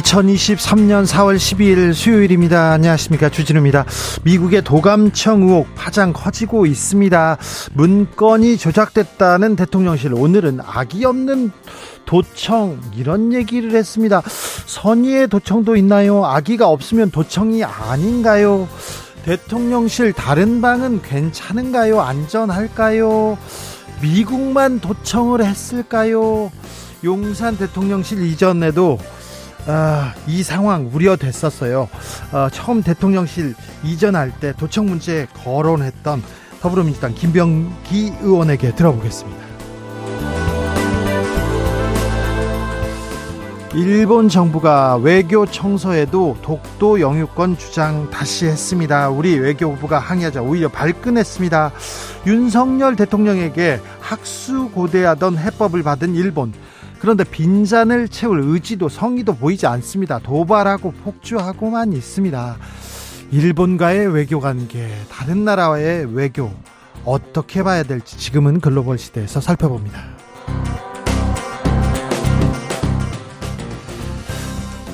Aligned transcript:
2023년 0.00 1.06
4월 1.06 1.36
12일 1.36 1.92
수요일입니다. 1.92 2.72
안녕하십니까. 2.72 3.28
주진우입니다. 3.28 3.84
미국의 4.24 4.62
도감청 4.62 5.42
의혹 5.42 5.74
파장 5.74 6.12
커지고 6.14 6.64
있습니다. 6.64 7.36
문건이 7.74 8.56
조작됐다는 8.56 9.56
대통령실. 9.56 10.14
오늘은 10.14 10.60
악이 10.64 11.04
없는 11.04 11.50
도청 12.06 12.80
이런 12.96 13.34
얘기를 13.34 13.72
했습니다. 13.72 14.22
선의의 14.66 15.28
도청도 15.28 15.76
있나요? 15.76 16.24
악의가 16.24 16.68
없으면 16.68 17.10
도청이 17.10 17.62
아닌가요? 17.64 18.68
대통령실 19.24 20.14
다른 20.14 20.60
방은 20.62 21.02
괜찮은가요? 21.02 22.00
안전할까요? 22.00 23.36
미국만 24.00 24.80
도청을 24.80 25.44
했을까요? 25.44 26.50
용산 27.04 27.56
대통령실 27.56 28.22
이전에도 28.22 28.98
아, 29.66 30.14
이 30.26 30.42
상황 30.42 30.90
우려됐었어요. 30.92 31.88
어, 32.32 32.48
처음 32.50 32.82
대통령실 32.82 33.54
이전할 33.84 34.32
때 34.40 34.52
도청 34.56 34.86
문제 34.86 35.26
거론했던 35.44 36.22
더불어민주당 36.60 37.14
김병기 37.14 38.14
의원에게 38.22 38.74
들어보겠습니다. 38.74 39.42
일본 43.74 44.28
정부가 44.28 44.96
외교 44.96 45.46
청서에도 45.46 46.36
독도 46.42 47.00
영유권 47.00 47.56
주장 47.56 48.10
다시 48.10 48.44
했습니다. 48.44 49.08
우리 49.08 49.38
외교부가 49.38 49.98
항의하자 49.98 50.42
오히려 50.42 50.68
발끈했습니다. 50.68 51.72
윤석열 52.26 52.96
대통령에게 52.96 53.80
학수고대하던 54.00 55.38
해법을 55.38 55.82
받은 55.82 56.14
일본. 56.14 56.52
그런데 57.02 57.24
빈잔을 57.24 58.06
채울 58.06 58.42
의지도 58.42 58.88
성의도 58.88 59.34
보이지 59.34 59.66
않습니다. 59.66 60.20
도발하고 60.20 60.92
폭주하고만 61.02 61.92
있습니다. 61.94 62.56
일본과의 63.32 64.14
외교 64.14 64.38
관계, 64.38 64.88
다른 65.10 65.44
나라와의 65.44 66.14
외교 66.14 66.52
어떻게 67.04 67.64
봐야 67.64 67.82
될지 67.82 68.16
지금은 68.18 68.60
글로벌 68.60 68.98
시대에서 68.98 69.40
살펴봅니다. 69.40 70.21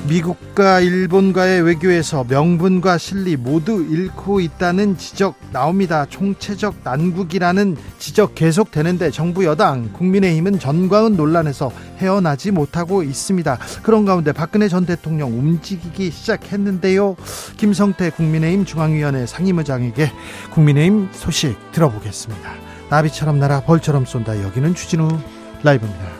미국과 0.09 0.79
일본과의 0.79 1.61
외교에서 1.61 2.25
명분과 2.27 2.97
실리 2.97 3.37
모두 3.37 3.85
잃고 3.87 4.39
있다는 4.39 4.97
지적 4.97 5.35
나옵니다. 5.51 6.07
총체적 6.09 6.77
난국이라는 6.83 7.77
지적 7.99 8.33
계속되는데 8.33 9.11
정부 9.11 9.45
여당 9.45 9.93
국민의힘은 9.93 10.57
전광훈 10.57 11.15
논란에서 11.15 11.71
헤어나지 11.99 12.49
못하고 12.49 13.03
있습니다. 13.03 13.59
그런 13.83 14.05
가운데 14.05 14.31
박근혜 14.31 14.67
전 14.67 14.87
대통령 14.87 15.29
움직이기 15.29 16.09
시작했는데요. 16.09 17.15
김성태 17.57 18.09
국민의힘 18.09 18.65
중앙위원회 18.65 19.27
상임의장에게 19.27 20.11
국민의힘 20.51 21.09
소식 21.11 21.55
들어보겠습니다. 21.71 22.49
나비처럼 22.89 23.37
날아 23.39 23.61
벌처럼 23.61 24.05
쏜다. 24.05 24.41
여기는 24.41 24.73
추진우 24.73 25.07
라이브입니다. 25.61 26.18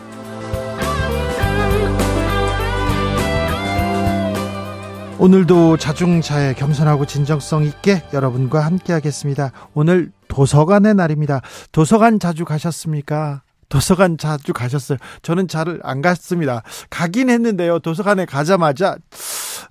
오늘도 5.20 5.76
자중차에 5.76 6.54
겸손하고 6.54 7.04
진정성 7.04 7.64
있게 7.64 8.02
여러분과 8.14 8.60
함께 8.64 8.94
하겠습니다. 8.94 9.52
오늘 9.74 10.12
도서관의 10.28 10.94
날입니다. 10.94 11.42
도서관 11.72 12.18
자주 12.18 12.46
가셨습니까? 12.46 13.42
도서관 13.68 14.16
자주 14.16 14.54
가셨어요. 14.54 14.96
저는 15.20 15.46
잘 15.46 15.80
안 15.82 16.00
갔습니다. 16.00 16.62
가긴 16.88 17.28
했는데요. 17.28 17.80
도서관에 17.80 18.24
가자마자 18.24 18.96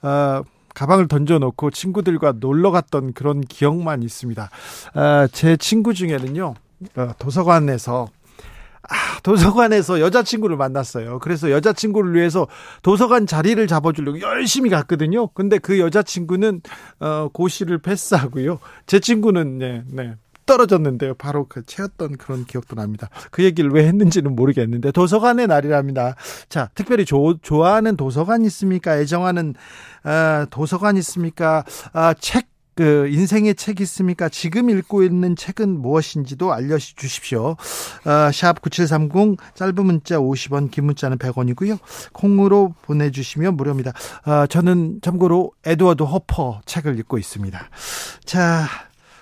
어, 0.04 0.44
가방을 0.76 1.08
던져놓고 1.08 1.72
친구들과 1.72 2.36
놀러 2.40 2.70
갔던 2.70 3.14
그런 3.14 3.42
기억만 3.42 4.04
있습니다. 4.04 4.50
어, 4.94 5.28
제 5.32 5.58
친구 5.58 5.96
중에는요. 5.96 6.54
어, 6.96 7.12
도서관에서 7.18 8.08
아, 8.84 9.20
도서관에서 9.24 10.00
여자친구를 10.00 10.58
만났어요. 10.58 11.20
그래서 11.20 11.52
여자친구를 11.52 12.16
위해서 12.16 12.48
도서관 12.82 13.28
자리를 13.28 13.66
잡아주려고 13.68 14.22
열심히 14.22 14.70
갔거든요. 14.70 15.28
근데 15.28 15.58
그 15.58 15.80
여자친구는, 15.80 16.62
어, 17.00 17.30
고시를 17.34 17.80
패스하고요. 17.80 18.60
제 18.88 19.00
친구는, 19.00 19.58
네, 19.58 19.84
네. 19.88 20.16
떨어졌는데요. 20.50 21.14
바로 21.14 21.46
그 21.48 21.64
채웠던 21.64 22.18
그런 22.18 22.44
기억도 22.46 22.76
납니다. 22.76 23.08
그 23.30 23.44
얘기를 23.44 23.70
왜 23.70 23.86
했는지는 23.86 24.36
모르겠는데 24.36 24.92
도서관의 24.92 25.46
날이랍니다. 25.46 26.16
자, 26.50 26.72
특별히 26.74 27.06
조, 27.06 27.38
좋아하는 27.40 27.96
도서관 27.96 28.44
있습니까? 28.46 28.98
애정하는 28.98 29.54
어, 30.04 30.46
도서관 30.50 30.98
있습니까? 30.98 31.64
아, 31.94 32.16
책 32.16 32.49
그 32.80 33.10
인생의 33.10 33.56
책 33.56 33.82
있습니까? 33.82 34.30
지금 34.30 34.70
읽고 34.70 35.04
있는 35.04 35.36
책은 35.36 35.82
무엇인지도 35.82 36.54
알려주십시오. 36.54 37.48
어, 37.50 38.32
샵 38.32 38.62
9730 38.62 39.38
짧은 39.54 39.86
문자 39.86 40.18
50원 40.18 40.72
긴 40.72 40.86
문자는 40.86 41.18
100원이고요. 41.18 41.78
콩으로 42.14 42.76
보내주시면 42.84 43.58
무료입니다. 43.58 43.92
어, 44.26 44.48
저는 44.48 45.00
참고로 45.02 45.52
에드워드 45.66 46.04
호퍼 46.04 46.62
책을 46.66 46.98
읽고 47.00 47.18
있습니다. 47.18 47.70
자 48.24 48.66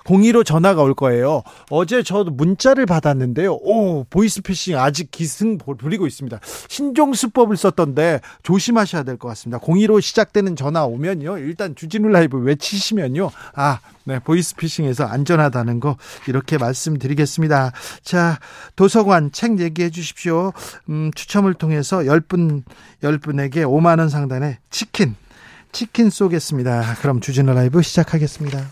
02로 0.08 0.46
전화가 0.46 0.82
올 0.82 0.94
거예요. 0.94 1.44
어제 1.70 2.02
저도 2.02 2.32
문자를 2.32 2.86
받았는데요. 2.86 3.54
오, 3.56 4.06
보이스피싱 4.10 4.78
아직 4.78 5.12
기승 5.12 5.58
부리고 5.58 6.08
있습니다. 6.08 6.40
신종수법을 6.70 7.58
썼던데 7.58 8.22
조심하셔야 8.44 9.04
될 9.04 9.18
것 9.18 9.28
같습니다. 9.30 9.60
02로 9.60 10.02
시작되는 10.02 10.56
전화 10.56 10.86
오면요. 10.86 11.40
일단 11.40 11.76
주진우 11.76 12.08
라이브 12.10 12.38
외치시면요. 12.38 13.30
아, 13.56 13.80
네, 14.06 14.20
보이스피싱에서 14.20 15.06
안전하다는 15.06 15.80
거 15.80 15.98
이렇게 16.28 16.58
말씀드리겠습니다. 16.58 17.72
자, 18.04 18.40
도서관 18.76 19.32
책 19.32 19.60
얘기해 19.60 19.90
주십시오. 19.90 20.54
음, 20.90 21.12
추첨을 21.16 21.54
통해서 21.56 21.98
10분 22.00 22.64
10분에게 23.04 23.66
5만 23.66 24.00
원 24.00 24.10
상당의 24.10 24.58
치킨 24.70 25.16
치킨 25.72 26.10
쏘겠습니다. 26.10 26.96
그럼 27.02 27.20
주진우 27.20 27.54
라이브 27.54 27.82
시작하겠습니다. 27.82 28.72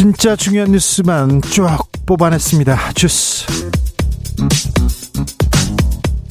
진짜 0.00 0.34
중요한 0.34 0.72
뉴스만 0.72 1.42
쫙 1.42 1.78
뽑아냈습니다. 2.06 2.94
주스. 2.94 3.44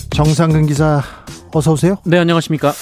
정상근 0.09 0.65
기자, 0.65 1.03
어서 1.53 1.73
오세요. 1.73 1.97
네, 2.03 2.17
안녕하십니까. 2.17 2.73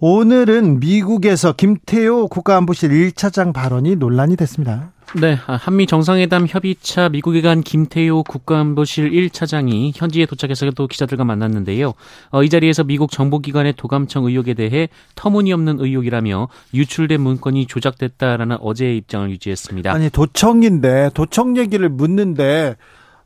오늘은 0.00 0.80
미국에서 0.80 1.52
김태호 1.52 2.26
국가안보실 2.26 2.90
1차장 3.12 3.52
발언이 3.52 3.94
논란이 3.94 4.34
됐습니다. 4.34 4.93
네, 5.20 5.38
아, 5.46 5.54
한미 5.54 5.86
정상회담 5.86 6.46
협의차 6.48 7.08
미국에 7.08 7.40
간 7.40 7.60
김태효 7.60 8.24
국가안보실 8.24 9.12
1차장이 9.12 9.92
현지에 9.94 10.26
도착해서 10.26 10.68
또 10.72 10.88
기자들과 10.88 11.22
만났는데요. 11.22 11.94
어, 12.30 12.42
이 12.42 12.48
자리에서 12.50 12.82
미국 12.82 13.12
정보기관의 13.12 13.74
도감청 13.76 14.24
의혹에 14.24 14.54
대해 14.54 14.88
터무니없는 15.14 15.78
의혹이라며 15.78 16.48
유출된 16.74 17.20
문건이 17.20 17.66
조작됐다라는 17.66 18.56
어제의 18.60 18.96
입장을 18.96 19.30
유지했습니다. 19.30 19.92
아니 19.92 20.10
도청인데 20.10 21.10
도청 21.14 21.56
얘기를 21.58 21.88
묻는데 21.88 22.74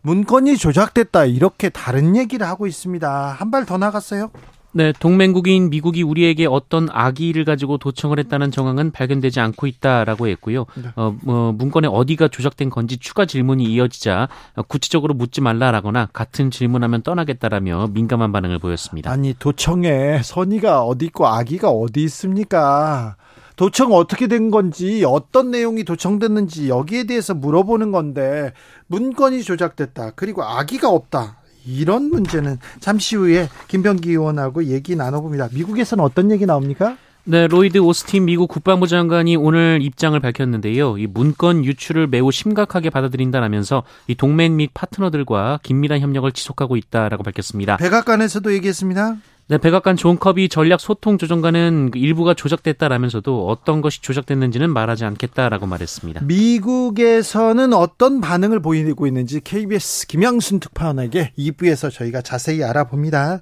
문건이 0.02 0.58
조작됐다 0.58 1.24
이렇게 1.24 1.70
다른 1.70 2.16
얘기를 2.16 2.46
하고 2.46 2.66
있습니다. 2.66 3.36
한 3.38 3.50
발 3.50 3.64
더 3.64 3.78
나갔어요? 3.78 4.30
네, 4.78 4.92
동맹국인 4.92 5.70
미국이 5.70 6.04
우리에게 6.04 6.46
어떤 6.46 6.86
악의를 6.92 7.44
가지고 7.44 7.78
도청을 7.78 8.20
했다는 8.20 8.52
정황은 8.52 8.92
발견되지 8.92 9.40
않고 9.40 9.66
있다라고 9.66 10.28
했고요. 10.28 10.66
네. 10.76 10.90
어, 10.94 11.16
뭐 11.24 11.50
문건에 11.50 11.88
어디가 11.88 12.28
조작된 12.28 12.70
건지 12.70 12.96
추가 12.96 13.26
질문이 13.26 13.64
이어지자 13.64 14.28
구체적으로 14.68 15.14
묻지 15.14 15.40
말라라거나 15.40 16.10
같은 16.12 16.52
질문하면 16.52 17.02
떠나겠다라며 17.02 17.88
민감한 17.88 18.30
반응을 18.30 18.60
보였습니다. 18.60 19.10
아니 19.10 19.34
도청에 19.36 20.20
선의가 20.22 20.84
어디 20.84 21.06
있고 21.06 21.26
악의가 21.26 21.70
어디 21.70 22.04
있습니까? 22.04 23.16
도청 23.56 23.92
어떻게 23.92 24.28
된 24.28 24.52
건지 24.52 25.02
어떤 25.04 25.50
내용이 25.50 25.82
도청됐는지 25.82 26.68
여기에 26.68 27.08
대해서 27.08 27.34
물어보는 27.34 27.90
건데 27.90 28.52
문건이 28.86 29.42
조작됐다. 29.42 30.12
그리고 30.14 30.44
악의가 30.44 30.88
없다. 30.88 31.37
이런 31.68 32.10
문제는 32.10 32.58
잠시 32.80 33.16
후에 33.16 33.48
김병기 33.68 34.10
의원하고 34.10 34.64
얘기 34.64 34.96
나눠봅니다. 34.96 35.48
미국에서는 35.52 36.02
어떤 36.02 36.30
얘기 36.30 36.46
나옵니까? 36.46 36.96
네, 37.24 37.46
로이드 37.46 37.76
오스틴 37.76 38.24
미국 38.24 38.48
국방부 38.48 38.86
장관이 38.86 39.36
오늘 39.36 39.80
입장을 39.82 40.18
밝혔는데요. 40.18 40.96
이 40.96 41.06
문건 41.06 41.62
유출을 41.66 42.06
매우 42.06 42.32
심각하게 42.32 42.88
받아들인다라면서 42.88 43.82
이 44.06 44.14
동맹 44.14 44.56
및 44.56 44.70
파트너들과 44.72 45.60
긴밀한 45.62 46.00
협력을 46.00 46.32
지속하고 46.32 46.76
있다라고 46.76 47.22
밝혔습니다. 47.24 47.76
백악관에서도 47.76 48.50
얘기했습니다. 48.54 49.16
네, 49.50 49.56
백악관 49.56 49.96
존 49.96 50.18
커비 50.18 50.50
전략 50.50 50.78
소통 50.78 51.16
조정관은 51.16 51.90
그 51.92 51.98
일부가 51.98 52.34
조작됐다라면서도 52.34 53.48
어떤 53.48 53.80
것이 53.80 54.02
조작됐는지는 54.02 54.68
말하지 54.70 55.06
않겠다라고 55.06 55.64
말했습니다. 55.64 56.20
미국에서는 56.24 57.72
어떤 57.72 58.20
반응을 58.20 58.60
보이고 58.60 59.06
있는지 59.06 59.40
KBS 59.40 60.06
김양순 60.08 60.60
특파원에게 60.60 61.32
2부에서 61.38 61.90
저희가 61.90 62.20
자세히 62.20 62.62
알아봅니다. 62.62 63.40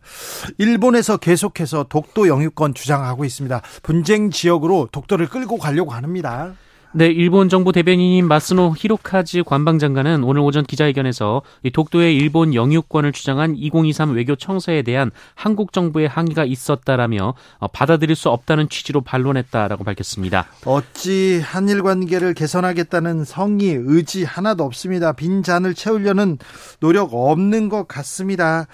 일본에서 0.59 1.17
계속해서 1.17 1.87
독도 1.89 2.29
영유권 2.29 2.75
주장하고 2.75 3.25
있습니다. 3.25 3.61
분쟁 3.83 4.31
지역으로 4.31 4.89
독도를 4.93 5.27
끌고 5.27 5.59
가려고 5.59 5.91
합니다. 5.91 6.55
네, 6.97 7.09
일본 7.09 7.51
정부 7.51 7.73
대변인인 7.73 8.27
마쓰노 8.27 8.75
히로카즈 8.75 9.43
관방장관은 9.45 10.25
오늘 10.25 10.41
오전 10.41 10.65
기자회견에서 10.65 11.43
독도의 11.75 12.17
일본 12.17 12.55
영유권을 12.55 13.13
주장한 13.13 13.55
2023 13.55 14.15
외교 14.15 14.35
청서에 14.35 14.81
대한 14.81 15.11
한국 15.35 15.75
정부의 15.75 16.09
항의가 16.09 16.47
있었다라며 16.47 17.35
어, 17.59 17.67
받아들일 17.69 18.17
수 18.17 18.31
없다는 18.31 18.71
취지로 18.71 19.03
반론했다라고 19.03 19.85
밝혔습니다. 19.85 20.47
어찌 20.65 21.39
한일 21.45 21.83
관계를 21.83 22.33
개선하겠다는 22.33 23.27
성의, 23.27 23.75
의지 23.75 24.25
하나도 24.25 24.65
없습니다. 24.65 25.13
빈 25.13 25.43
잔을 25.43 25.75
채우려는 25.75 26.39
노력 26.81 27.11
없는 27.13 27.69
것 27.69 27.87
같습니다. 27.87 28.69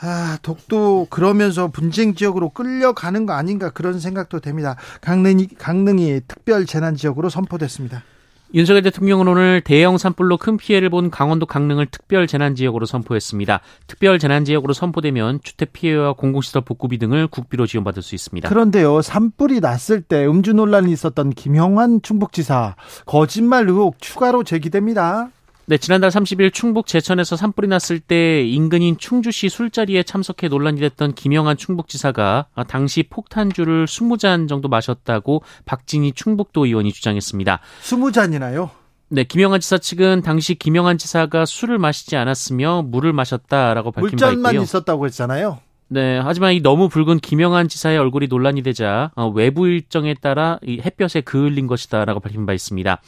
아, 0.00 0.38
독도 0.42 1.06
그러면서 1.10 1.68
분쟁 1.68 2.14
지역으로 2.14 2.50
끌려가는 2.50 3.26
거 3.26 3.32
아닌가 3.32 3.70
그런 3.70 3.98
생각도 3.98 4.40
됩니다. 4.40 4.76
강릉이, 5.00 5.48
강릉이 5.58 6.20
특별 6.28 6.66
재난 6.66 6.96
지역으로 6.96 7.28
선포됐습니다. 7.30 8.02
윤석열 8.54 8.82
대통령은 8.82 9.26
오늘 9.26 9.60
대형 9.60 9.98
산불로 9.98 10.36
큰 10.38 10.56
피해를 10.56 10.88
본 10.88 11.10
강원도 11.10 11.46
강릉을 11.46 11.86
특별 11.86 12.28
재난 12.28 12.54
지역으로 12.54 12.86
선포했습니다. 12.86 13.60
특별 13.88 14.18
재난 14.20 14.44
지역으로 14.44 14.72
선포되면 14.72 15.40
주택 15.42 15.72
피해와 15.72 16.12
공공시설 16.12 16.62
복구비 16.62 16.98
등을 16.98 17.26
국비로 17.26 17.66
지원받을 17.66 18.02
수 18.02 18.14
있습니다. 18.14 18.48
그런데요, 18.48 19.02
산불이 19.02 19.60
났을 19.60 20.00
때 20.00 20.24
음주 20.24 20.52
논란이 20.52 20.92
있었던 20.92 21.30
김영환 21.30 22.02
충북지사 22.02 22.76
거짓말 23.04 23.68
의혹 23.68 24.00
추가로 24.00 24.44
제기됩니다. 24.44 25.30
네, 25.68 25.78
지난달 25.78 26.10
30일 26.10 26.52
충북 26.52 26.86
제천에서 26.86 27.34
산불이 27.34 27.66
났을 27.66 27.98
때 27.98 28.46
인근인 28.46 28.98
충주시 28.98 29.48
술자리에 29.48 30.04
참석해 30.04 30.46
논란이 30.46 30.78
됐던 30.78 31.14
김영한 31.14 31.56
충북지사가 31.56 32.46
당시 32.68 33.02
폭탄주를 33.02 33.86
20잔 33.86 34.48
정도 34.48 34.68
마셨다고 34.68 35.42
박진희 35.64 36.12
충북도 36.12 36.66
의원이 36.66 36.92
주장했습니다. 36.92 37.58
20잔이나요? 37.82 38.70
네, 39.08 39.24
김영한 39.24 39.58
지사 39.58 39.78
측은 39.78 40.22
당시 40.22 40.54
김영한 40.54 40.98
지사가 40.98 41.44
술을 41.44 41.78
마시지 41.78 42.14
않았으며 42.14 42.82
물을 42.86 43.12
마셨다라고 43.12 43.90
밝힌 43.90 44.10
바 44.10 44.14
있고요. 44.14 44.36
물잔만 44.36 44.62
있었다고 44.62 45.06
했잖아요. 45.06 45.58
네, 45.88 46.18
하지만 46.18 46.52
이 46.52 46.60
너무 46.60 46.88
붉은 46.88 47.18
김영한 47.18 47.66
지사의 47.68 47.98
얼굴이 47.98 48.28
논란이 48.28 48.62
되자 48.62 49.10
어, 49.16 49.28
외부 49.28 49.66
일정에 49.66 50.14
따라 50.14 50.60
이 50.64 50.80
햇볕에 50.80 51.22
그을린 51.22 51.66
것이다라고 51.66 52.20
밝힌 52.20 52.46
바 52.46 52.52
있습니다. 52.52 53.00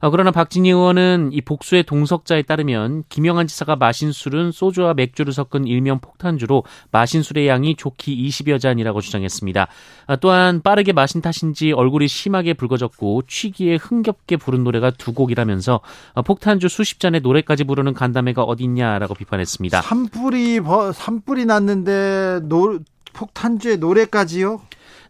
어, 0.00 0.10
그러나 0.10 0.30
박진희 0.30 0.70
의원은 0.70 1.30
이 1.32 1.40
복수의 1.40 1.84
동석자에 1.84 2.42
따르면 2.42 3.04
김영한 3.08 3.46
지사가 3.46 3.76
마신 3.76 4.12
술은 4.12 4.52
소주와 4.52 4.94
맥주를 4.94 5.32
섞은 5.32 5.66
일명 5.66 6.00
폭탄주로 6.00 6.64
마신 6.90 7.22
술의 7.22 7.48
양이 7.48 7.76
좋기 7.76 8.28
20여 8.28 8.60
잔이라고 8.60 9.00
주장했습니다. 9.00 9.68
아, 10.06 10.16
또한 10.16 10.62
빠르게 10.62 10.92
마신 10.92 11.20
탓인지 11.20 11.72
얼굴이 11.72 12.08
심하게 12.08 12.54
붉어졌고 12.54 13.22
취기에 13.26 13.76
흥겹게 13.76 14.36
부른 14.36 14.64
노래가 14.64 14.90
두 14.90 15.12
곡이라면서 15.12 15.80
어, 16.14 16.22
폭탄주 16.22 16.68
수십 16.68 17.00
잔의 17.00 17.20
노래까지 17.20 17.64
부르는 17.64 17.94
간담회가 17.94 18.42
어딨냐라고 18.42 19.14
비판했습니다. 19.14 19.82
산불이 19.82 20.60
산불이 20.94 21.46
났는데 21.46 22.40
노, 22.44 22.78
폭탄주의 23.12 23.78
노래까지요? 23.78 24.60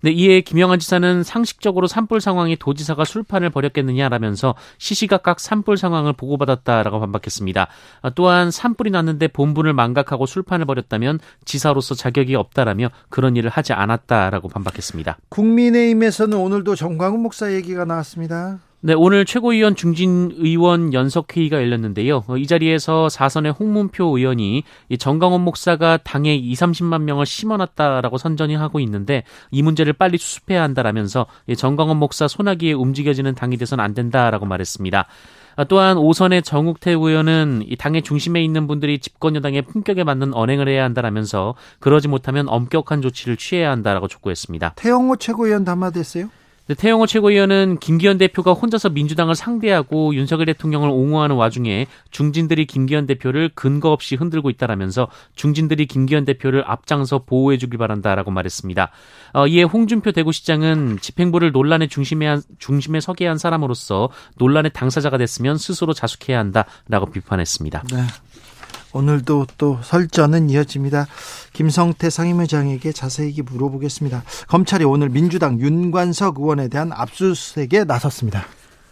네, 0.03 0.11
이에 0.11 0.41
김영환 0.41 0.79
지사는 0.79 1.23
상식적으로 1.23 1.87
산불 1.87 2.21
상황에 2.21 2.57
도지사가 2.57 3.05
술판을 3.05 3.51
벌였겠느냐라면서 3.51 4.55
시시각각 4.79 5.41
산불 5.41 5.77
상황을 5.77 6.13
보고받았다라고 6.13 7.01
반박했습니다. 7.01 7.69
아, 8.03 8.11
또한 8.11 8.51
산불이 8.51 8.91
났는데 8.91 9.29
본분을 9.29 9.73
망각하고 9.73 10.27
술판을 10.27 10.67
벌였다면 10.67 11.19
지사로서 11.45 11.95
자격이 11.95 12.35
없다라며 12.35 12.91
그런 13.09 13.37
일을 13.37 13.51
하지 13.51 13.73
않았다라고 13.73 14.49
반박했습니다. 14.49 15.19
국민의힘에서는 15.31 16.37
오늘도 16.37 16.77
정광훈 16.77 17.21
목사 17.21 17.53
얘기가 17.53 17.85
나왔습니다. 17.85 18.61
네, 18.81 18.95
오늘 18.95 19.25
최고위원 19.25 19.75
중진 19.75 20.31
의원 20.37 20.95
연석회의가 20.95 21.57
열렸는데요. 21.57 22.23
어, 22.29 22.37
이 22.37 22.47
자리에서 22.47 23.09
사선의 23.09 23.51
홍문표 23.51 24.17
의원이 24.17 24.63
정강원 25.01 25.41
목사가 25.41 25.97
당에 25.97 26.37
2, 26.37 26.53
30만 26.55 27.03
명을 27.03 27.27
심어놨다라고 27.27 28.19
선전이 28.19 28.55
하고 28.55 28.79
있는데 28.79 29.25
이 29.51 29.63
문제를 29.63 29.95
빨리 29.95 30.17
수습해야 30.17 30.63
한다라면서 30.63 31.27
정강원 31.57 31.97
목사 31.97 32.29
소나기에 32.29 32.75
움직여지는 32.75 33.35
당이 33.35 33.57
돼선 33.57 33.81
안 33.81 33.95
된다라고 33.95 34.47
말했습니다. 34.47 35.07
아, 35.57 35.65
또한 35.65 35.97
오선의 35.97 36.45
정욱태 36.45 36.93
의원은 36.93 37.65
이 37.67 37.75
당의 37.75 38.03
중심에 38.03 38.45
있는 38.45 38.69
분들이 38.69 39.01
집권 39.01 39.35
여당의 39.35 39.63
품격에 39.63 40.05
맞는 40.05 40.35
언행을 40.35 40.69
해야 40.69 40.85
한다라면서 40.85 41.57
그러지 41.81 42.07
못하면 42.07 42.49
엄격한 42.49 43.03
조치를 43.03 43.39
취해야 43.39 43.73
한다라고 43.73 44.07
촉구했습니다. 44.07 44.75
태영호 44.77 45.17
최고위원 45.17 45.65
담화됐어요? 45.65 46.31
태영호 46.77 47.07
최고위원은 47.07 47.79
김기현 47.81 48.19
대표가 48.19 48.53
혼자서 48.53 48.91
민주당을 48.91 49.35
상대하고 49.35 50.15
윤석열 50.15 50.47
대통령을 50.47 50.91
옹호하는 50.91 51.37
와중에 51.37 51.87
중진들이 52.11 52.67
김기현 52.67 53.07
대표를 53.07 53.51
근거 53.55 53.91
없이 53.91 54.17
흔들고 54.17 54.51
있다라면서 54.51 55.09
중진들이 55.35 55.87
김기현 55.87 56.27
대표를 56.27 56.65
앞장서 56.67 57.21
보호해 57.21 57.57
주길 57.57 57.79
바란다라고 57.79 58.31
말했습니다. 58.31 58.91
어, 59.33 59.47
이에 59.47 59.63
홍준표 59.63 60.13
대구시장은 60.13 60.99
집행부를 61.01 61.53
논란의 61.53 61.89
중심에, 61.89 62.27
한, 62.27 62.43
중심에 62.59 63.01
서게 63.01 63.27
한 63.27 63.39
사람으로서 63.39 64.11
논란의 64.37 64.73
당사자가 64.75 65.17
됐으면 65.17 65.57
스스로 65.57 65.95
자숙해야 65.95 66.39
한다라고 66.39 67.07
비판했습니다. 67.13 67.85
네. 67.93 68.03
오늘도 68.93 69.47
또 69.59 69.79
설전은 69.83 70.51
이어집니다. 70.51 71.07
김성태 71.53 72.11
상임회장에게 72.11 72.93
자세히 72.93 73.41
물어보겠습니다. 73.43 74.23
검찰이 74.49 74.85
오늘 74.85 75.09
민주당 75.09 75.61
윤관석 75.61 76.39
의원에 76.39 76.69
대한 76.69 76.93
압수수색에 76.93 77.85
나섰습니다. 77.87 78.47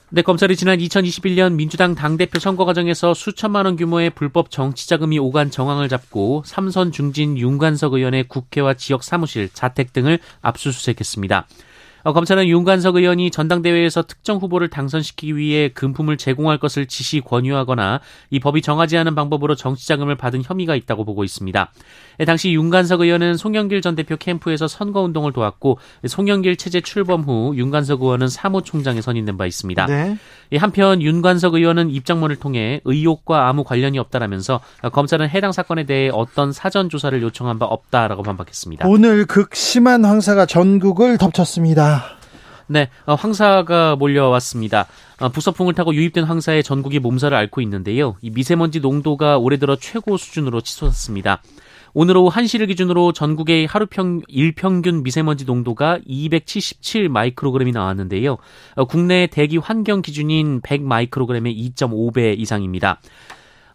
네, 0.08 0.22
검찰이 0.22 0.54
지난 0.54 0.78
2021년 0.78 1.54
민주당 1.54 1.96
당대표 1.96 2.38
선거 2.38 2.64
과정에서 2.64 3.12
수천만 3.12 3.66
원 3.66 3.76
규모의 3.76 4.10
불법 4.10 4.52
정치자금이 4.52 5.18
오간 5.18 5.50
정황을 5.50 5.88
잡고 5.88 6.44
삼선 6.46 6.92
중진 6.92 7.36
윤관석 7.36 7.94
의원의 7.94 8.28
국회와 8.28 8.74
지역 8.74 9.02
사무실, 9.02 9.48
자택 9.52 9.92
등을 9.92 10.20
압수수색했습니다. 10.42 11.48
어, 12.06 12.12
검찰은 12.12 12.46
윤관석 12.46 12.94
의원이 12.94 13.32
전당대회에서 13.32 14.02
특정 14.02 14.36
후보를 14.36 14.68
당선시키기 14.68 15.36
위해 15.36 15.70
금품을 15.70 16.16
제공할 16.18 16.58
것을 16.58 16.86
지시 16.86 17.20
권유하거나 17.20 18.00
이 18.30 18.38
법이 18.38 18.62
정하지 18.62 18.96
않은 18.98 19.16
방법으로 19.16 19.56
정치자금을 19.56 20.14
받은 20.14 20.42
혐의가 20.44 20.76
있다고 20.76 21.04
보고 21.04 21.24
있습니다. 21.24 21.72
예, 22.20 22.24
당시 22.24 22.52
윤관석 22.52 23.00
의원은 23.00 23.36
송영길 23.36 23.82
전 23.82 23.96
대표 23.96 24.16
캠프에서 24.16 24.68
선거운동을 24.68 25.32
도왔고 25.32 25.80
송영길 26.06 26.54
체제 26.58 26.80
출범 26.80 27.22
후 27.22 27.54
윤관석 27.56 28.02
의원은 28.02 28.28
사무총장에 28.28 29.00
선임된 29.00 29.36
바 29.36 29.44
있습니다. 29.44 29.86
네. 29.86 30.16
한편 30.58 31.02
윤관석 31.02 31.54
의원은 31.54 31.90
입장문을 31.90 32.36
통해 32.36 32.80
의혹과 32.84 33.48
아무 33.48 33.64
관련이 33.64 33.98
없다라면서 33.98 34.60
검찰은 34.92 35.28
해당 35.30 35.50
사건에 35.50 35.82
대해 35.82 36.10
어떤 36.12 36.52
사전 36.52 36.88
조사를 36.88 37.20
요청한 37.20 37.58
바 37.58 37.66
없다라고 37.66 38.22
반박했습니다. 38.22 38.86
오늘 38.86 39.26
극심한 39.26 40.04
황사가 40.04 40.46
전국을 40.46 41.18
덮쳤습니다. 41.18 41.95
네, 42.68 42.88
어, 43.04 43.14
황사가 43.14 43.96
몰려왔습니다. 43.96 44.86
어, 45.20 45.28
부서풍을 45.28 45.74
타고 45.74 45.94
유입된 45.94 46.24
황사에 46.24 46.62
전국이 46.62 46.98
몸살을 46.98 47.36
앓고 47.36 47.60
있는데요. 47.60 48.16
이 48.20 48.30
미세먼지 48.30 48.80
농도가 48.80 49.38
올해 49.38 49.56
들어 49.56 49.76
최고 49.76 50.16
수준으로 50.16 50.60
치솟았습니다. 50.60 51.42
오늘 51.94 52.16
오후 52.18 52.30
1시를 52.30 52.68
기준으로 52.68 53.12
전국의 53.12 53.66
하루 53.66 53.86
평 53.86 54.20
일평균 54.28 55.02
미세먼지 55.02 55.46
농도가 55.46 55.98
277 56.04 57.08
마이크로그램이 57.08 57.72
나왔는데요. 57.72 58.36
어, 58.74 58.84
국내 58.84 59.28
대기 59.28 59.56
환경 59.56 60.02
기준인 60.02 60.60
100 60.60 60.82
마이크로그램의 60.82 61.54
2.5배 61.54 62.38
이상입니다. 62.38 63.00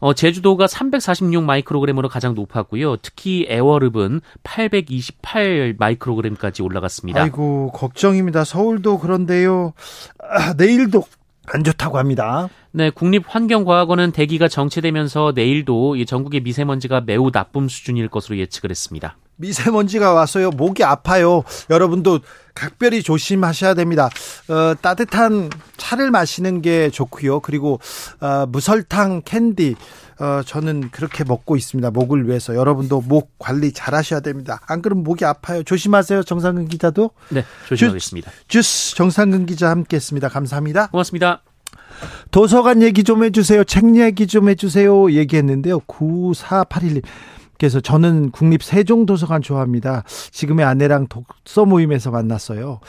어, 0.01 0.13
제주도가 0.13 0.65
346 0.67 1.43
마이크로그램으로 1.43 2.09
가장 2.09 2.33
높았고요. 2.33 2.97
특히 2.97 3.45
애월읍은 3.47 4.21
828 4.43 5.75
마이크로그램까지 5.77 6.63
올라갔습니다. 6.63 7.21
아이고 7.21 7.71
걱정입니다. 7.71 8.43
서울도 8.43 8.97
그런데요. 8.97 9.73
아, 10.19 10.53
내일도 10.57 11.03
안 11.45 11.63
좋다고 11.63 11.99
합니다. 11.99 12.49
네, 12.71 12.89
국립환경과학원은 12.89 14.11
대기가 14.11 14.47
정체되면서 14.47 15.33
내일도 15.35 15.95
이 15.95 16.05
전국의 16.05 16.41
미세먼지가 16.41 17.01
매우 17.01 17.29
나쁨 17.31 17.67
수준일 17.67 18.07
것으로 18.07 18.37
예측을 18.37 18.71
했습니다. 18.71 19.17
미세먼지가 19.41 20.13
왔어요. 20.13 20.51
목이 20.51 20.83
아파요. 20.83 21.43
여러분도 21.69 22.19
각별히 22.53 23.01
조심하셔야 23.01 23.73
됩니다. 23.73 24.09
어, 24.47 24.73
따뜻한 24.81 25.49
차를 25.77 26.11
마시는 26.11 26.61
게 26.61 26.89
좋고요. 26.89 27.41
그리고 27.41 27.79
어, 28.19 28.45
무설탕 28.47 29.23
캔디 29.25 29.75
어, 30.19 30.41
저는 30.45 30.91
그렇게 30.91 31.23
먹고 31.23 31.55
있습니다. 31.55 31.89
목을 31.91 32.27
위해서 32.27 32.55
여러분도 32.55 33.01
목 33.01 33.31
관리 33.39 33.71
잘 33.71 33.95
하셔야 33.95 34.19
됩니다. 34.19 34.61
안 34.67 34.81
그러면 34.81 35.03
목이 35.03 35.25
아파요. 35.25 35.63
조심하세요. 35.63 36.23
정상근 36.23 36.67
기자도. 36.67 37.11
네, 37.29 37.43
조심하겠습니다. 37.67 38.31
주, 38.47 38.61
스 38.61 38.95
정상근 38.95 39.47
기자 39.47 39.69
함께 39.69 39.95
했습니다. 39.95 40.29
감사합니다. 40.29 40.87
고맙습니다. 40.87 41.41
도서관 42.29 42.81
얘기 42.81 43.03
좀 43.03 43.23
해주세요. 43.23 43.63
책 43.63 43.95
얘기 43.95 44.27
좀 44.27 44.49
해주세요. 44.49 45.11
얘기했는데요. 45.11 45.79
9481님. 45.81 47.03
그래서 47.61 47.79
저는 47.79 48.31
국립 48.31 48.63
세종도서관 48.63 49.43
좋아합니다. 49.43 50.03
지금의 50.31 50.65
아내랑 50.65 51.05
독서 51.09 51.63
모임에서 51.63 52.09
만났어요. 52.09 52.79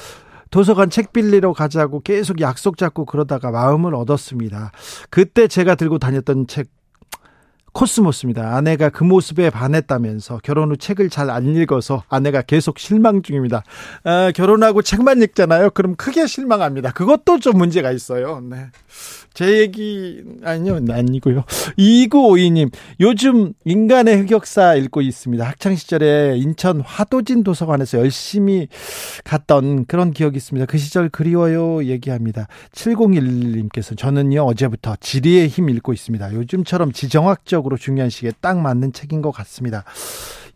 도서관 0.51 0.89
책 0.89 1.13
빌리러 1.13 1.53
가자고 1.53 2.01
계속 2.01 2.41
약속 2.41 2.79
잡고 2.79 3.05
그러다가 3.05 3.51
마음을 3.51 3.95
얻었습니다. 3.95 4.73
그때 5.11 5.47
제가 5.47 5.75
들고 5.75 5.99
다녔던 5.99 6.47
책 6.47 6.71
코스모스입니다. 7.73 8.57
아내가 8.57 8.89
그 8.89 9.05
모습에 9.05 9.51
반했다면서 9.51 10.41
결혼 10.43 10.71
후 10.71 10.79
책을 10.79 11.11
잘 11.11 11.29
안 11.29 11.55
읽어서 11.55 12.03
아내가 12.09 12.41
계속 12.41 12.79
실망 12.79 13.21
중입니다. 13.21 13.65
아, 14.05 14.33
결혼하고 14.35 14.81
책만 14.81 15.21
읽잖아요. 15.23 15.71
그럼 15.71 15.97
크게 15.97 16.27
실망합니다. 16.27 16.93
그것도 16.93 17.41
좀 17.41 17.59
문제가 17.59 17.93
있어요. 17.93 18.41
네. 18.41 18.71
제 19.35 19.61
얘기 19.61 20.23
아니요 20.45 20.81
아니고요. 20.89 21.45
2952님 21.79 22.71
요즘 23.01 23.53
인간의 23.65 24.23
흑역사 24.23 24.75
읽고 24.75 25.01
있습니다. 25.01 25.45
학창 25.45 25.75
시절에 25.75 26.37
인천 26.37 26.81
화도진 26.81 27.43
도서관에서 27.43 27.99
열심히 27.99 28.69
갔던 29.25 29.87
그런 29.87 30.13
기억이 30.13 30.37
있습니다. 30.37 30.67
그 30.67 30.79
시절 30.79 31.09
그리워요 31.09 31.85
얘기합니다. 31.85 32.49
701님께서 32.73 33.97
저는요 33.97 34.43
어제부터 34.43 34.97
지리의 35.01 35.49
힘 35.49 35.69
읽고 35.69 35.93
있습니다. 35.93 36.33
요즘처럼 36.35 36.93
지정학적으로 36.93 37.77
중요한 37.77 38.11
시기에 38.11 38.33
딱 38.41 38.61
맞는 38.61 38.93
책인 38.93 39.23
것 39.23 39.31
같습니다. 39.31 39.85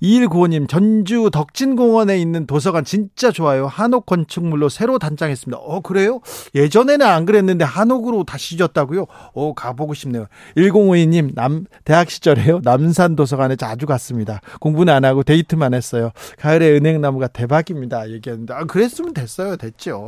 2195님, 0.02 0.68
전주 0.68 1.30
덕진공원에 1.32 2.18
있는 2.18 2.46
도서관 2.46 2.84
진짜 2.84 3.30
좋아요. 3.30 3.66
한옥 3.66 4.06
건축물로 4.06 4.68
새로 4.68 4.98
단장했습니다. 4.98 5.58
어, 5.58 5.80
그래요? 5.80 6.20
예전에는 6.54 7.06
안 7.06 7.24
그랬는데 7.24 7.64
한옥으로 7.64 8.24
다시 8.24 8.56
지었다고요? 8.56 9.06
어, 9.34 9.54
가보고 9.54 9.94
싶네요. 9.94 10.26
1052님, 10.56 11.34
남, 11.34 11.64
대학 11.84 12.10
시절에요. 12.10 12.60
남산 12.62 13.16
도서관에 13.16 13.56
자주 13.56 13.86
갔습니다. 13.86 14.40
공부는 14.60 14.92
안 14.92 15.04
하고 15.04 15.22
데이트만 15.22 15.74
했어요. 15.74 16.10
가을에 16.38 16.76
은행나무가 16.76 17.28
대박입니다. 17.28 18.10
얘기했는데, 18.10 18.54
아, 18.54 18.64
그랬으면 18.64 19.14
됐어요. 19.14 19.56
됐죠. 19.56 20.06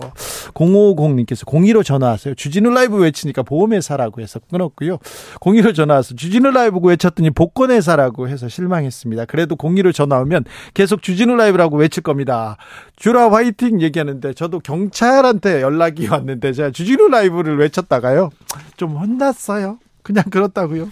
0550님께서 0.54 1.44
02로 1.44 1.84
전화하세요. 1.84 2.34
주진우 2.34 2.70
라이브 2.70 2.96
외치니까 2.96 3.42
보험회사라고 3.42 4.20
해서 4.20 4.40
끊었고요. 4.50 4.98
02로 5.40 5.74
전화와서 5.74 6.14
주진우 6.14 6.50
라이브 6.50 6.78
외쳤더니 6.78 7.30
복권회사라고 7.30 8.28
해서 8.28 8.48
실망했습니다. 8.48 9.26
그래도 9.26 9.56
02 9.78 9.88
02로 9.88 9.94
전화 9.94 10.18
오면 10.20 10.44
계속 10.74 11.02
주진우 11.02 11.36
라이브라고 11.36 11.76
외칠 11.76 12.02
겁니다. 12.02 12.56
주라 12.96 13.30
화이팅 13.30 13.80
얘기하는데 13.80 14.32
저도 14.34 14.60
경찰한테 14.60 15.62
연락이 15.62 16.06
왔는데 16.08 16.52
제가 16.52 16.70
주진우 16.70 17.08
라이브를 17.08 17.58
외쳤다가요. 17.58 18.30
좀 18.76 18.96
혼났어요. 18.96 19.78
그냥 20.02 20.24
그렇다고요. 20.30 20.88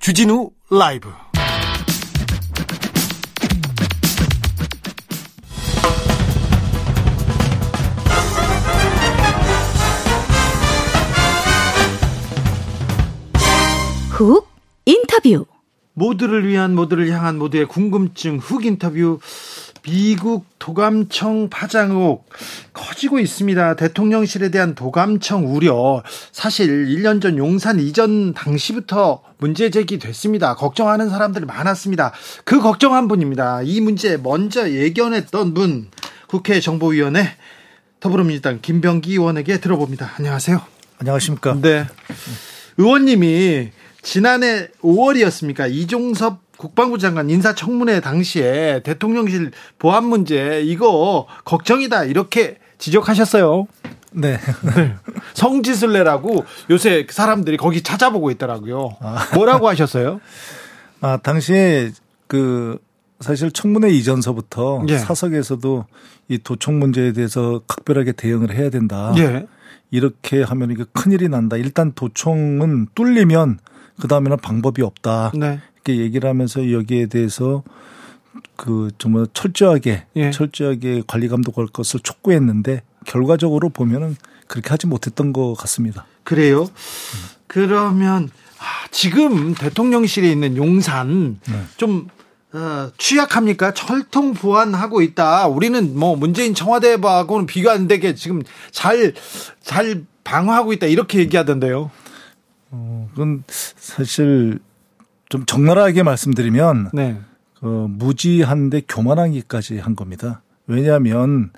주진우 0.00 0.50
라이브 0.70 1.08
훅 14.16 14.48
인터뷰 14.86 15.44
모두를 15.92 16.48
위한 16.48 16.74
모두를 16.74 17.10
향한 17.10 17.36
모두의 17.36 17.66
궁금증 17.66 18.38
훅 18.38 18.64
인터뷰 18.64 19.20
미국 19.82 20.46
도감청 20.58 21.50
파장 21.50 21.90
의혹 21.90 22.26
커지고 22.72 23.18
있습니다. 23.18 23.76
대통령실에 23.76 24.50
대한 24.50 24.74
도감청 24.74 25.54
우려 25.54 26.02
사실 26.32 26.86
1년 26.86 27.20
전 27.20 27.36
용산 27.36 27.78
이전 27.78 28.32
당시부터 28.32 29.22
문제 29.36 29.68
제기됐습니다. 29.68 30.54
걱정하는 30.54 31.10
사람들이 31.10 31.44
많았습니다. 31.44 32.12
그 32.46 32.60
걱정한 32.60 33.08
분입니다. 33.08 33.60
이 33.64 33.82
문제 33.82 34.16
먼저 34.16 34.70
예견했던 34.70 35.52
분 35.52 35.90
국회 36.26 36.58
정보위원회 36.60 37.36
더불어민주당 38.00 38.60
김병기 38.62 39.12
의원에게 39.12 39.60
들어봅니다. 39.60 40.12
안녕하세요. 40.16 40.62
안녕하십니까? 41.00 41.58
네. 41.60 41.86
의원님이 42.78 43.72
지난해 44.06 44.68
5월이었습니까? 44.82 45.68
이종섭 45.68 46.38
국방부 46.56 46.96
장관 46.96 47.28
인사청문회 47.28 47.98
당시에 47.98 48.80
대통령실 48.84 49.50
보안 49.80 50.04
문제 50.04 50.62
이거 50.62 51.26
걱정이다 51.44 52.04
이렇게 52.04 52.58
지적하셨어요. 52.78 53.66
네. 54.12 54.38
네. 54.76 54.94
성지순례라고 55.34 56.44
요새 56.70 57.04
사람들이 57.10 57.56
거기 57.56 57.82
찾아보고 57.82 58.30
있더라고요. 58.30 58.96
아. 59.00 59.26
뭐라고 59.34 59.68
하셨어요? 59.68 60.20
아, 61.00 61.16
당시에 61.16 61.90
그 62.28 62.78
사실 63.18 63.50
청문회 63.50 63.90
이전서부터 63.90 64.84
예. 64.88 64.98
사석에서도 64.98 65.84
이 66.28 66.38
도청 66.38 66.78
문제에 66.78 67.12
대해서 67.12 67.60
각별하게 67.66 68.12
대응을 68.12 68.54
해야 68.54 68.70
된다. 68.70 69.12
예. 69.18 69.48
이렇게 69.90 70.44
하면 70.44 70.70
이게 70.70 70.84
큰일이 70.92 71.28
난다. 71.28 71.56
일단 71.56 71.92
도청은 71.92 72.88
뚫리면 72.94 73.58
그 74.00 74.08
다음에는 74.08 74.38
방법이 74.38 74.82
없다. 74.82 75.32
네. 75.34 75.60
이렇게 75.74 75.98
얘기를 75.98 76.28
하면서 76.28 76.70
여기에 76.70 77.06
대해서 77.06 77.62
그 78.56 78.90
정말 78.98 79.26
철저하게 79.32 80.06
예. 80.16 80.30
철저하게 80.30 81.02
관리 81.06 81.28
감독할 81.28 81.66
것을 81.68 82.00
촉구했는데 82.00 82.82
결과적으로 83.06 83.68
보면은 83.68 84.16
그렇게 84.46 84.70
하지 84.70 84.86
못했던 84.86 85.32
것 85.32 85.54
같습니다. 85.54 86.06
그래요? 86.24 86.62
음. 86.62 86.68
그러면 87.46 88.30
아, 88.58 88.88
지금 88.90 89.54
대통령실에 89.54 90.30
있는 90.30 90.56
용산 90.56 91.38
네. 91.46 91.62
좀 91.76 92.08
어, 92.52 92.90
취약합니까? 92.96 93.74
철통 93.74 94.32
보완하고 94.32 95.02
있다. 95.02 95.46
우리는 95.46 95.98
뭐 95.98 96.16
문재인 96.16 96.54
청와대하고는 96.54 97.46
비교 97.46 97.70
안 97.70 97.86
되게 97.86 98.14
지금 98.14 98.42
잘 98.70 99.12
잘 99.62 100.04
방어하고 100.24 100.72
있다. 100.72 100.86
이렇게 100.86 101.18
얘기하던데요. 101.20 101.90
어, 102.76 103.08
그건 103.12 103.42
사실 103.46 104.58
좀 105.28 105.44
적나라하게 105.46 106.02
말씀드리면 106.02 106.90
네. 106.92 107.18
그 107.58 107.66
어, 107.66 107.86
무지한데 107.88 108.82
교만하기까지 108.88 109.78
한 109.78 109.96
겁니다. 109.96 110.42
왜냐하면 110.66 111.50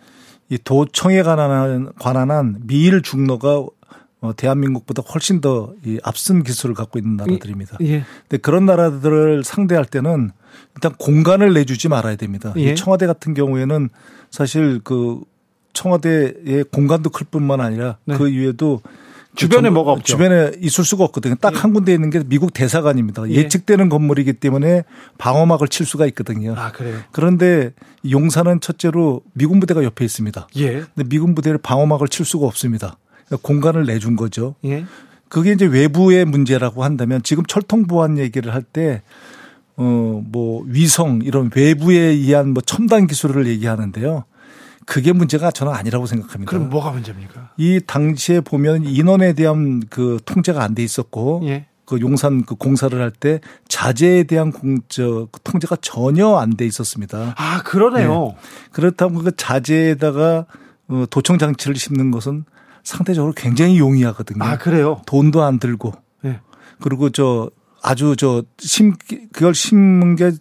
이 0.49 0.59
도청에 0.63 1.23
관한 1.23 1.93
관한 1.99 2.61
미일 2.67 3.03
중로가 3.03 3.67
어, 4.21 4.35
대한민국보다 4.35 5.03
훨씬 5.03 5.41
더 5.41 5.75
이 5.85 5.99
앞선 6.03 6.43
기술을 6.43 6.75
갖고 6.75 6.99
있는 6.99 7.17
나라들입니다. 7.17 7.79
예. 7.83 8.05
근데 8.29 8.39
그런 8.39 8.67
나라들을 8.67 9.45
상대할 9.45 9.85
때는 9.85 10.31
일단 10.75 10.93
공간을 10.99 11.53
내주지 11.55 11.89
말아야 11.89 12.17
됩니다. 12.17 12.53
예. 12.57 12.75
청와대 12.75 13.07
같은 13.07 13.35
경우에는 13.35 13.89
사실 14.31 14.81
그 14.83 15.21
청와대의 15.73 16.65
공간도 16.73 17.11
클 17.11 17.27
뿐만 17.31 17.61
아니라 17.61 17.99
네. 18.05 18.17
그 18.17 18.29
이외에도 18.29 18.81
주변에 19.35 19.71
뭐가 19.71 19.93
없죠. 19.93 20.05
주변에 20.05 20.53
있을 20.61 20.85
수가 20.85 21.05
없거든요. 21.05 21.37
딱한 21.37 21.71
예. 21.71 21.73
군데 21.73 21.95
있는 21.95 22.11
게 22.11 22.23
미국 22.27 22.53
대사관입니다. 22.53 23.29
예. 23.31 23.49
측되는 23.49 23.89
건물이기 23.89 24.35
때문에 24.35 24.83
방어막을 25.19 25.69
칠 25.69 25.87
수가 25.87 26.07
있거든요. 26.07 26.55
아, 26.57 26.73
그래요? 26.73 26.99
그런데 27.13 27.73
용산은 28.11 28.61
첫째로 28.61 29.23
미군 29.35 29.61
부대가 29.61 29.85
옆에 29.85 30.05
있습니다. 30.05 30.49
예. 30.57 30.73
근데 30.95 31.09
미군 31.09 31.35
부대를 31.35 31.59
방어막을 31.59 32.09
칠 32.09 32.25
수가 32.27 32.47
없습니다. 32.47 32.97
그러니까 33.27 33.47
공간을 33.47 33.85
내준 33.87 34.17
거죠. 34.17 34.55
예. 34.65 34.85
그게 35.29 35.53
이제 35.53 35.67
외부의 35.67 36.25
문제라고 36.25 36.83
한다면 36.85 37.23
지금 37.23 37.45
철통 37.47 37.87
보안 37.87 38.19
얘기를 38.19 38.53
할 38.55 38.63
때 38.63 39.03
어, 39.77 40.23
뭐 40.27 40.65
위성 40.67 41.21
이런 41.23 41.51
외부에 41.55 41.99
의한 41.99 42.53
뭐 42.53 42.61
첨단 42.63 43.07
기술을 43.07 43.47
얘기하는데요. 43.47 44.25
그게 44.89 45.13
문제가 45.13 45.51
저는 45.51 45.75
아니라고 45.75 46.07
생각합니다. 46.07 46.49
그럼 46.49 46.71
뭐가 46.71 46.91
문제입니까? 46.93 47.51
이 47.59 47.79
당시에 47.87 48.41
보면 48.41 48.85
인원에 48.87 49.35
대한 49.35 49.83
그 49.91 50.19
통제가 50.25 50.63
안 50.63 50.75
돼 50.75 50.83
있었고 50.83 51.43
예. 51.45 51.67
그 51.85 52.01
용산 52.01 52.43
그 52.43 52.55
공사를 52.55 52.99
할 52.99 53.11
때 53.11 53.41
자재에 53.69 54.25
대한 54.25 54.51
공, 54.51 54.79
저, 54.89 55.29
그 55.31 55.41
통제가 55.43 55.77
전혀 55.83 56.37
안 56.37 56.57
돼 56.57 56.65
있었습니다. 56.67 57.35
아, 57.37 57.63
그러네요. 57.65 58.29
네. 58.29 58.37
그렇다면 58.73 59.25
그 59.25 59.37
자재에다가 59.37 60.47
어, 60.89 61.05
도청 61.11 61.37
장치를 61.37 61.77
심는 61.77 62.11
것은 62.11 62.45
상대적으로 62.83 63.35
굉장히 63.35 63.79
용이하거든요. 63.79 64.43
아, 64.43 64.57
그래요? 64.57 65.03
돈도 65.07 65.43
안 65.43 65.59
들고. 65.59 65.93
네. 66.23 66.41
그리고 66.81 67.11
저 67.11 67.51
아주 67.83 68.17
저 68.17 68.43
심, 68.59 68.95
그걸 69.33 69.55
심는 69.55 70.17
게 70.17 70.33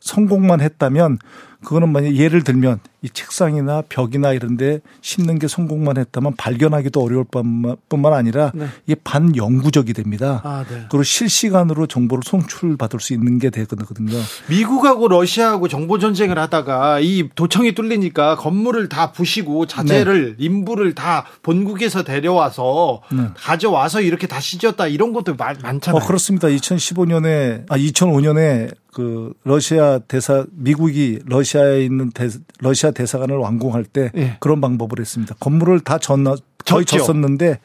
성공만 0.00 0.62
했다면 0.62 1.18
그거는 1.64 1.90
만약 1.90 2.14
예를 2.14 2.42
들면 2.44 2.80
이 3.02 3.10
책상이나 3.10 3.82
벽이나 3.88 4.32
이런데 4.32 4.80
심는 5.00 5.38
게 5.40 5.48
성공만 5.48 5.96
했다면 5.98 6.36
발견하기도 6.36 7.02
어려울 7.02 7.24
뿐만 7.24 8.12
아니라 8.12 8.52
네. 8.54 8.66
이게 8.86 8.94
반영구적이 9.02 9.92
됩니다. 9.92 10.40
아, 10.44 10.64
네. 10.68 10.86
그리고 10.88 11.02
실시간으로 11.02 11.86
정보를 11.86 12.22
송출받을 12.24 13.00
수 13.00 13.12
있는 13.12 13.38
게 13.38 13.50
되거든요. 13.50 14.16
미국하고 14.48 15.08
러시아하고 15.08 15.66
정보 15.66 15.98
전쟁을 15.98 16.38
하다가 16.38 17.00
이 17.00 17.28
도청이 17.34 17.74
뚫리니까 17.74 18.36
건물을 18.36 18.88
다 18.88 19.10
부시고 19.10 19.66
자재를 19.66 20.36
네. 20.36 20.44
인부를 20.44 20.94
다 20.94 21.24
본국에서 21.42 22.04
데려와서 22.04 23.02
네. 23.10 23.28
가져와서 23.34 24.00
이렇게 24.00 24.28
다시 24.28 24.58
지었다 24.58 24.86
이런 24.86 25.12
것도 25.12 25.34
많 25.34 25.80
잖아요. 25.80 26.00
어, 26.00 26.06
그렇습니다. 26.06 26.46
2015년에 26.48 27.64
아 27.68 27.76
2005년에 27.76 28.81
그 28.92 29.32
러시아 29.42 29.98
대사 30.00 30.44
미국이 30.52 31.18
러시아에 31.24 31.82
있는 31.82 32.10
대, 32.10 32.28
러시아 32.60 32.90
대사관을 32.90 33.36
완공할 33.36 33.84
때 33.84 34.10
예. 34.16 34.36
그런 34.38 34.60
방법을 34.60 35.00
했습니다. 35.00 35.34
건물을 35.40 35.80
다 35.80 35.98
졌나 35.98 36.36
거의 36.66 36.84
졌었는데 36.84 37.58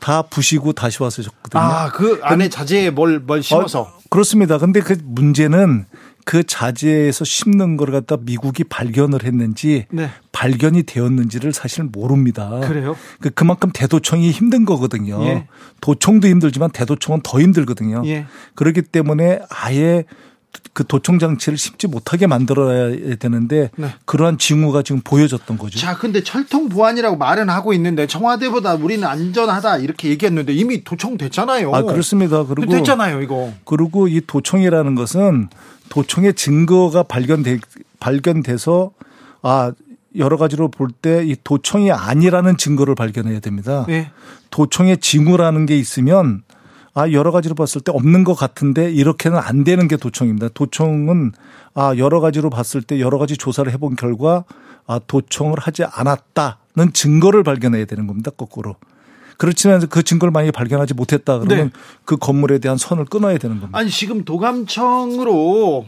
다 0.00 0.22
부시고 0.22 0.74
다시 0.74 1.02
와서 1.02 1.22
졌거든요. 1.22 1.62
아, 1.62 1.90
그 1.92 2.20
안에 2.22 2.50
자재에 2.50 2.90
뭘, 2.90 3.20
뭘 3.20 3.42
심어서. 3.42 3.80
어, 3.80 3.92
그렇습니다. 4.10 4.58
근데 4.58 4.80
그 4.80 4.98
문제는 5.02 5.86
그 6.26 6.44
자재에서 6.44 7.24
심는 7.24 7.78
걸 7.78 7.92
갖다 7.92 8.18
미국이 8.20 8.64
발견을 8.64 9.24
했는지 9.24 9.86
네. 9.90 10.10
발견이 10.32 10.82
되었는지를 10.82 11.54
사실 11.54 11.84
모릅니다. 11.84 12.60
그래요? 12.60 12.96
그 13.20 13.30
그만큼 13.30 13.70
대도청이 13.72 14.30
힘든 14.30 14.66
거거든요. 14.66 15.24
예. 15.24 15.46
도청도 15.80 16.28
힘들지만 16.28 16.70
대도청은 16.72 17.20
더 17.22 17.40
힘들거든요. 17.40 18.02
예. 18.06 18.26
그렇기 18.54 18.82
때문에 18.82 19.38
아예 19.48 20.04
그 20.72 20.86
도청 20.86 21.18
장치를 21.18 21.58
심지 21.58 21.86
못하게 21.86 22.26
만들어야 22.26 23.16
되는데 23.16 23.70
네. 23.76 23.94
그러한 24.04 24.38
징후가 24.38 24.82
지금 24.82 25.00
보여졌던 25.02 25.58
거죠. 25.58 25.78
자, 25.78 25.96
근데 25.96 26.22
철통 26.22 26.68
보안이라고 26.68 27.16
말은 27.16 27.48
하고 27.48 27.72
있는데 27.74 28.06
청와대보다 28.06 28.74
우리는 28.74 29.06
안전하다 29.06 29.78
이렇게 29.78 30.08
얘기했는데 30.10 30.52
이미 30.54 30.82
도청 30.84 31.16
됐잖아요. 31.18 31.74
아, 31.74 31.82
그렇습니다. 31.82 32.44
그리고 32.44 32.72
됐잖아요, 32.72 33.20
이거. 33.22 33.52
그리고 33.64 34.08
이 34.08 34.20
도청이라는 34.26 34.94
것은 34.94 35.48
도청의 35.88 36.34
증거가 36.34 37.02
발견돼 37.02 37.58
발견돼서 38.00 38.90
아 39.42 39.72
여러 40.16 40.36
가지로 40.38 40.68
볼 40.70 40.88
때 41.02 41.22
이 41.24 41.36
도청이 41.44 41.92
아니라는 41.92 42.56
증거를 42.56 42.94
발견해야 42.94 43.40
됩니다. 43.40 43.84
네. 43.88 44.10
도청의 44.50 44.98
징후라는 44.98 45.66
게 45.66 45.76
있으면 45.78 46.42
아 46.96 47.12
여러 47.12 47.30
가지로 47.30 47.54
봤을 47.54 47.82
때 47.82 47.92
없는 47.92 48.24
것 48.24 48.32
같은데 48.32 48.90
이렇게는 48.90 49.36
안 49.38 49.64
되는 49.64 49.86
게 49.86 49.98
도청입니다. 49.98 50.48
도청은 50.54 51.32
아 51.74 51.94
여러 51.98 52.20
가지로 52.20 52.48
봤을 52.48 52.80
때 52.80 53.00
여러 53.00 53.18
가지 53.18 53.36
조사를 53.36 53.70
해본 53.70 53.96
결과 53.96 54.44
아 54.86 54.98
도청을 55.06 55.58
하지 55.58 55.84
않았다는 55.84 56.94
증거를 56.94 57.42
발견해야 57.42 57.84
되는 57.84 58.06
겁니다. 58.06 58.30
거꾸로. 58.30 58.76
그렇지만 59.36 59.86
그 59.88 60.02
증거를 60.02 60.32
만약에 60.32 60.52
발견하지 60.52 60.94
못했다 60.94 61.38
그러면 61.38 61.66
네. 61.66 61.80
그 62.06 62.16
건물에 62.16 62.60
대한 62.60 62.78
선을 62.78 63.04
끊어야 63.04 63.36
되는 63.36 63.60
겁니다. 63.60 63.78
아니 63.78 63.90
지금 63.90 64.24
도감청으로 64.24 65.84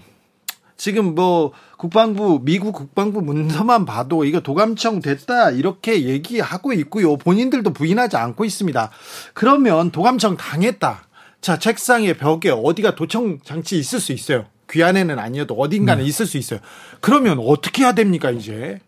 지금 0.79 1.17
뭐 1.17 1.53
국방부 1.77 2.41
미국 2.43 2.73
국방부 2.73 3.21
문서만 3.21 3.85
봐도 3.85 4.25
이거 4.25 4.41
도감청 4.41 5.01
됐다 5.03 5.51
이렇게 5.51 6.05
얘기하고 6.05 6.73
있고요. 6.73 7.17
본인들도 7.19 7.73
부인하지 7.73 8.17
않고 8.17 8.45
있습니다. 8.45 8.91
그러면 9.35 9.91
도감청 9.91 10.37
당했다. 10.37 11.09
자 11.41 11.59
책상에 11.59 12.15
벽에 12.15 12.51
어디가 12.51 12.95
도청 12.95 13.41
장치 13.45 13.77
있을 13.77 13.99
수 13.99 14.13
있어요. 14.13 14.47
귀 14.71 14.83
안에는 14.83 15.19
아니어도 15.19 15.55
어딘가는 15.55 16.03
네. 16.03 16.09
있을 16.09 16.27
수 16.27 16.39
있어요. 16.39 16.61
그러면 17.01 17.39
어떻게 17.41 17.83
해야 17.83 17.93
됩니까 17.93 18.31
이제? 18.31 18.79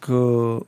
그 0.00 0.60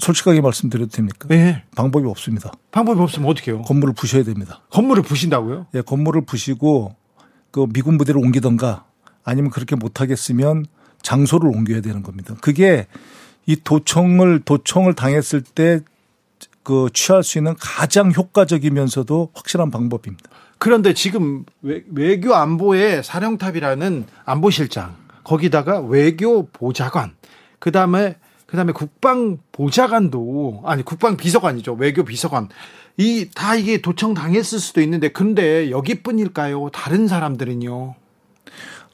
솔직하게 0.00 0.42
말씀드려도 0.42 0.90
됩니까? 0.90 1.28
네. 1.28 1.62
방법이 1.76 2.06
없습니다. 2.08 2.52
방법이 2.72 3.00
없으면 3.00 3.30
어떻게 3.30 3.52
해요? 3.52 3.62
건물을 3.62 3.94
부셔야 3.94 4.22
됩니다. 4.24 4.60
건물을 4.70 5.02
부신다고요? 5.02 5.68
예, 5.74 5.80
건물을 5.80 6.26
부시고 6.26 6.94
그 7.50 7.66
미군 7.72 7.96
부대를 7.96 8.20
옮기던가 8.20 8.84
아니면 9.24 9.50
그렇게 9.50 9.74
못하겠으면 9.76 10.66
장소를 11.02 11.48
옮겨야 11.50 11.80
되는 11.80 12.02
겁니다. 12.02 12.34
그게 12.40 12.86
이 13.46 13.56
도청을 13.56 14.40
도청을 14.44 14.94
당했을 14.94 15.42
때 15.42 15.80
그 16.64 16.88
취할 16.94 17.22
수 17.22 17.36
있는 17.38 17.54
가장 17.60 18.10
효과적이면서도 18.10 19.30
확실한 19.34 19.70
방법입니다. 19.70 20.30
그런데 20.58 20.94
지금 20.94 21.44
외교 21.60 22.34
안보의 22.34 23.04
사령탑이라는 23.04 24.06
안보실장 24.24 24.96
거기다가 25.24 25.80
외교 25.80 26.46
보좌관 26.46 27.12
그다음에 27.58 28.16
그다음에 28.46 28.72
국방 28.72 29.36
보좌관도 29.52 30.62
아니 30.64 30.82
국방 30.82 31.18
비서관이죠 31.18 31.74
외교 31.74 32.02
비서관 32.02 32.48
이 32.96 33.28
다 33.34 33.56
이게 33.56 33.82
도청 33.82 34.14
당했을 34.14 34.58
수도 34.58 34.80
있는데 34.80 35.08
근데 35.08 35.70
여기뿐일까요? 35.70 36.70
다른 36.72 37.08
사람들은요? 37.08 37.94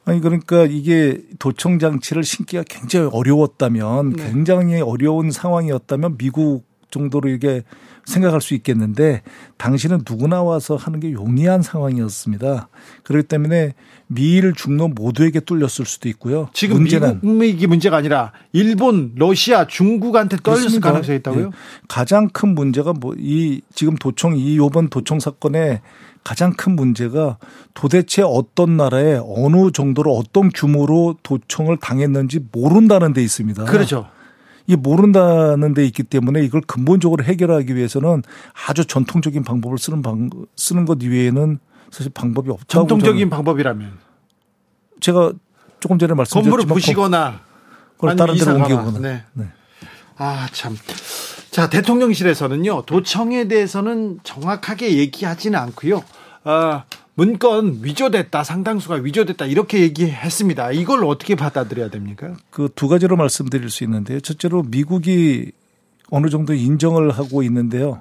아니 0.04 0.20
그러니까 0.20 0.64
이게 0.64 1.22
도청 1.38 1.78
장치를 1.78 2.24
신기가 2.24 2.64
굉장히 2.68 3.08
어려웠다면 3.12 4.10
네. 4.10 4.30
굉장히 4.30 4.80
어려운 4.80 5.30
상황이었다면 5.30 6.16
미국 6.16 6.69
정도로 6.90 7.28
이게 7.28 7.62
생각할 8.06 8.40
수 8.40 8.54
있겠는데 8.54 9.22
당신은 9.58 10.00
누구나 10.08 10.42
와서 10.42 10.74
하는 10.74 10.98
게 10.98 11.12
용이한 11.12 11.62
상황이었습니다. 11.62 12.68
그렇기 13.04 13.28
때문에 13.28 13.74
미일 14.08 14.52
중로 14.54 14.88
모두에게 14.88 15.38
뚫렸을 15.38 15.86
수도 15.86 16.08
있고요. 16.08 16.48
지금 16.52 16.78
문제는 16.78 17.20
미국이 17.22 17.68
문제가 17.68 17.98
아니라 17.98 18.32
일본, 18.52 19.12
러시아, 19.14 19.66
중국한테 19.68 20.38
떨렸을 20.38 20.80
가능성이 20.80 21.18
있다고요? 21.18 21.44
네. 21.46 21.50
가장 21.86 22.28
큰 22.28 22.54
문제가 22.56 22.92
뭐 22.92 23.14
이 23.20 23.60
지금 23.74 23.96
도청 23.96 24.36
이 24.36 24.56
요번 24.56 24.88
도청 24.88 25.20
사건에 25.20 25.82
가장 26.24 26.52
큰 26.52 26.74
문제가 26.76 27.38
도대체 27.74 28.22
어떤 28.22 28.76
나라에 28.76 29.20
어느 29.22 29.70
정도로 29.72 30.16
어떤 30.16 30.50
규모로 30.50 31.16
도청을 31.22 31.76
당했는지 31.78 32.40
모른다는 32.52 33.12
데 33.12 33.22
있습니다. 33.22 33.64
그렇죠. 33.64 34.08
이 34.70 34.76
모른다는 34.76 35.74
데 35.74 35.84
있기 35.84 36.04
때문에 36.04 36.44
이걸 36.44 36.60
근본적으로 36.60 37.24
해결하기 37.24 37.74
위해서는 37.74 38.22
아주 38.68 38.84
전통적인 38.84 39.42
방법을 39.42 39.78
쓰는 39.78 40.00
방 40.00 40.30
쓰는 40.56 40.84
것 40.84 40.98
이외에는 41.02 41.58
사실 41.90 42.12
방법이 42.14 42.50
없다고 42.50 42.68
전통적인 42.68 43.28
방법이라면 43.30 43.98
제가 45.00 45.32
조금 45.80 45.98
전에 45.98 46.14
말씀드렸지만 46.14 46.56
건물을 46.56 46.72
부시거나 46.72 47.40
그걸 47.96 48.14
다른 48.14 48.36
데로 48.36 48.54
옮기거나 48.54 48.98
네. 49.00 49.24
네. 49.32 49.46
아, 50.18 50.46
참. 50.52 50.76
자, 51.50 51.68
대통령실에서는요, 51.68 52.82
도청에 52.82 53.48
대해서는 53.48 54.20
정확하게 54.22 54.98
얘기하지는 54.98 55.58
않고요. 55.58 56.04
아, 56.44 56.84
문건 57.20 57.80
위조됐다, 57.82 58.44
상당수가 58.44 58.94
위조됐다 58.94 59.44
이렇게 59.44 59.80
얘기했습니다. 59.82 60.72
이걸 60.72 61.04
어떻게 61.04 61.34
받아들여야 61.34 61.90
됩니까? 61.90 62.32
그 62.50 62.70
두 62.74 62.88
가지로 62.88 63.16
말씀드릴 63.16 63.68
수 63.68 63.84
있는데요. 63.84 64.20
첫째로 64.20 64.62
미국이 64.62 65.52
어느 66.10 66.30
정도 66.30 66.54
인정을 66.54 67.10
하고 67.10 67.42
있는데요. 67.42 68.00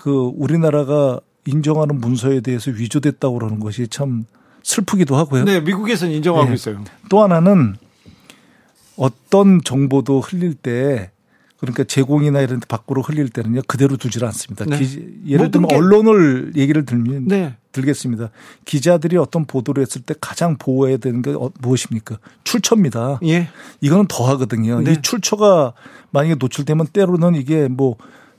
그 0.00 0.32
우리나라가 0.34 1.20
인정하는 1.46 2.00
문서에 2.00 2.40
대해서 2.40 2.72
위조됐다고 2.72 3.38
그러는 3.38 3.60
것이 3.60 3.86
참 3.86 4.24
슬프기도 4.64 5.14
하고요. 5.14 5.44
네, 5.44 5.60
미국에서는 5.60 6.12
인정하고 6.12 6.48
네. 6.48 6.54
있어요. 6.54 6.82
또 7.08 7.22
하나는 7.22 7.76
어떤 8.96 9.62
정보도 9.62 10.18
흘릴 10.20 10.54
때 10.54 11.12
그러니까 11.60 11.84
제공이나 11.84 12.40
이런 12.40 12.60
데 12.60 12.66
밖으로 12.66 13.02
흘릴 13.02 13.28
때는요 13.30 13.62
그대로 13.66 13.96
두질 13.96 14.24
않습니다. 14.24 14.64
네. 14.64 14.78
기, 14.78 15.20
예를 15.26 15.50
들면 15.50 15.70
언론을 15.72 16.52
얘기를 16.56 16.84
들면 16.84 17.26
네. 17.26 17.56
들겠습니다. 17.72 18.30
기자들이 18.64 19.16
어떤 19.16 19.44
보도를 19.44 19.82
했을 19.82 20.02
때 20.02 20.14
가장 20.20 20.56
보호해야 20.56 20.98
되는 20.98 21.20
게 21.22 21.30
어, 21.30 21.50
무엇입니까? 21.60 22.18
출처입니다. 22.44 23.20
예. 23.24 23.48
이거는 23.80 24.06
더 24.08 24.24
하거든요. 24.30 24.80
네. 24.80 24.92
이 24.92 25.02
출처가 25.02 25.74
만약에 26.10 26.36
노출되면 26.36 26.88
때로는 26.92 27.34
이게 27.34 27.68
뭐 27.68 27.96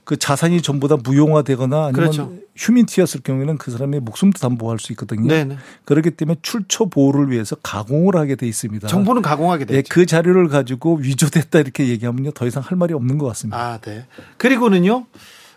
그 0.10 0.17
자산이 0.17 0.63
전부 0.63 0.88
다 0.88 0.98
무용화되거나 0.98 1.86
아니면 1.86 1.93
그렇죠. 1.93 2.34
휴민티였을 2.56 3.22
경우에는 3.22 3.60
그 3.60 3.69
사람의 3.69 4.00
목숨도 4.00 4.39
담보할 4.39 4.80
수 4.80 4.91
있거든요. 4.93 5.28
네네. 5.28 5.58
그렇기 5.86 6.10
때문에 6.10 6.38
출처 6.41 6.86
보호를 6.86 7.30
위해서 7.30 7.56
가공을 7.62 8.15
하게 8.15 8.36
돼 8.36 8.48
있습니다. 8.48 8.88
정보는 8.88 9.22
가공하게 9.22 9.65
되죠. 9.65 9.78
네, 9.80 9.84
그 9.88 10.08
자료를 10.08 10.48
가지고 10.48 10.95
위조됐다 10.95 11.60
이렇게 11.60 11.89
얘기하면요 11.89 12.32
더 12.32 12.48
이상 12.48 12.63
할 12.65 12.76
말이 12.76 12.95
없는 12.95 13.19
것 13.19 13.28
같습니다. 13.28 13.60
아, 13.60 13.78
네. 13.78 14.08
그리고는요 14.38 15.06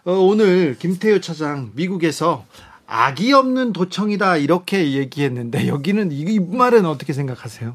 어, 0.04 0.12
오늘 0.12 0.76
김태효 0.78 1.22
차장 1.22 1.70
미국에서 1.74 2.44
악이 2.86 3.32
없는 3.32 3.72
도청이다 3.72 4.36
이렇게 4.36 4.92
얘기했는데 4.92 5.66
여기는 5.66 6.12
이 6.12 6.40
말은 6.40 6.84
어떻게 6.84 7.14
생각하세요? 7.14 7.74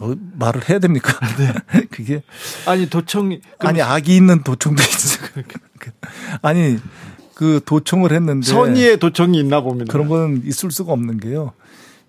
어, 0.00 0.14
말을 0.34 0.68
해야 0.68 0.78
됩니까? 0.78 1.18
네. 1.38 1.86
그게 1.90 2.22
아니 2.66 2.90
도청 2.90 3.40
아니 3.60 3.80
악이 3.80 4.14
있는 4.14 4.42
도청도 4.42 4.82
있어. 4.82 5.26
아니 6.42 6.78
그 7.34 7.60
도청을 7.64 8.12
했는데 8.12 8.46
선의의 8.46 8.98
도청이 8.98 9.38
있나 9.38 9.60
봅니다. 9.60 9.92
그런 9.92 10.08
건 10.08 10.42
있을 10.44 10.70
수가 10.70 10.92
없는 10.92 11.18
게요. 11.18 11.52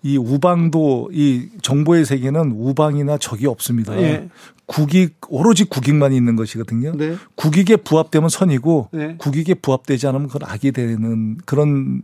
이 0.02 0.18
우방도 0.18 1.10
이 1.12 1.50
정보의 1.62 2.06
세계는 2.06 2.54
우방이나 2.56 3.18
적이 3.18 3.48
없습니다. 3.48 4.00
예. 4.02 4.30
국익 4.66 5.18
오로지 5.28 5.66
국익만 5.66 6.14
있는 6.14 6.36
것이거든요. 6.36 6.94
네. 6.96 7.16
국익에 7.36 7.76
부합되면 7.76 8.30
선이고 8.30 8.90
네. 8.92 9.16
국익에 9.18 9.56
부합되지 9.56 10.08
않으면 10.08 10.28
그건 10.28 10.50
악이 10.50 10.72
되는 10.72 11.38
그런 11.46 12.04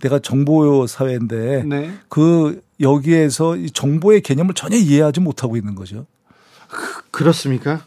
내가 0.00 0.18
정보 0.18 0.86
사회인데 0.86 1.64
네. 1.64 1.92
그 2.08 2.62
여기에서 2.80 3.56
이 3.56 3.70
정보의 3.70 4.22
개념을 4.22 4.54
전혀 4.54 4.76
이해하지 4.76 5.20
못하고 5.20 5.56
있는 5.56 5.74
거죠. 5.74 6.06
그, 7.10 7.22
렇습니까 7.22 7.72
아, 7.72 7.80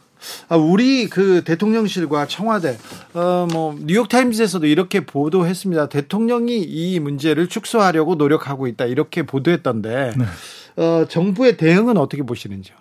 우리 0.50 1.08
그 1.10 1.44
대통령실과 1.44 2.28
청와대, 2.28 2.78
어, 3.14 3.48
뭐, 3.52 3.76
뉴욕타임즈에서도 3.80 4.66
이렇게 4.68 5.06
보도했습니다. 5.06 5.90
대통령이 5.90 6.58
이 6.58 7.00
문제를 7.00 7.48
축소하려고 7.48 8.16
노력하고 8.16 8.68
있다. 8.68 8.86
이렇게 8.86 9.24
보도했던데, 9.24 10.14
네. 10.18 10.84
어, 10.84 11.06
정부의 11.08 11.58
대응은 11.58 11.98
어떻게 11.98 12.24
보시는지요? 12.24 12.76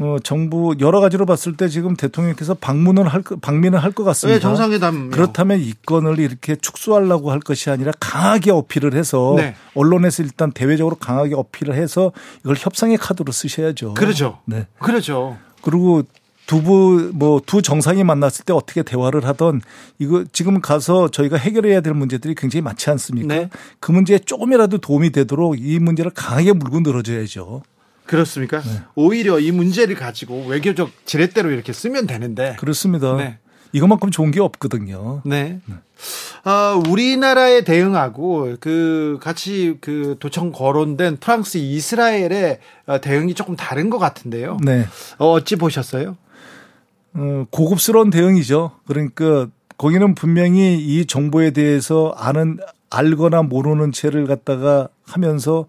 어, 0.00 0.16
정부 0.24 0.74
여러 0.80 1.00
가지로 1.00 1.24
봤을 1.24 1.56
때 1.56 1.68
지금 1.68 1.94
대통령께서 1.94 2.54
방문을 2.54 3.06
할 3.06 3.22
방민을 3.22 3.80
할 3.80 3.92
것 3.92 4.02
같습니다. 4.02 4.38
네, 4.38 4.40
정상회담. 4.42 5.10
그렇다면 5.10 5.60
이 5.60 5.72
건을 5.86 6.18
이렇게 6.18 6.56
축소하려고 6.56 7.30
할 7.30 7.38
것이 7.38 7.70
아니라 7.70 7.92
강하게 8.00 8.50
어필을 8.50 8.94
해서 8.94 9.34
네. 9.36 9.54
언론에서 9.76 10.24
일단 10.24 10.50
대외적으로 10.50 10.96
강하게 10.96 11.36
어필을 11.36 11.76
해서 11.76 12.10
이걸 12.40 12.56
협상의 12.58 12.96
카드로 12.96 13.30
쓰셔야죠. 13.30 13.94
그렇죠. 13.94 14.40
네. 14.46 14.66
그렇죠. 14.80 15.36
그리고 15.62 16.02
두부 16.46 17.12
뭐 17.14 17.40
두 17.46 17.62
정상이 17.62 18.04
만났을 18.04 18.44
때 18.44 18.52
어떻게 18.52 18.82
대화를 18.82 19.24
하던 19.26 19.60
이거 19.98 20.24
지금 20.32 20.60
가서 20.60 21.08
저희가 21.10 21.36
해결해야 21.36 21.80
될 21.80 21.94
문제들이 21.94 22.34
굉장히 22.34 22.62
많지 22.62 22.90
않습니까? 22.90 23.34
네. 23.34 23.48
그 23.80 23.92
문제에 23.92 24.18
조금이라도 24.18 24.78
도움이 24.78 25.10
되도록 25.10 25.58
이 25.58 25.78
문제를 25.78 26.10
강하게 26.12 26.52
물고 26.52 26.80
늘어져야죠. 26.80 27.62
그렇습니까? 28.06 28.60
네. 28.60 28.82
오히려 28.94 29.38
이 29.40 29.50
문제를 29.50 29.94
가지고 29.96 30.44
외교적 30.46 30.90
지렛대로 31.06 31.50
이렇게 31.50 31.72
쓰면 31.72 32.06
되는데. 32.06 32.56
그렇습니다. 32.58 33.16
네. 33.16 33.38
이것만큼 33.72 34.10
좋은 34.10 34.30
게 34.30 34.40
없거든요. 34.40 35.22
네. 35.24 35.60
네. 35.64 35.74
어, 36.50 36.82
우리나라에 36.88 37.64
대응하고 37.64 38.56
그 38.60 39.18
같이 39.20 39.78
그 39.80 40.16
도청 40.20 40.52
거론된 40.52 41.16
프랑스 41.16 41.58
이스라엘의 41.58 42.58
어, 42.86 43.00
대응이 43.00 43.34
조금 43.34 43.56
다른 43.56 43.90
것 43.90 43.98
같은데요. 43.98 44.58
네. 44.62 44.86
어, 45.18 45.32
어찌 45.32 45.56
보셨어요? 45.56 46.16
어, 47.14 47.46
고급스러운 47.50 48.10
대응이죠. 48.10 48.72
그러니까 48.86 49.48
거기는 49.76 50.14
분명히 50.14 50.78
이 50.78 51.06
정보에 51.06 51.50
대해서 51.50 52.14
아는 52.16 52.58
알거나 52.90 53.42
모르는 53.42 53.92
채를 53.92 54.26
갖다가 54.26 54.88
하면서 55.04 55.66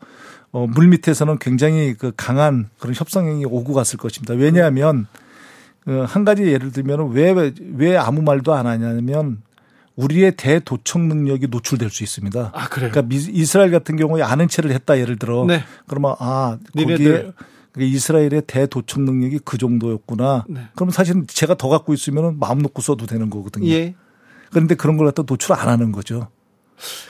어, 0.51 0.67
물 0.67 0.87
밑에서는 0.87 1.37
굉장히 1.39 1.93
그 1.93 2.11
강한 2.15 2.69
그런 2.79 2.95
협상행이 2.95 3.45
오고 3.45 3.73
갔을 3.73 3.97
것입니다. 3.97 4.33
왜냐하면 4.33 5.07
어, 5.87 6.05
한 6.07 6.23
가지 6.23 6.43
예를 6.43 6.71
들면 6.71 7.11
왜, 7.11 7.51
왜 7.75 7.97
아무 7.97 8.21
말도 8.21 8.53
안 8.53 8.65
하냐면 8.65 9.41
우리의 9.95 10.35
대도청 10.35 11.07
능력이 11.07 11.47
노출될 11.47 11.89
수 11.89 12.03
있습니다. 12.03 12.51
아, 12.53 12.69
그래요? 12.69 12.91
그러니까 12.91 13.15
이스라엘 13.15 13.71
같은 13.71 13.95
경우에 13.95 14.21
아는 14.23 14.47
채를 14.47 14.71
했다 14.71 14.99
예를 14.99 15.17
들어. 15.17 15.45
네. 15.45 15.63
그러면 15.87 16.15
아, 16.19 16.57
거기에 16.77 17.31
이스라엘의 17.77 18.43
대도청 18.47 19.05
능력이 19.05 19.39
그 19.43 19.57
정도였구나. 19.57 20.45
네. 20.47 20.61
그럼 20.75 20.89
사실 20.89 21.25
제가 21.27 21.55
더 21.55 21.69
갖고 21.69 21.93
있으면 21.93 22.39
마음 22.39 22.59
놓고 22.59 22.81
써도 22.81 23.05
되는 23.05 23.29
거거든요. 23.29 23.67
예. 23.67 23.95
그런데 24.49 24.75
그런 24.75 24.97
걸 24.97 25.07
갖다 25.07 25.23
노출 25.23 25.53
안 25.53 25.67
하는 25.67 25.91
거죠. 25.91 26.29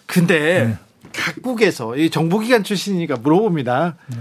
근데 0.06 0.65
네. 0.65 0.78
각국에서 1.13 1.95
이 1.97 2.10
정보기관 2.10 2.63
출신이니까 2.63 3.17
물어봅니다. 3.17 3.95
네. 4.08 4.17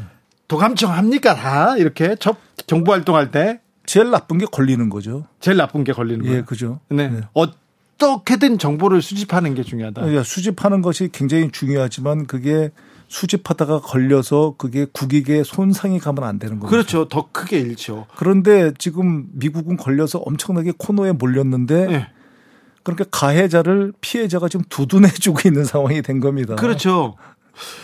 도감청 0.48 0.92
합니까 0.92 1.34
다 1.34 1.76
이렇게 1.76 2.16
접 2.20 2.38
정보 2.66 2.92
활동할 2.92 3.30
때 3.30 3.60
제일 3.86 4.10
나쁜 4.10 4.38
게 4.38 4.46
걸리는 4.46 4.88
거죠. 4.90 5.26
제일 5.40 5.56
나쁜 5.56 5.84
게 5.84 5.92
걸리는 5.92 6.22
거예요. 6.24 6.38
예, 6.38 6.42
그죠. 6.42 6.80
네. 6.88 7.08
네. 7.08 7.20
어떻게든 7.32 8.58
정보를 8.58 9.02
수집하는 9.02 9.54
게 9.54 9.62
중요하다. 9.62 10.12
예, 10.12 10.22
수집하는 10.22 10.82
것이 10.82 11.08
굉장히 11.12 11.50
중요하지만 11.50 12.26
그게 12.26 12.70
수집하다가 13.08 13.80
걸려서 13.80 14.54
그게 14.58 14.86
국익에 14.92 15.42
손상이 15.44 15.98
가면 15.98 16.24
안 16.24 16.38
되는 16.38 16.58
거죠. 16.58 16.70
그렇죠. 16.70 17.08
더 17.08 17.28
크게 17.30 17.58
잃죠. 17.58 18.06
그런데 18.16 18.72
지금 18.78 19.26
미국은 19.32 19.76
걸려서 19.76 20.18
엄청나게 20.18 20.72
코너에 20.78 21.12
몰렸는데 21.12 21.86
네. 21.86 22.06
그러니까 22.82 23.04
가해자를 23.10 23.92
피해자가 24.00 24.48
지금 24.48 24.64
두둔해주고 24.68 25.48
있는 25.48 25.64
상황이 25.64 26.02
된 26.02 26.20
겁니다. 26.20 26.54
그렇죠. 26.56 27.16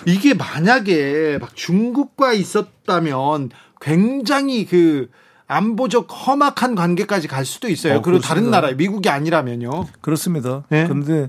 이게 0.05 0.35
만약에 0.35 1.39
막 1.41 1.55
중국과 1.55 2.33
있었다면 2.33 3.51
굉장히 3.81 4.67
그 4.67 5.09
안보적 5.47 6.07
험악한 6.11 6.75
관계까지 6.77 7.27
갈 7.29 7.45
수도 7.45 7.69
있어요. 7.69 7.97
어, 7.97 8.03
그리고 8.03 8.21
다른 8.21 8.51
나라, 8.51 8.71
미국이 8.73 9.09
아니라면요. 9.09 9.87
그렇습니다. 10.01 10.65
네? 10.69 10.85
그런데 10.85 11.29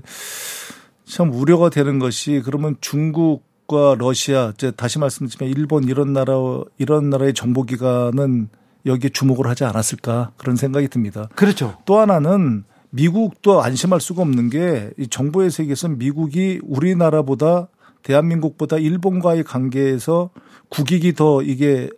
참 1.04 1.32
우려가 1.32 1.70
되는 1.70 1.98
것이 1.98 2.40
그러면 2.44 2.76
중국 2.80 3.44
과 3.72 3.96
러시아, 3.98 4.52
다시 4.76 4.98
말씀드리지만 4.98 5.50
일본 5.50 5.84
이런 5.84 6.12
나라, 6.12 6.34
이런 6.76 7.08
나라의 7.08 7.32
정보기관은 7.32 8.50
여기에 8.84 9.10
주목을 9.10 9.46
하지 9.46 9.64
않았을까 9.64 10.32
그런 10.36 10.56
생각이 10.56 10.88
듭니다. 10.88 11.28
그렇죠. 11.34 11.78
또 11.86 11.98
하나는 11.98 12.64
미국도 12.90 13.62
안심할 13.62 14.00
수가 14.00 14.20
없는 14.22 14.50
게 14.50 14.90
이 14.98 15.06
정보의 15.08 15.50
세계에서 15.50 15.88
미국이 15.88 16.60
우리나라보다 16.62 17.68
대한민국보다 18.02 18.76
일본과의 18.76 19.44
관계에서 19.44 20.30
국익이 20.68 21.14
더 21.14 21.42
이게 21.42 21.88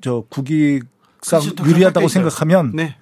저 0.00 0.24
국익상 0.30 1.42
유리하다고 1.66 2.08
생각하면 2.08 2.72
네. 2.74 2.96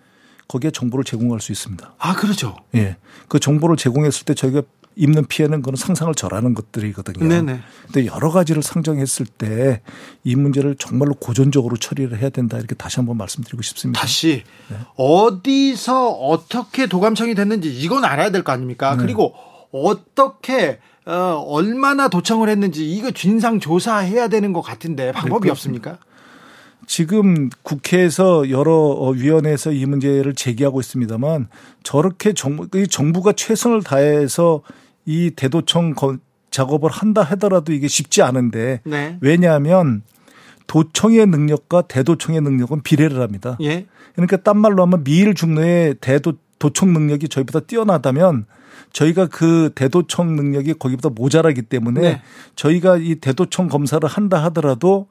거기에 0.48 0.70
정보를 0.70 1.04
제공할 1.04 1.40
수 1.40 1.52
있습니다. 1.52 1.94
아, 1.98 2.14
그렇죠. 2.14 2.56
예. 2.74 2.96
그 3.28 3.38
정보를 3.38 3.76
제공했을 3.76 4.24
때 4.24 4.34
저희가 4.34 4.62
입는 4.98 5.26
피해는 5.26 5.62
그런 5.62 5.76
상상을 5.76 6.12
절하는 6.14 6.54
것들이거든요. 6.54 7.26
네네. 7.26 7.60
근데 7.86 8.06
여러 8.06 8.30
가지를 8.30 8.62
상정했을 8.62 9.26
때 9.26 9.80
이 10.24 10.34
문제를 10.36 10.76
정말로 10.76 11.14
고전적으로 11.14 11.76
처리를 11.76 12.18
해야 12.18 12.28
된다 12.28 12.58
이렇게 12.58 12.74
다시 12.74 12.96
한번 12.96 13.16
말씀드리고 13.16 13.62
싶습니다. 13.62 14.00
다시 14.00 14.42
네. 14.68 14.76
어디서 14.96 16.08
어떻게 16.10 16.86
도감청이 16.86 17.34
됐는지 17.34 17.72
이건 17.74 18.04
알아야 18.04 18.30
될 18.30 18.42
거 18.42 18.52
아닙니까? 18.52 18.94
네. 18.96 19.02
그리고 19.02 19.34
어떻게 19.72 20.80
어, 21.06 21.42
얼마나 21.46 22.08
도청을 22.08 22.48
했는지 22.48 22.90
이거 22.90 23.10
진상 23.10 23.60
조사해야 23.60 24.28
되는 24.28 24.52
것 24.52 24.60
같은데 24.60 25.12
방법이 25.12 25.46
네, 25.46 25.50
없습니까? 25.52 25.98
지금 26.86 27.50
국회에서 27.62 28.50
여러 28.50 28.72
어, 28.74 29.10
위원회에서 29.10 29.72
이 29.72 29.86
문제를 29.86 30.34
제기하고 30.34 30.80
있습니다만 30.80 31.48
저렇게 31.82 32.32
정부, 32.34 32.68
정부가 32.86 33.32
최선을 33.32 33.82
다해서 33.82 34.62
이 35.08 35.30
대도청 35.30 35.94
작업을 36.50 36.90
한다 36.90 37.22
하더라도 37.22 37.72
이게 37.72 37.88
쉽지 37.88 38.20
않은데 38.20 38.82
네. 38.84 39.16
왜냐하면 39.22 40.02
도청의 40.66 41.24
능력과 41.28 41.82
대도청의 41.82 42.42
능력은 42.42 42.82
비례를 42.82 43.22
합니다. 43.22 43.56
예. 43.62 43.86
그러니까 44.12 44.36
딴 44.36 44.58
말로 44.58 44.82
하면 44.82 45.04
미일 45.04 45.34
중로의 45.34 45.94
대도 46.02 46.34
도청 46.58 46.92
능력이 46.92 47.30
저희보다 47.30 47.60
뛰어나다면 47.60 48.44
저희가 48.92 49.28
그 49.28 49.70
대도청 49.74 50.36
능력이 50.36 50.74
거기보다 50.74 51.08
모자라기 51.08 51.62
때문에 51.62 52.00
네. 52.00 52.22
저희가 52.54 52.98
이 52.98 53.14
대도청 53.14 53.68
검사를 53.68 54.06
한다 54.06 54.44
하더라도 54.44 55.08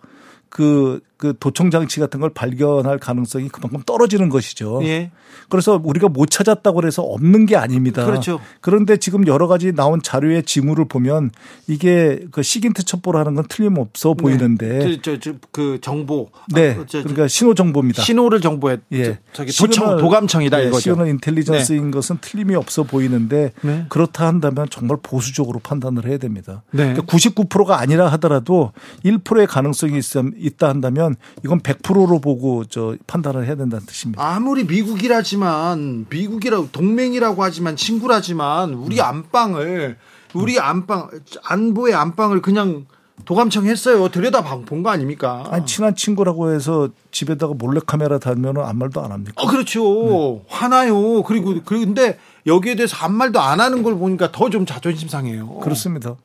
그, 0.50 1.00
그 1.18 1.34
도청 1.40 1.72
장치 1.72 2.00
같은 2.00 2.20
걸 2.20 2.30
발견할 2.30 3.00
가능성이 3.00 3.50
그만큼 3.50 3.82
떨어지는 3.86 4.30
것이죠. 4.30 4.82
예. 4.84 5.12
그래서 5.50 5.80
우리가 5.84 6.10
못 6.10 6.30
찾았다고 6.30 6.86
해서 6.86 7.02
없는 7.02 7.46
게 7.46 7.56
아닙니다. 7.56 8.06
그렇죠. 8.06 8.40
그런데 8.62 8.98
지금 8.98 9.26
여러 9.28 9.48
가지 9.48 9.74
나온 9.74 10.02
자료의 10.02 10.44
징후를 10.44 10.86
보면 10.86 11.32
이게 11.68 12.20
그 12.32 12.44
시긴트 12.44 12.84
첩보라는 12.84 13.36
건 13.36 13.46
틀림없어 13.50 14.14
네. 14.16 14.22
보이는데. 14.22 15.02
저, 15.02 15.20
저, 15.20 15.34
그 15.52 15.80
정보. 15.82 16.30
네. 16.54 16.78
아, 16.80 16.86
저, 16.88 17.00
그러니까 17.00 17.28
신호 17.28 17.54
정보입니다. 17.56 18.04
신호를 18.04 18.42
정보에. 18.42 18.78
예. 18.94 19.20
저기 19.34 19.52
도청, 19.52 19.98
도감청이다 19.98 20.58
네. 20.58 20.68
이거죠. 20.68 20.82
시호는 20.82 21.08
인텔리전스인 21.08 21.86
네. 21.86 21.92
것은 21.92 22.18
틀림이 22.22 22.56
없어 22.56 22.84
보이는데 22.84 23.54
네. 23.62 23.86
그렇다 23.90 24.28
한다면 24.28 24.68
정말 24.70 24.98
보수적으로 25.02 25.60
판단을 25.60 26.06
해야 26.06 26.18
됩니다. 26.18 26.64
네. 26.72 26.94
그러니까 26.94 27.04
99%가 27.06 27.80
아니라 27.80 28.08
하더라도 28.10 28.72
1%의 29.04 29.48
가능성이 29.48 30.02
있다 30.38 30.70
한다면 30.70 31.07
이건 31.44 31.60
100%로 31.62 32.20
보고 32.20 32.66
저 32.66 32.96
판단을 33.08 33.46
해야 33.46 33.56
된다는 33.56 33.86
뜻입니다. 33.86 34.24
아무리 34.24 34.64
미국이라지만 34.66 36.08
미국이라고 36.10 36.70
동맹이라고 36.72 37.44
하지만 37.44 37.76
친구라지만 37.76 38.74
우리 38.74 39.00
음. 39.00 39.04
안방을 39.06 39.98
우리 40.34 40.60
안방 40.60 41.10
안보의 41.44 41.94
안방을 41.96 42.42
그냥 42.42 42.86
도감청 43.26 43.66
했어요. 43.66 44.08
들여다 44.10 44.42
본 44.66 44.84
거 44.84 44.90
아닙니까? 44.92 45.44
아니, 45.50 45.66
친한 45.66 45.96
친구라고 45.96 46.52
해서 46.52 46.90
집에다가 47.12 47.56
몰래 47.58 47.80
카메라 47.86 48.20
달면은 48.20 48.62
아무 48.64 48.80
말도 48.80 49.02
안 49.02 49.12
합니까? 49.12 49.34
어, 49.38 49.48
그렇죠. 49.48 49.82
네. 49.84 50.46
화나요. 50.48 51.24
그리고 51.24 51.56
근데 51.66 52.20
여기에 52.48 52.76
대해서 52.76 52.98
아무 53.02 53.16
말도 53.18 53.40
안 53.40 53.60
하는 53.60 53.84
걸 53.84 53.96
보니까 53.98 54.32
더 54.32 54.50
좀 54.50 54.66
자존심 54.66 55.10
상해요. 55.10 55.60
그렇습니다. 55.60 56.16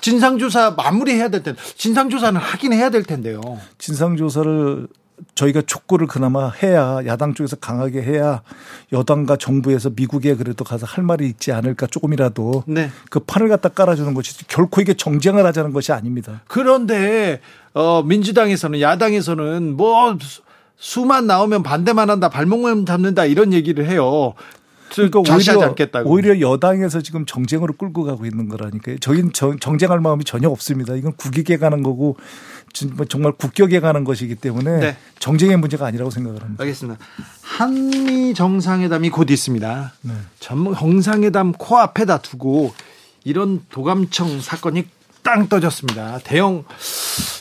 진상조사 0.00 0.72
마무리해야 0.76 1.28
될 1.28 1.42
텐데 1.42 1.60
진상조사는 1.76 2.40
하긴 2.40 2.72
해야 2.72 2.90
될 2.90 3.02
텐데요. 3.02 3.40
진상조사를 3.76 4.88
저희가 5.34 5.62
촉구를 5.62 6.06
그나마 6.06 6.48
해야 6.62 7.00
야당 7.06 7.34
쪽에서 7.34 7.56
강하게 7.56 8.02
해야 8.02 8.42
여당과 8.92 9.36
정부에서 9.36 9.90
미국에 9.90 10.36
그래도 10.36 10.64
가서 10.64 10.86
할 10.86 11.02
말이 11.04 11.26
있지 11.26 11.50
않을까 11.52 11.86
조금이라도 11.88 12.62
네. 12.66 12.90
그 13.10 13.18
판을 13.18 13.48
갖다 13.48 13.68
깔아주는 13.68 14.14
것이 14.14 14.46
결코 14.46 14.80
이게 14.80 14.94
정쟁을 14.94 15.44
하자는 15.44 15.72
것이 15.72 15.92
아닙니다. 15.92 16.42
그런데 16.46 17.40
어 17.74 18.02
민주당에서는 18.04 18.80
야당에서는 18.80 19.76
뭐 19.76 20.16
수만 20.76 21.26
나오면 21.26 21.64
반대만 21.64 22.10
한다 22.10 22.28
발목만 22.28 22.86
잡는다 22.86 23.24
이런 23.24 23.52
얘기를 23.52 23.86
해요. 23.88 24.34
그러니까 24.90 25.20
오히려. 25.20 25.74
오히려 26.04 26.40
여당에서 26.40 27.00
지금 27.00 27.26
정쟁으로 27.26 27.74
끌고 27.74 28.04
가고 28.04 28.26
있는 28.26 28.48
거라니까요. 28.48 28.98
저희는 28.98 29.32
정쟁할 29.32 30.00
마음이 30.00 30.24
전혀 30.24 30.48
없습니다. 30.48 30.94
이건 30.94 31.12
국익에 31.12 31.56
가는 31.58 31.82
거고 31.82 32.16
뭐 32.94 33.06
정말 33.06 33.32
국격에 33.32 33.80
가는 33.80 34.04
것이기 34.04 34.34
때문에 34.36 34.78
네. 34.78 34.96
정쟁의 35.18 35.56
문제가 35.56 35.86
아니라고 35.86 36.10
생각을 36.10 36.42
합니다. 36.42 36.62
알겠습니다. 36.62 36.98
한미 37.42 38.34
정상회담이 38.34 39.10
곧 39.10 39.30
있습니다. 39.30 39.92
네. 40.02 40.12
정상회담 40.40 41.52
코앞에다 41.52 42.18
두고 42.18 42.72
이런 43.24 43.62
도감청 43.70 44.40
사건이 44.40 44.86
땅 45.22 45.48
떠졌습니다. 45.48 46.20
대형 46.24 46.64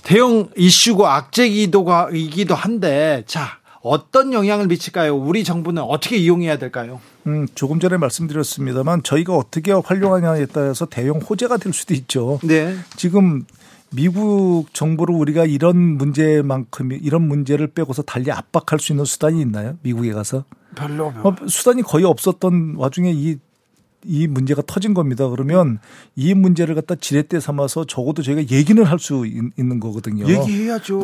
대형 0.03 0.49
이슈고 0.55 1.07
악재기도이기도 1.07 2.55
한데 2.55 3.23
자 3.27 3.59
어떤 3.87 4.33
영향을 4.33 4.67
미칠까요? 4.67 5.15
우리 5.15 5.43
정부는 5.43 5.81
어떻게 5.83 6.17
이용해야 6.17 6.57
될까요? 6.57 6.99
음, 7.27 7.47
조금 7.55 7.79
전에 7.79 7.97
말씀드렸습니다만 7.97 9.03
저희가 9.03 9.35
어떻게 9.35 9.71
활용하냐에 9.71 10.45
따라서 10.47 10.85
대형 10.85 11.19
호재가 11.19 11.57
될 11.57 11.73
수도 11.73 11.93
있죠. 11.93 12.39
네. 12.43 12.75
지금 12.95 13.45
미국 13.89 14.65
정부를 14.73 15.15
우리가 15.15 15.45
이런 15.45 15.77
문제만큼 15.97 16.91
이런 17.01 17.27
문제를 17.27 17.67
빼고서 17.67 18.01
달리 18.03 18.31
압박할 18.31 18.79
수 18.79 18.91
있는 18.91 19.05
수단이 19.05 19.39
있나요? 19.41 19.77
미국에 19.81 20.11
가서 20.11 20.43
별로, 20.75 21.11
별로. 21.13 21.29
어, 21.29 21.35
수단이 21.47 21.81
거의 21.83 22.03
없었던 22.05 22.75
와중에 22.77 23.11
이이 23.11 24.27
문제가 24.27 24.61
터진 24.65 24.93
겁니다. 24.93 25.27
그러면 25.29 25.79
이 26.15 26.33
문제를 26.33 26.75
갖다 26.75 26.95
지렛대 26.95 27.39
삼아서 27.39 27.85
적어도 27.85 28.21
저희가 28.23 28.49
얘기는 28.55 28.81
할 28.83 28.99
수 28.99 29.25
있는 29.25 29.79
거거든요. 29.79 30.27
얘기해야죠. 30.27 30.99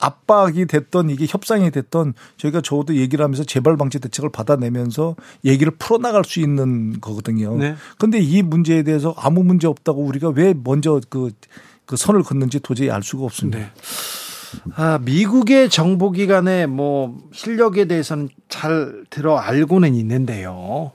압박이 0.00 0.66
됐던 0.66 1.10
이게 1.10 1.26
협상이 1.28 1.70
됐던 1.70 2.14
저희가 2.38 2.60
적어도 2.62 2.96
얘기를 2.96 3.22
하면서 3.22 3.44
재발 3.44 3.76
방지 3.76 4.00
대책을 4.00 4.30
받아내면서 4.30 5.16
얘기를 5.44 5.72
풀어나갈 5.78 6.24
수 6.24 6.40
있는 6.40 7.00
거거든요. 7.00 7.56
네. 7.56 7.76
근데 7.98 8.18
이 8.18 8.42
문제에 8.42 8.82
대해서 8.82 9.14
아무 9.16 9.44
문제 9.44 9.66
없다고 9.66 10.02
우리가 10.02 10.30
왜 10.30 10.54
먼저 10.64 11.00
그, 11.08 11.30
그 11.86 11.96
선을 11.96 12.22
긋는지 12.22 12.60
도저히 12.60 12.90
알 12.90 13.02
수가 13.02 13.24
없습니다. 13.24 13.58
네. 13.58 13.70
아, 14.74 14.98
미국의 14.98 15.70
정보기관의 15.70 16.66
뭐 16.66 17.18
실력에 17.32 17.84
대해서는 17.84 18.28
잘 18.48 19.04
들어 19.10 19.36
알고는 19.36 19.94
있는데요. 19.94 20.92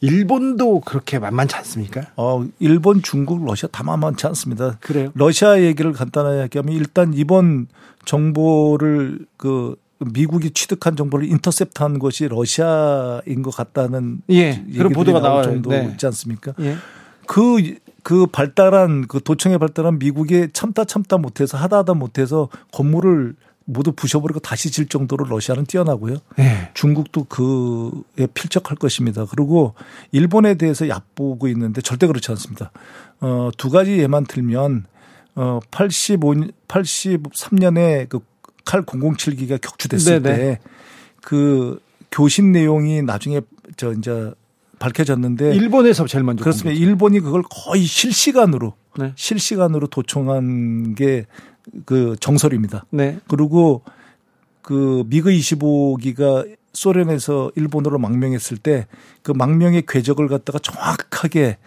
네. 0.00 0.08
일본도 0.08 0.80
그렇게 0.80 1.18
만만치 1.18 1.56
않습니까? 1.56 2.02
어, 2.16 2.44
일본, 2.58 3.02
중국, 3.02 3.44
러시아 3.44 3.68
다 3.70 3.82
만만치 3.82 4.26
않습니다. 4.26 4.78
그래요? 4.80 5.10
러시아 5.14 5.60
얘기를 5.60 5.92
간단하게 5.92 6.58
하면 6.58 6.74
일단 6.74 7.12
이번 7.14 7.68
정보를 8.04 9.20
그 9.36 9.76
미국이 9.98 10.50
취득한 10.50 10.96
정보를 10.96 11.26
인터셉트한 11.26 11.98
것이 11.98 12.28
러시아인 12.28 13.42
것 13.42 13.50
같다는 13.54 14.20
예, 14.30 14.62
그런 14.74 14.92
보도가 14.92 15.20
나올 15.20 15.42
정도 15.42 15.70
네. 15.70 15.88
있지 15.92 16.06
않습니까? 16.06 16.52
예. 16.60 16.76
그, 17.26 17.74
그 18.02 18.26
발달한 18.26 19.06
그 19.08 19.20
도청에 19.20 19.58
발달한 19.58 19.98
미국에 19.98 20.48
참다 20.52 20.84
참다 20.84 21.18
못해서 21.18 21.56
하다 21.56 21.78
하다 21.78 21.94
못해서 21.94 22.48
건물을 22.72 23.34
모두 23.66 23.92
부셔버리고 23.92 24.40
다시 24.40 24.70
질 24.70 24.88
정도로 24.88 25.26
러시아는 25.26 25.66
뛰어나고요. 25.66 26.16
네. 26.36 26.70
중국도 26.72 27.24
그에 27.24 28.26
필적할 28.32 28.76
것입니다. 28.78 29.26
그리고 29.26 29.74
일본에 30.12 30.54
대해서 30.54 30.88
얕보고 30.88 31.48
있는데 31.48 31.82
절대 31.82 32.06
그렇지 32.06 32.30
않습니다. 32.30 32.70
어, 33.20 33.50
두 33.58 33.68
가지 33.68 33.98
예만 33.98 34.24
들면 34.24 34.86
어 35.34 35.60
85, 35.70 36.34
83년에 36.68 38.08
그 38.08 38.20
칼 38.66 38.82
007기가 38.84 39.60
격추됐을 39.60 40.22
때 40.22 40.58
그 41.22 41.80
교신 42.12 42.52
내용이 42.52 43.02
나중에 43.02 43.40
저 43.76 43.92
이제 43.92 44.32
밝혀졌는데 44.78 45.54
일본에서 45.56 46.06
제일 46.06 46.22
먼저 46.22 46.44
그렇습니다. 46.44 46.78
일본이 46.78 47.18
그걸 47.20 47.42
거의 47.50 47.82
실시간으로 47.82 48.74
네. 48.98 49.12
실시간으로 49.16 49.88
도청한 49.88 50.94
게 50.94 51.26
그 51.84 52.16
정설입니다. 52.20 52.86
네. 52.90 53.18
그리고 53.28 53.82
그 54.62 55.04
미그 55.08 55.30
25기가 55.30 56.56
소련에서 56.72 57.50
일본으로 57.54 57.98
망명했을 57.98 58.58
때 58.58 58.86
그 59.26 59.32
망명의 59.32 59.82
궤적을 59.88 60.28
갖다가 60.28 60.60
정확하게 60.60 61.58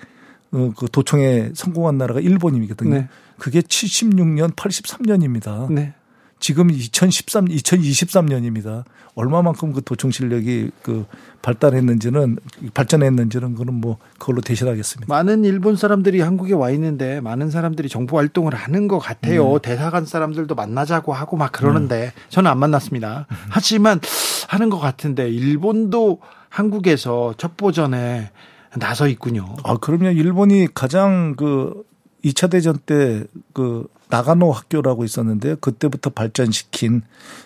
어, 0.53 0.71
그 0.77 0.87
도청에 0.89 1.51
성공한 1.53 1.97
나라가 1.97 2.21
일본이거든요. 2.21 2.93
네. 2.93 3.09
그게 3.37 3.59
76년, 3.59 4.55
83년입니다. 4.55 5.69
네. 5.69 5.93
지금 6.39 6.69
2013, 6.71 7.45
2023년입니다. 7.45 8.83
얼마만큼 9.15 9.73
그 9.73 9.81
도청 9.83 10.11
실력이 10.11 10.71
그 10.81 11.05
발달했는지는 11.41 12.37
발전했는지는 12.73 13.55
그는 13.55 13.73
뭐 13.73 13.97
그걸로 14.17 14.39
대신하겠습니다. 14.41 15.13
많은 15.13 15.43
일본 15.43 15.75
사람들이 15.75 16.21
한국에 16.21 16.53
와 16.53 16.69
있는데 16.71 17.19
많은 17.19 17.49
사람들이 17.49 17.89
정보 17.89 18.17
활동을 18.17 18.55
하는 18.55 18.87
것 18.87 18.99
같아요. 18.99 19.53
음. 19.53 19.59
대사관 19.61 20.05
사람들도 20.05 20.55
만나자고 20.55 21.11
하고 21.11 21.35
막 21.35 21.51
그러는데 21.51 22.13
음. 22.15 22.21
저는 22.29 22.49
안 22.49 22.57
만났습니다. 22.57 23.27
음. 23.29 23.35
하지만 23.49 23.99
하는 24.47 24.69
것 24.69 24.79
같은데 24.79 25.29
일본도 25.29 26.19
한국에서 26.47 27.33
첩보전에 27.37 28.31
나서 28.77 29.07
있군요. 29.07 29.55
아, 29.63 29.75
그러면 29.81 30.15
일본이 30.15 30.67
가장 30.73 31.35
그 31.35 31.83
2차 32.23 32.49
대전 32.49 32.77
때 32.77 33.25
그 33.53 33.87
나가노 34.09 34.51
학교라고 34.51 35.03
있었는데 35.05 35.55
그때부터 35.61 36.09
발전시킨 36.09 37.03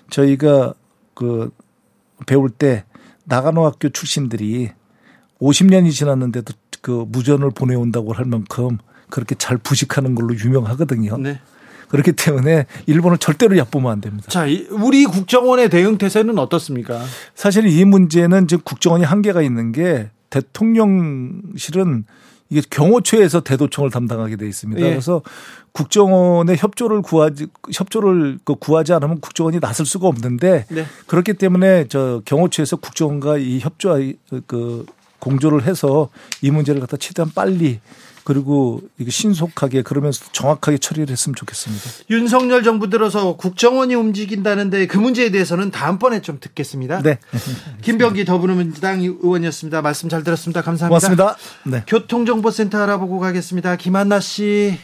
저희가 0.10 0.74
그 1.14 1.52
배울 2.26 2.50
때 2.50 2.86
나가노 3.26 3.66
학교 3.66 3.90
출신들이 3.90 4.72
50년이 5.42 5.92
지났는데도 5.92 6.54
그 6.82 7.06
무전을 7.08 7.52
보내온다고 7.52 8.14
할 8.14 8.26
만큼 8.26 8.78
그렇게 9.10 9.36
잘 9.36 9.58
부식하는 9.58 10.16
걸로 10.16 10.36
유명하거든요. 10.36 11.18
네. 11.18 11.40
그렇기 11.90 12.14
때문에 12.14 12.66
일본을 12.88 13.20
절대로 13.20 13.56
얕보면 13.58 13.92
안 13.92 14.02
됩니다. 14.02 14.28
자, 14.30 14.46
우리 14.72 15.06
국정원의 15.06 15.70
대응 15.70 15.98
태세는 16.00 16.40
어떻습니까? 16.40 17.04
사실 17.36 17.68
이 17.68 17.86
문제는 17.86 18.48
지금 18.48 18.64
국정원이 18.64 19.04
한계가 19.04 19.44
있는 19.44 19.72
게 19.72 20.10
대통령실은 20.32 22.06
이게 22.54 22.62
경호처에서 22.70 23.42
대도청을 23.42 23.90
담당하게 23.90 24.36
돼 24.36 24.48
있습니다. 24.48 24.80
예. 24.80 24.92
그래서 24.92 25.24
국정원의 25.72 26.56
협조를 26.58 27.02
구하지 27.02 27.48
협조를 27.74 28.38
그 28.46 28.54
구하지 28.54 28.94
않으면 28.94 29.20
국정원이 29.22 29.60
나설 29.60 29.88
수가 29.88 30.08
없는데 30.08 30.66
네. 30.70 30.86
그렇기 31.08 31.34
때문에 31.34 31.88
저 31.90 32.22
경호처에서 32.26 32.76
국정원과 32.76 33.40
이 33.40 33.58
협조 33.60 33.98
그 34.46 34.86
공조를 35.18 35.64
해서 35.64 36.10
이 36.44 36.52
문제를 36.52 36.80
갖다 36.80 36.96
최대한 36.98 37.32
빨리 37.34 37.80
그리고 38.24 38.82
이게 38.98 39.12
신속하게 39.12 39.82
그러면서 39.82 40.26
정확하게 40.32 40.78
처리를 40.78 41.10
했으면 41.10 41.36
좋겠습니다. 41.36 41.84
윤석열 42.10 42.64
정부 42.64 42.90
들어서 42.90 43.36
국정원이 43.36 43.96
움직인다는데 43.96 44.88
그 44.88 44.98
문제에 44.98 45.30
대해서는 45.30 45.72
다음번에 45.72 46.22
좀 46.22 46.40
듣겠습니다. 46.40 47.02
네. 47.02 47.20
김병기 47.82 48.26
더불어민주당 48.26 49.02
의원이었습니다. 49.02 49.82
말씀 49.82 50.10
잘 50.10 50.24
들었습니다. 50.24 50.62
감사합니다. 50.62 50.90
고맙습니다. 50.90 51.38
네. 51.64 51.84
교통정보센터 51.88 52.82
알아보고 52.82 53.20
가겠습니다. 53.20 53.76
김한나 53.76 54.20
씨. 54.20 54.78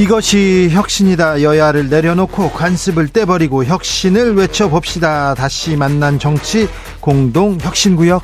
이것이 0.00 0.70
혁신이다. 0.72 1.42
여야를 1.42 1.90
내려놓고 1.90 2.52
관습을 2.52 3.08
떼버리고 3.08 3.66
혁신을 3.66 4.34
외쳐봅시다. 4.34 5.34
다시 5.34 5.76
만난 5.76 6.18
정치 6.18 6.66
공동 7.00 7.58
혁신구역. 7.60 8.22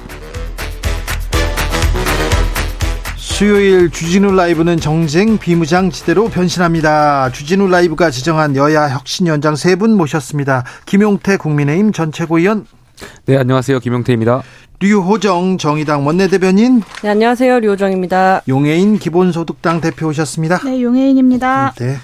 수요일 3.16 3.90
주진우 3.90 4.32
라이브는 4.34 4.78
정쟁 4.80 5.36
비무장지대로 5.36 6.30
변신합니다. 6.30 7.30
주진우 7.32 7.68
라이브가 7.68 8.10
지정한 8.10 8.56
여야 8.56 8.88
혁신위원장 8.88 9.54
세 9.54 9.76
분 9.76 9.94
모셨습니다. 9.98 10.64
김용태 10.86 11.36
국민의힘 11.36 11.92
전 11.92 12.10
최고위원. 12.10 12.64
네, 13.26 13.36
안녕하세요. 13.36 13.80
김용태입니다. 13.80 14.42
류호정 14.80 15.56
정의당 15.58 16.06
원내대변인. 16.06 16.82
네, 17.02 17.08
안녕하세요. 17.08 17.60
류호정입니다. 17.60 18.42
용해인 18.46 18.98
기본소득당 18.98 19.80
대표 19.80 20.08
오셨습니다. 20.08 20.58
네, 20.64 20.82
용해인입니다. 20.82 21.72
네. 21.78 21.96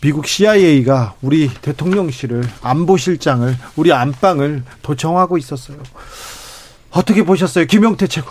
미국 0.00 0.26
CIA가 0.26 1.14
우리 1.22 1.48
대통령실을 1.62 2.42
안보실장을 2.60 3.56
우리 3.76 3.92
안방을 3.92 4.64
도청하고 4.82 5.38
있었어요. 5.38 5.78
어떻게 6.90 7.22
보셨어요, 7.24 7.66
김용태 7.66 8.06
최고? 8.08 8.30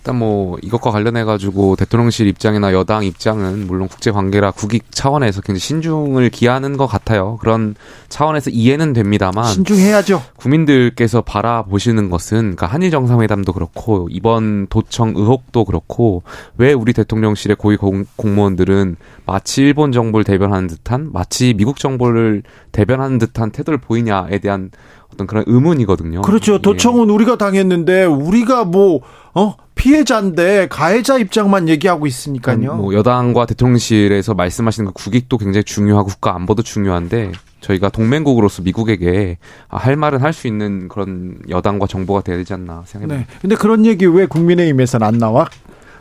일단 0.00 0.16
뭐 0.16 0.56
이것과 0.62 0.90
관련해 0.90 1.24
가지고 1.24 1.76
대통령실 1.76 2.26
입장이나 2.26 2.72
여당 2.72 3.04
입장은 3.04 3.66
물론 3.66 3.86
국제 3.86 4.10
관계라 4.10 4.50
국익 4.50 4.90
차원에서 4.90 5.42
굉장히 5.42 5.60
신중을 5.60 6.30
기하는 6.30 6.78
것 6.78 6.86
같아요. 6.86 7.36
그런 7.42 7.74
차원에서 8.08 8.48
이해는 8.48 8.94
됩니다만 8.94 9.44
신중해야죠. 9.44 10.22
국민들께서 10.36 11.20
바라보시는 11.20 12.08
것은 12.08 12.38
그러니까 12.38 12.66
한일 12.66 12.90
정상회담도 12.90 13.52
그렇고 13.52 14.08
이번 14.10 14.68
도청 14.68 15.12
의혹도 15.14 15.66
그렇고 15.66 16.22
왜 16.56 16.72
우리 16.72 16.94
대통령실의 16.94 17.56
고위 17.56 17.76
공, 17.76 18.06
공무원들은 18.16 18.96
마치 19.26 19.60
일본 19.60 19.92
정부를 19.92 20.24
대변하는 20.24 20.66
듯한 20.66 21.10
마치 21.12 21.52
미국 21.52 21.78
정부를 21.78 22.42
대변하는 22.72 23.18
듯한 23.18 23.50
태도를 23.50 23.78
보이냐에 23.78 24.38
대한 24.38 24.70
어떤 25.12 25.26
그런 25.26 25.44
의문이거든요. 25.46 26.22
그렇죠. 26.22 26.58
도청은 26.58 27.08
예. 27.08 27.12
우리가 27.12 27.36
당했는데 27.36 28.06
우리가 28.06 28.64
뭐 28.64 29.00
어? 29.34 29.56
피해자인데 29.80 30.68
가해자 30.68 31.16
입장만 31.16 31.66
얘기하고 31.70 32.06
있으니까요. 32.06 32.74
뭐 32.74 32.92
여당과 32.92 33.46
대통령실에서 33.46 34.34
말씀하시는 34.34 34.86
그 34.88 34.92
국익도 34.92 35.38
굉장히 35.38 35.64
중요하고 35.64 36.08
국가 36.08 36.34
안보도 36.34 36.62
중요한데 36.62 37.32
저희가 37.62 37.88
동맹국으로서 37.88 38.60
미국에게 38.60 39.38
할 39.68 39.96
말은 39.96 40.20
할 40.20 40.34
수 40.34 40.46
있는 40.46 40.88
그런 40.88 41.38
여당과 41.48 41.86
정보가 41.86 42.20
돼야 42.20 42.36
되지 42.36 42.52
않나 42.52 42.82
생각합니다. 42.86 43.30
네. 43.32 43.38
근데 43.40 43.56
그런 43.56 43.86
얘기 43.86 44.04
왜 44.06 44.26
국민의힘에서는 44.26 45.06
안 45.06 45.16
나와? 45.18 45.48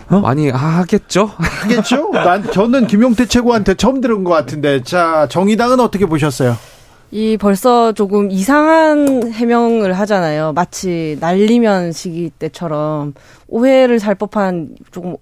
어? 0.10 0.20
많이 0.20 0.50
하겠죠? 0.50 1.32
하겠죠? 1.38 2.10
난 2.12 2.52
저는 2.52 2.88
김용태 2.88 3.28
최고한테 3.28 3.76
처음 3.76 4.02
들은 4.02 4.24
것 4.26 4.32
같은데 4.32 4.84
자 4.84 5.28
정의당은 5.30 5.80
어떻게 5.80 6.06
보셨어요? 6.06 6.58
이 7.12 7.38
벌써 7.38 7.92
조금 7.92 8.30
이상한 8.30 9.32
해명을 9.32 9.94
하잖아요. 9.94 10.54
마치 10.54 11.18
날리면 11.20 11.92
시기 11.92 12.30
때처럼 12.30 13.16
오해를 13.48 14.00
살 14.00 14.14
법한 14.14 14.76
조금 14.92 15.16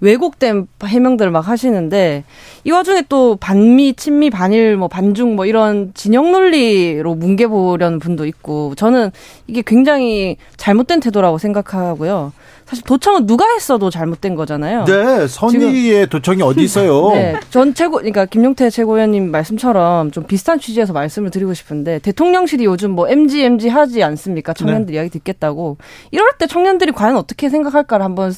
왜곡된 0.00 0.66
해명들을 0.82 1.30
막 1.30 1.46
하시는데 1.46 2.24
이 2.64 2.70
와중에 2.70 3.02
또 3.10 3.36
반미, 3.36 3.92
친미, 3.94 4.30
반일, 4.30 4.76
뭐 4.78 4.88
반중 4.88 5.36
뭐 5.36 5.44
이런 5.44 5.92
진영 5.92 6.32
논리로 6.32 7.14
뭉개보려는 7.14 7.98
분도 7.98 8.24
있고 8.24 8.74
저는 8.74 9.10
이게 9.46 9.62
굉장히 9.64 10.38
잘못된 10.56 11.00
태도라고 11.00 11.36
생각하고요. 11.36 12.32
사실 12.66 12.82
도청은 12.84 13.26
누가 13.26 13.44
했어도 13.54 13.90
잘못된 13.90 14.34
거잖아요. 14.34 14.84
네, 14.84 15.26
선의의 15.26 16.08
도청이 16.08 16.42
어디 16.42 16.62
있어요? 16.62 17.10
네, 17.14 17.36
전 17.50 17.74
최고, 17.74 17.96
그러니까 17.96 18.24
김용태 18.24 18.70
최고위원님 18.70 19.30
말씀처럼 19.30 20.10
좀 20.10 20.24
비슷한 20.24 20.58
취지에서 20.58 20.92
말씀을 20.92 21.30
드리고 21.30 21.52
싶은데 21.54 21.98
대통령실이 21.98 22.64
요즘 22.64 22.92
뭐 22.92 23.08
MG 23.08 23.42
MG 23.44 23.68
하지 23.68 24.02
않습니까? 24.02 24.52
청년들 24.54 24.92
네. 24.92 24.94
이야기 24.94 25.10
듣겠다고 25.10 25.76
이럴 26.10 26.30
때 26.38 26.46
청년들이 26.46 26.92
과연 26.92 27.16
어떻게 27.16 27.48
생각할까를 27.48 28.04
한번 28.04 28.32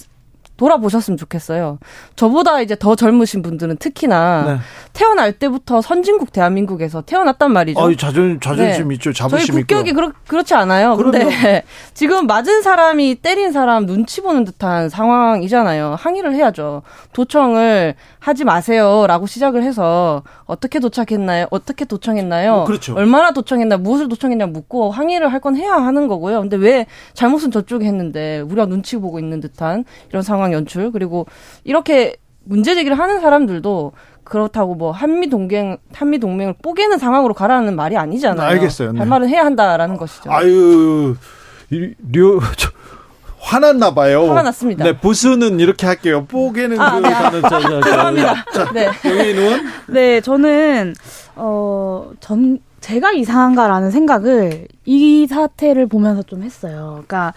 돌아보셨으면 0.56 1.16
좋겠어요. 1.16 1.78
저보다 2.16 2.60
이제 2.60 2.76
더 2.78 2.94
젊으신 2.94 3.42
분들은 3.42 3.76
특히나 3.78 4.44
네. 4.46 4.56
태어날 4.92 5.32
때부터 5.32 5.80
선진국 5.80 6.32
대한민국에서 6.32 7.02
태어났단 7.02 7.52
말이죠. 7.52 7.80
아, 7.80 7.88
자존 7.98 8.38
자존심 8.40 8.88
네. 8.88 8.94
있죠. 8.94 9.12
자부심 9.12 9.46
저희 9.54 9.60
국격이 9.62 9.92
그렇, 9.92 10.12
그렇 10.26 10.42
지 10.42 10.54
않아요. 10.54 10.96
그런데 10.96 11.62
지금 11.94 12.26
맞은 12.26 12.62
사람이 12.62 13.16
때린 13.16 13.52
사람 13.52 13.86
눈치 13.86 14.20
보는 14.20 14.44
듯한 14.44 14.88
상황이잖아요. 14.88 15.96
항의를 15.98 16.34
해야죠. 16.34 16.82
도청을 17.12 17.94
하지 18.18 18.44
마세요라고 18.44 19.26
시작을 19.26 19.62
해서 19.62 20.22
어떻게 20.44 20.80
도착했나요? 20.80 21.46
어떻게 21.50 21.84
도청했나요? 21.84 22.52
어, 22.52 22.64
그렇죠. 22.64 22.94
얼마나 22.94 23.32
도청했나, 23.32 23.76
무엇을 23.78 24.08
도청했냐 24.08 24.46
묻고 24.46 24.90
항의를 24.90 25.32
할 25.32 25.36
건 25.40 25.54
해야 25.54 25.74
하는 25.74 26.08
거고요. 26.08 26.40
근데 26.40 26.56
왜 26.56 26.86
잘못은 27.12 27.50
저쪽이 27.50 27.84
했는데 27.84 28.40
우리가 28.40 28.66
눈치 28.66 28.96
보고 28.96 29.18
있는 29.20 29.38
듯한 29.40 29.84
이런 30.08 30.22
상황 30.22 30.45
연출 30.52 30.92
그리고 30.92 31.26
이렇게 31.64 32.16
문제 32.44 32.74
제기를 32.74 32.98
하는 32.98 33.20
사람들도 33.20 33.92
그렇다고 34.24 34.74
뭐 34.74 34.90
한미 34.90 35.28
동맹 35.28 35.78
한미 35.92 36.18
동맹을 36.18 36.54
뽀개는 36.62 36.98
상황으로 36.98 37.34
가라는 37.34 37.76
말이 37.76 37.96
아니잖아요. 37.96 38.48
알겠어요. 38.48 38.92
네. 38.92 38.98
할 38.98 39.08
말은 39.08 39.28
해야 39.28 39.44
한다라는 39.44 39.96
것이죠. 39.96 40.30
아유, 40.32 41.14
류 41.70 42.40
화났나 43.38 43.94
봐요. 43.94 44.26
화가 44.28 44.42
났습니다. 44.42 44.84
네, 44.84 44.98
보스는 44.98 45.60
이렇게 45.60 45.86
할게요. 45.86 46.24
뽀개는 46.26 46.80
아, 46.80 46.96
그 46.96 47.06
네. 47.06 47.10
단어 47.12 47.48
죄송합니다. 47.48 48.44
네. 48.74 48.88
영희는 49.04 49.66
네, 49.88 50.20
저는 50.20 50.94
어전 51.36 52.58
제가 52.80 53.12
이상한가라는 53.12 53.90
생각을 53.90 54.66
이 54.84 55.26
사태를 55.28 55.86
보면서 55.86 56.22
좀 56.22 56.42
했어요. 56.42 57.02
그러니까 57.06 57.32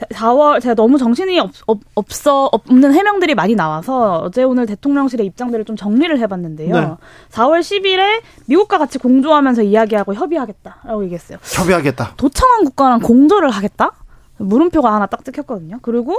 4월 0.00 0.60
제가 0.60 0.74
너무 0.74 0.98
정신이 0.98 1.38
없, 1.38 1.50
없, 1.66 1.80
없어 1.94 2.46
없는 2.46 2.92
해명들이 2.92 3.34
많이 3.34 3.54
나와서 3.54 4.22
어제 4.24 4.42
오늘 4.42 4.66
대통령실의 4.66 5.24
입장들을 5.26 5.64
좀 5.64 5.76
정리를 5.76 6.18
해봤는데요. 6.18 6.74
네. 6.74 6.86
4월 7.30 7.60
10일에 7.60 8.22
미국과 8.46 8.78
같이 8.78 8.98
공조하면서 8.98 9.62
이야기하고 9.62 10.14
협의하겠다라고 10.14 11.04
얘기했어요. 11.04 11.38
협의하겠다. 11.42 12.14
도청한 12.16 12.64
국가랑 12.64 13.00
공조를 13.00 13.50
하겠다. 13.50 13.92
물음표가 14.38 14.92
하나 14.92 15.06
딱 15.06 15.24
찍혔거든요. 15.24 15.78
그리고 15.82 16.16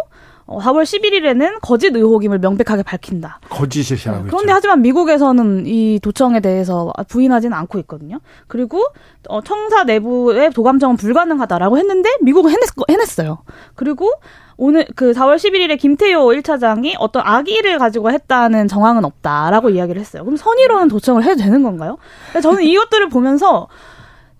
4월 0.47 0.77
어, 0.77 0.83
11일에는 0.83 1.59
거짓 1.61 1.95
의혹임을 1.95 2.39
명백하게 2.39 2.83
밝힌다. 2.83 3.39
거짓이라고 3.49 4.23
네, 4.23 4.29
그런데 4.29 4.51
하지만 4.51 4.81
미국에서는 4.81 5.65
이 5.65 5.99
도청에 6.01 6.39
대해서 6.39 6.93
부인하지는 7.07 7.57
않고 7.57 7.79
있거든요. 7.79 8.19
그리고 8.47 8.83
어, 9.27 9.41
청사 9.41 9.83
내부의 9.85 10.51
도감청은 10.51 10.97
불가능하다라고 10.97 11.77
했는데 11.79 12.09
미국은 12.21 12.51
해냈, 12.51 12.69
해냈어요. 12.87 13.39
그리고 13.73 14.11
오늘 14.57 14.85
그 14.95 15.11
4월 15.11 15.35
11일에 15.35 15.79
김태효 15.79 16.27
1차장이 16.27 16.95
어떤 16.99 17.23
악의를 17.25 17.77
가지고 17.79 18.11
했다는 18.11 18.67
정황은 18.67 19.03
없다라고 19.03 19.69
이야기를 19.71 19.99
했어요. 19.99 20.23
그럼 20.23 20.37
선의로는 20.37 20.87
도청을 20.87 21.23
해도 21.23 21.41
되는 21.41 21.63
건가요? 21.63 21.97
저는 22.41 22.61
이것들을 22.63 23.09
보면서 23.09 23.67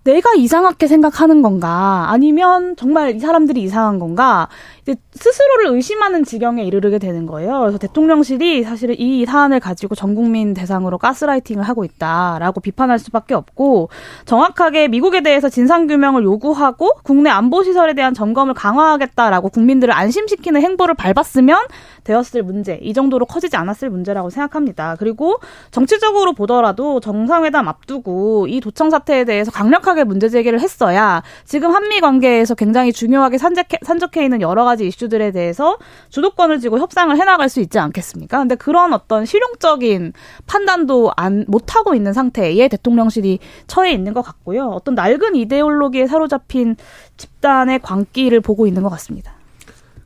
내가 0.06 0.36
이상하게 0.36 0.86
생각하는 0.86 1.42
건가 1.42 2.06
아니면 2.10 2.76
정말 2.76 3.16
이 3.16 3.20
사람들이 3.20 3.64
이상한 3.64 3.98
건가 3.98 4.48
이제 4.84 4.96
스스로를 5.14 5.76
의심하는 5.76 6.24
지경에 6.24 6.64
이르게 6.64 7.00
되는 7.00 7.26
거예요. 7.26 7.62
그래서 7.62 7.80
대통령실이 7.80 8.64
사실은 8.64 8.96
이 9.00 9.26
사안을 9.26 9.60
가지고 9.60 9.96
전 9.96 10.14
국민 10.14 10.54
대상으로 10.54 11.00
가스라이팅을 11.00 11.64
하고 11.64 11.84
있다라고 11.84 12.62
비판할 12.62 13.00
수밖에 13.00 13.34
없고 13.34 13.90
정확하게 14.26 14.90
미국에 14.90 15.22
대해서 15.24 15.50
진상 15.50 15.88
규명을 15.88 16.24
요구하고 16.24 16.92
국내 17.02 17.32
안보 17.32 17.64
시설에 17.64 17.96
대한 17.96 18.14
점검을 18.14 18.54
강화하겠다라고 18.54 19.50
국민들을 19.50 19.92
안심시키는 19.92 20.62
행보를 20.62 20.94
밟았으면 20.94 21.58
되었을 22.06 22.44
문제 22.44 22.80
이 22.82 22.94
정도로 22.94 23.26
커지지 23.26 23.58
않았을 23.58 23.90
문제라고 23.90 24.30
생각합니다. 24.30 24.96
그리고 24.98 25.36
정치적으로 25.72 26.32
보더라도 26.32 27.02
정상회담 27.02 27.68
앞두고 27.68 28.48
이 28.48 28.62
도청 28.62 28.90
사태에 28.90 29.26
대해서 29.26 29.52
강력하게 29.52 30.06
문제 30.06 30.30
제기를 30.30 30.62
했어야 30.62 31.24
지금 31.44 31.76
한미 31.76 32.00
관계에서 32.00 32.56
굉장히 32.56 32.94
중요하게 32.94 33.38
산적해, 33.38 33.80
산적해 33.82 34.24
있는 34.24 34.42
여러 34.42 34.64
가지 34.64 34.88
이슈들에 34.88 35.32
대해서 35.32 35.78
주도권을 36.10 36.60
쥐고 36.60 36.80
협상을 36.80 37.16
해나갈 37.18 37.50
수 37.50 37.60
있지 37.60 37.80
않겠습니까? 37.80 38.40
근데 38.40 38.56
그런 38.56 38.94
어떤 38.94 39.26
실용적인 39.26 40.14
판단도 40.46 41.12
안 41.18 41.44
못하고 41.48 41.96
있는 41.96 42.14
상태에 42.14 42.68
대통령실이 42.68 43.40
처해 43.68 43.92
있는 43.92 44.14
것 44.14 44.22
같고요. 44.22 44.68
어떤 44.68 44.96
낡은 44.96 45.36
이데올로기에 45.36 46.08
사로잡힌 46.08 46.76
집단의 47.18 47.80
광기를 47.80 48.42
보고 48.42 48.68
있는 48.68 48.84
것 48.84 48.90
같습니다. 48.90 49.35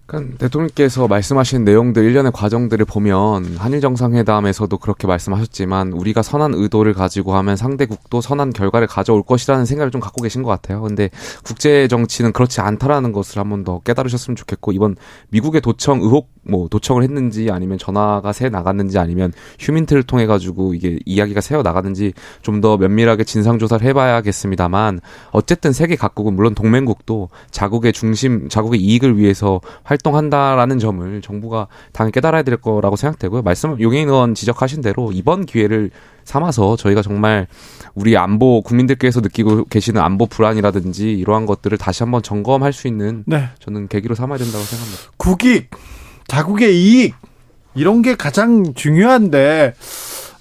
그러니까 0.09 0.37
대통령께서 0.39 1.07
말씀하신 1.07 1.63
내용들 1.63 2.03
일련의 2.03 2.31
과정들을 2.31 2.83
보면 2.85 3.57
한일 3.57 3.79
정상회담에서도 3.79 4.75
그렇게 4.79 5.05
말씀하셨지만 5.05 5.93
우리가 5.93 6.23
선한 6.23 6.53
의도를 6.55 6.93
가지고 6.93 7.35
하면 7.35 7.55
상대국도 7.55 8.19
선한 8.21 8.51
결과를 8.53 8.87
가져올 8.87 9.21
것이라는 9.23 9.65
생각을 9.65 9.91
좀 9.91 10.01
갖고 10.01 10.23
계신 10.23 10.41
것 10.41 10.49
같아요. 10.49 10.81
근데 10.81 11.09
국제 11.43 11.87
정치는 11.87 12.33
그렇지 12.33 12.61
않다라는 12.61 13.11
것을 13.11 13.39
한 13.39 13.49
번 13.49 13.59
더 13.63 13.79
깨달으셨으면 13.81 14.35
좋겠고 14.37 14.71
이번 14.71 14.95
미국의 15.31 15.59
도청 15.61 15.99
의혹 16.01 16.29
뭐 16.43 16.67
도청을 16.67 17.03
했는지 17.03 17.49
아니면 17.51 17.77
전화가 17.77 18.31
새 18.31 18.49
나갔는지 18.49 18.99
아니면 18.99 19.33
휴민트를 19.59 20.03
통해 20.03 20.25
가지고 20.25 20.73
이게 20.73 20.99
이야기가 21.05 21.41
새어 21.41 21.63
나갔는지 21.63 22.13
좀 22.41 22.59
더 22.59 22.77
면밀하게 22.77 23.23
진상 23.23 23.57
조사를 23.57 23.87
해봐야겠습니다만 23.87 24.99
어쨌든 25.31 25.71
세계 25.71 25.95
각국은 25.95 26.35
물론 26.35 26.53
동맹국도 26.53 27.29
자국의 27.51 27.93
중심 27.93 28.49
자국의 28.49 28.81
이익을 28.81 29.17
위해서 29.17 29.61
활동한다라는 29.83 30.79
점을 30.79 31.21
정부가 31.21 31.67
당연히 31.93 32.11
깨달아야 32.11 32.43
될 32.43 32.57
거라고 32.57 32.95
생각되고요. 32.95 33.41
말씀 33.43 33.79
용인 33.79 34.09
의원 34.09 34.35
지적하신 34.35 34.81
대로 34.81 35.11
이번 35.11 35.45
기회를 35.45 35.91
삼아서 36.23 36.75
저희가 36.75 37.01
정말 37.01 37.47
우리 37.95 38.15
안보 38.17 38.61
국민들께서 38.61 39.21
느끼고 39.21 39.65
계시는 39.65 40.01
안보 40.01 40.25
불안이라든지 40.27 41.11
이러한 41.11 41.45
것들을 41.45 41.77
다시 41.77 42.03
한번 42.03 42.21
점검할 42.21 42.73
수 42.73 42.87
있는 42.87 43.23
네. 43.25 43.49
저는 43.59 43.87
계기로 43.87 44.15
삼아야 44.15 44.37
된다고 44.37 44.63
생각합니다. 44.63 45.11
국익 45.17 45.71
자국의 46.29 46.77
이익 46.79 47.15
이런 47.75 48.01
게 48.01 48.15
가장 48.15 48.73
중요한데 48.73 49.73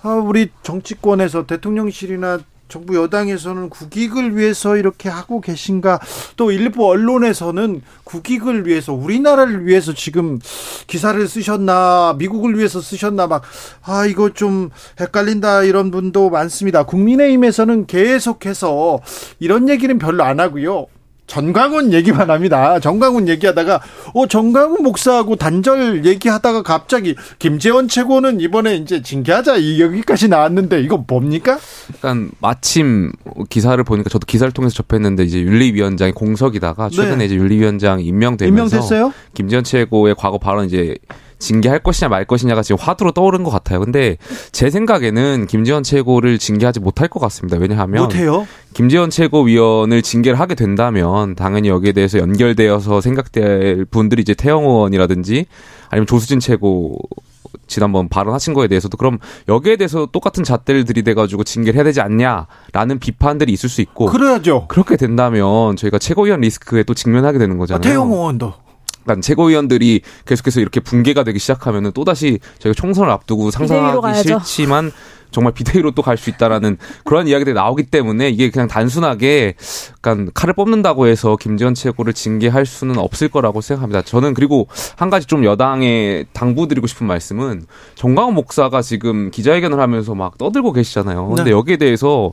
아, 0.03 0.11
우리 0.11 0.51
정치권에서 0.63 1.47
대통령실이나 1.47 2.39
정부 2.69 2.95
여당에서는 2.97 3.71
국익을 3.71 4.37
위해서 4.37 4.77
이렇게 4.77 5.09
하고 5.09 5.41
계신가? 5.41 5.99
또 6.37 6.53
일부 6.53 6.87
언론에서는 6.87 7.81
국익을 8.05 8.67
위해서 8.67 8.93
우리나라를 8.93 9.67
위해서 9.67 9.95
지금 9.95 10.39
기사를 10.87 11.27
쓰셨나? 11.27 12.17
미국을 12.19 12.59
위해서 12.59 12.83
쓰셨나? 12.83 13.27
막 13.27 13.43
아 13.85 14.05
이거 14.05 14.29
좀 14.35 14.69
헷갈린다 15.01 15.63
이런 15.63 15.91
분도 15.91 16.29
많습니다. 16.29 16.83
국민의힘에서는 16.83 17.87
계속해서 17.87 19.01
이런 19.41 19.71
얘기는 19.71 19.99
별로 19.99 20.25
안 20.25 20.39
하고요 20.39 20.87
전광훈 21.29 21.93
얘기만 21.93 22.31
합니다. 22.31 22.81
전광훈 22.81 23.29
얘기하다가 23.29 23.81
어 24.15 24.27
전광훈 24.27 24.83
목사하고 24.83 25.37
단절 25.37 26.05
얘기하다가 26.05 26.63
갑자기 26.63 27.15
김재원 27.39 27.87
최고는 27.87 28.41
이번에 28.41 28.75
이제 28.75 29.03
징계하자 29.03 29.57
이 29.59 29.81
여기까지 29.81 30.29
나왔는데 30.29 30.81
이건 30.83 31.05
뭡니까? 31.07 31.59
약간 31.95 32.31
마침 32.41 33.13
기사를 33.51 33.83
보니까 33.85 34.09
저도 34.09 34.25
기사를 34.27 34.51
통해서 34.53 34.75
접했는데 34.83 35.23
이제 35.23 35.41
윤리위원장이 35.41 36.13
공석이다가 36.13 36.89
최근에 36.89 37.17
네. 37.17 37.25
이제 37.27 37.35
윤리위원장 37.37 38.01
임명되면서 38.01 38.77
임명됐어요? 38.77 39.13
김재원 39.35 39.63
최고의 39.63 40.15
과거 40.19 40.39
발언 40.39 40.65
이제 40.67 40.97
징계할 41.39 41.79
것이냐 41.81 42.09
말 42.09 42.25
것이냐가 42.25 42.63
지금 42.63 42.79
화두로 42.81 43.13
떠오른 43.13 43.45
것 43.45 43.51
같아요. 43.51 43.81
근데 43.81 44.17
제 44.53 44.71
생각에는 44.71 45.47
김재원 45.47 45.83
최고를 45.83 46.39
징계하지 46.39 46.81
못할 46.81 47.09
것 47.09 47.21
같습니다. 47.21 47.57
왜냐하면 47.59 48.03
못해요? 48.03 48.47
김재원 48.75 49.11
최고위원을 49.11 50.03
징계를 50.03 50.39
하게 50.39 50.55
된다면 50.55 51.35
당연히 51.35 51.69
여기에 51.69 51.93
대해서 51.93 52.19
연결되어서 52.19 53.01
생각될 53.01 53.87
분들이 53.87 54.23
이제 54.23 54.35
태영 54.35 54.65
의원이라든지 54.65 55.47
아니면 55.91 56.07
조수진 56.07 56.41
최고 56.41 56.99
지난번 57.67 58.09
발언하신 58.09 58.55
거에 58.55 58.67
대해서도 58.69 58.97
그럼 58.97 59.19
여기에 59.49 59.77
대해서 59.77 60.07
똑같은 60.11 60.45
잣대를 60.45 60.85
들이대가지고 60.85 61.45
징계를 61.45 61.77
해야 61.77 61.85
되지 61.85 62.01
않냐라는 62.01 62.99
비판들이 62.99 63.53
있을 63.53 63.69
수 63.69 63.81
있고 63.81 64.07
그래야죠. 64.07 64.67
그렇게 64.69 64.97
된다면 64.97 65.77
저희가 65.77 65.99
최고위원 65.99 66.41
리스크에 66.41 66.83
또 66.83 66.95
직면하게 66.95 67.39
되는 67.39 67.59
거잖아요. 67.59 67.79
아, 67.79 67.81
태영 67.81 68.11
의원도 68.11 68.55
약간 69.09 69.23
최고위원들이 69.23 70.03
계속해서 70.27 70.61
이렇게 70.61 70.81
붕괴가 70.81 71.25
되기 71.25 71.39
시작하면은 71.39 71.93
또 71.95 72.05
다시 72.05 72.39
저희가 72.59 72.75
총선을 72.75 73.11
앞두고 73.11 73.51
상상하기 73.51 74.23
싫지만 74.23 74.93
정말 75.31 75.53
비대위로 75.53 75.91
또 75.93 76.03
갈 76.03 76.17
수 76.19 76.29
있다라는 76.31 76.77
그런 77.05 77.27
이야기들이 77.29 77.55
나오기 77.55 77.85
때문에 77.85 78.29
이게 78.31 78.51
그냥 78.51 78.67
단순하게 78.69 79.55
약간 79.99 80.31
칼을 80.35 80.53
뽑는다고 80.55 81.07
해서 81.07 81.37
김재원 81.37 81.75
최고를 81.75 82.13
징계할 82.13 82.67
수는 82.67 82.99
없을 82.99 83.29
거라고 83.29 83.61
생각합니다. 83.63 84.03
저는 84.03 84.35
그리고 84.35 84.69
한 84.97 85.09
가지 85.11 85.27
좀 85.27 85.45
여당에 85.45 86.25
당부드리고 86.33 86.87
싶은 86.87 87.07
말씀은 87.07 87.65
정광훈 87.95 88.35
목사가 88.35 88.83
지금 88.83 89.31
기자회견을 89.31 89.81
하면서 89.81 90.15
막 90.15 90.37
떠들고 90.39 90.73
계시잖아요. 90.73 91.27
근데 91.29 91.45
네. 91.45 91.51
여기에 91.51 91.77
대해서 91.79 92.33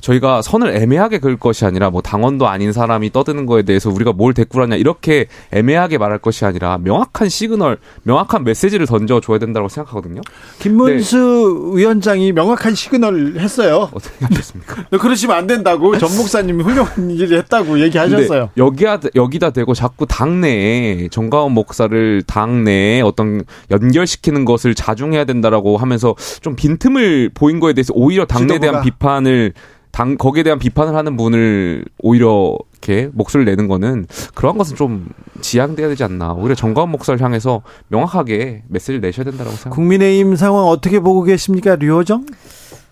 저희가 0.00 0.42
선을 0.42 0.76
애매하게 0.76 1.18
그을 1.18 1.36
것이 1.36 1.64
아니라 1.64 1.90
뭐 1.90 2.00
당원도 2.02 2.46
아닌 2.48 2.72
사람이 2.72 3.12
떠드는 3.12 3.46
거에 3.46 3.62
대해서 3.62 3.90
우리가 3.90 4.12
뭘 4.12 4.34
대꾸하냐 4.34 4.76
이렇게 4.76 5.26
애매하게 5.52 5.98
말할 5.98 6.18
것이 6.18 6.44
아니라 6.44 6.78
명확한 6.78 7.28
시그널, 7.28 7.78
명확한 8.02 8.44
메시지를 8.44 8.86
던져 8.86 9.20
줘야 9.20 9.38
된다고 9.38 9.68
생각하거든요. 9.68 10.20
김문수 10.58 11.72
네. 11.74 11.78
위원장이 11.78 12.32
명확한 12.32 12.74
시그널 12.74 13.36
했어요. 13.38 13.90
어떻게 13.94 14.24
하셨습니까? 14.26 14.84
그러시면 14.98 15.36
안 15.36 15.46
된다고 15.46 15.96
전 15.98 16.14
목사님이 16.16 16.62
훌륭한 16.62 17.10
일을 17.10 17.38
했다고 17.38 17.80
얘기하셨어요. 17.80 18.50
여기야 18.56 19.00
여기다 19.14 19.50
대고 19.50 19.74
자꾸 19.74 20.06
당내에 20.06 21.08
전광훈 21.08 21.52
목사를 21.52 22.22
당내에 22.26 23.00
어떤 23.00 23.44
연결시키는 23.70 24.44
것을 24.44 24.74
자중해야 24.74 25.24
된다라고 25.24 25.76
하면서 25.76 26.14
좀 26.40 26.54
빈틈을 26.56 27.30
보인 27.34 27.60
거에 27.60 27.72
대해서 27.72 27.92
오히려 27.94 28.24
당내에 28.24 28.58
대한 28.58 28.82
비판을 28.82 29.52
당 29.96 30.18
거기에 30.18 30.42
대한 30.42 30.58
비판을 30.58 30.94
하는 30.94 31.16
분을 31.16 31.82
오히려 32.00 32.54
이렇게 32.72 33.08
목소리를 33.14 33.50
내는 33.50 33.66
거는 33.66 34.06
그런 34.34 34.58
것은 34.58 34.76
좀 34.76 35.08
지양돼야 35.40 35.88
되지 35.88 36.04
않나. 36.04 36.34
오히려 36.34 36.54
정가원 36.54 36.90
목사를 36.90 37.18
향해서 37.18 37.62
명확하게 37.88 38.64
메시지를 38.68 39.00
내셔야 39.00 39.24
된다고 39.24 39.48
생각합니다. 39.48 39.74
국민의힘 39.74 40.36
상황 40.36 40.66
어떻게 40.66 41.00
보고 41.00 41.22
계십니까, 41.22 41.76
류호정? 41.76 42.26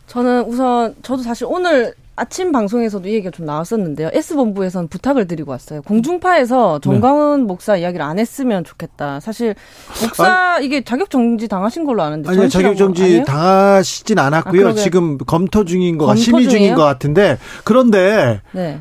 저는 0.07 0.45
우선 0.45 0.95
저도 1.03 1.23
사실 1.23 1.47
오늘 1.47 1.93
아침 2.17 2.53
방송에서도 2.53 3.09
이 3.09 3.15
얘기가 3.15 3.31
좀 3.31 3.45
나왔었는데요. 3.47 4.11
S본부에서는 4.12 4.89
부탁을 4.89 5.27
드리고 5.27 5.51
왔어요. 5.51 5.83
공중파에서 5.83 6.79
정광훈 6.79 7.41
네. 7.41 7.47
목사 7.47 7.77
이야기를 7.77 8.05
안 8.05 8.19
했으면 8.19 8.62
좋겠다. 8.62 9.19
사실 9.21 9.55
목사 10.01 10.55
아니, 10.55 10.67
이게 10.67 10.85
자격 10.85 11.11
정지 11.11 11.49
당하신 11.49 11.85
걸로 11.85 12.03
아는데 12.03 12.31
아니요 12.31 12.49
자격 12.49 12.77
정지 12.77 13.25
당하시진 13.25 14.19
않았고요. 14.19 14.69
아, 14.69 14.73
지금 14.75 15.19
검토 15.19 15.65
중인 15.65 15.99
거 15.99 16.15
심의 16.15 16.49
중인 16.49 16.75
것 16.77 16.83
같은데 16.85 17.39
그런데 17.65 18.41
네. 18.53 18.81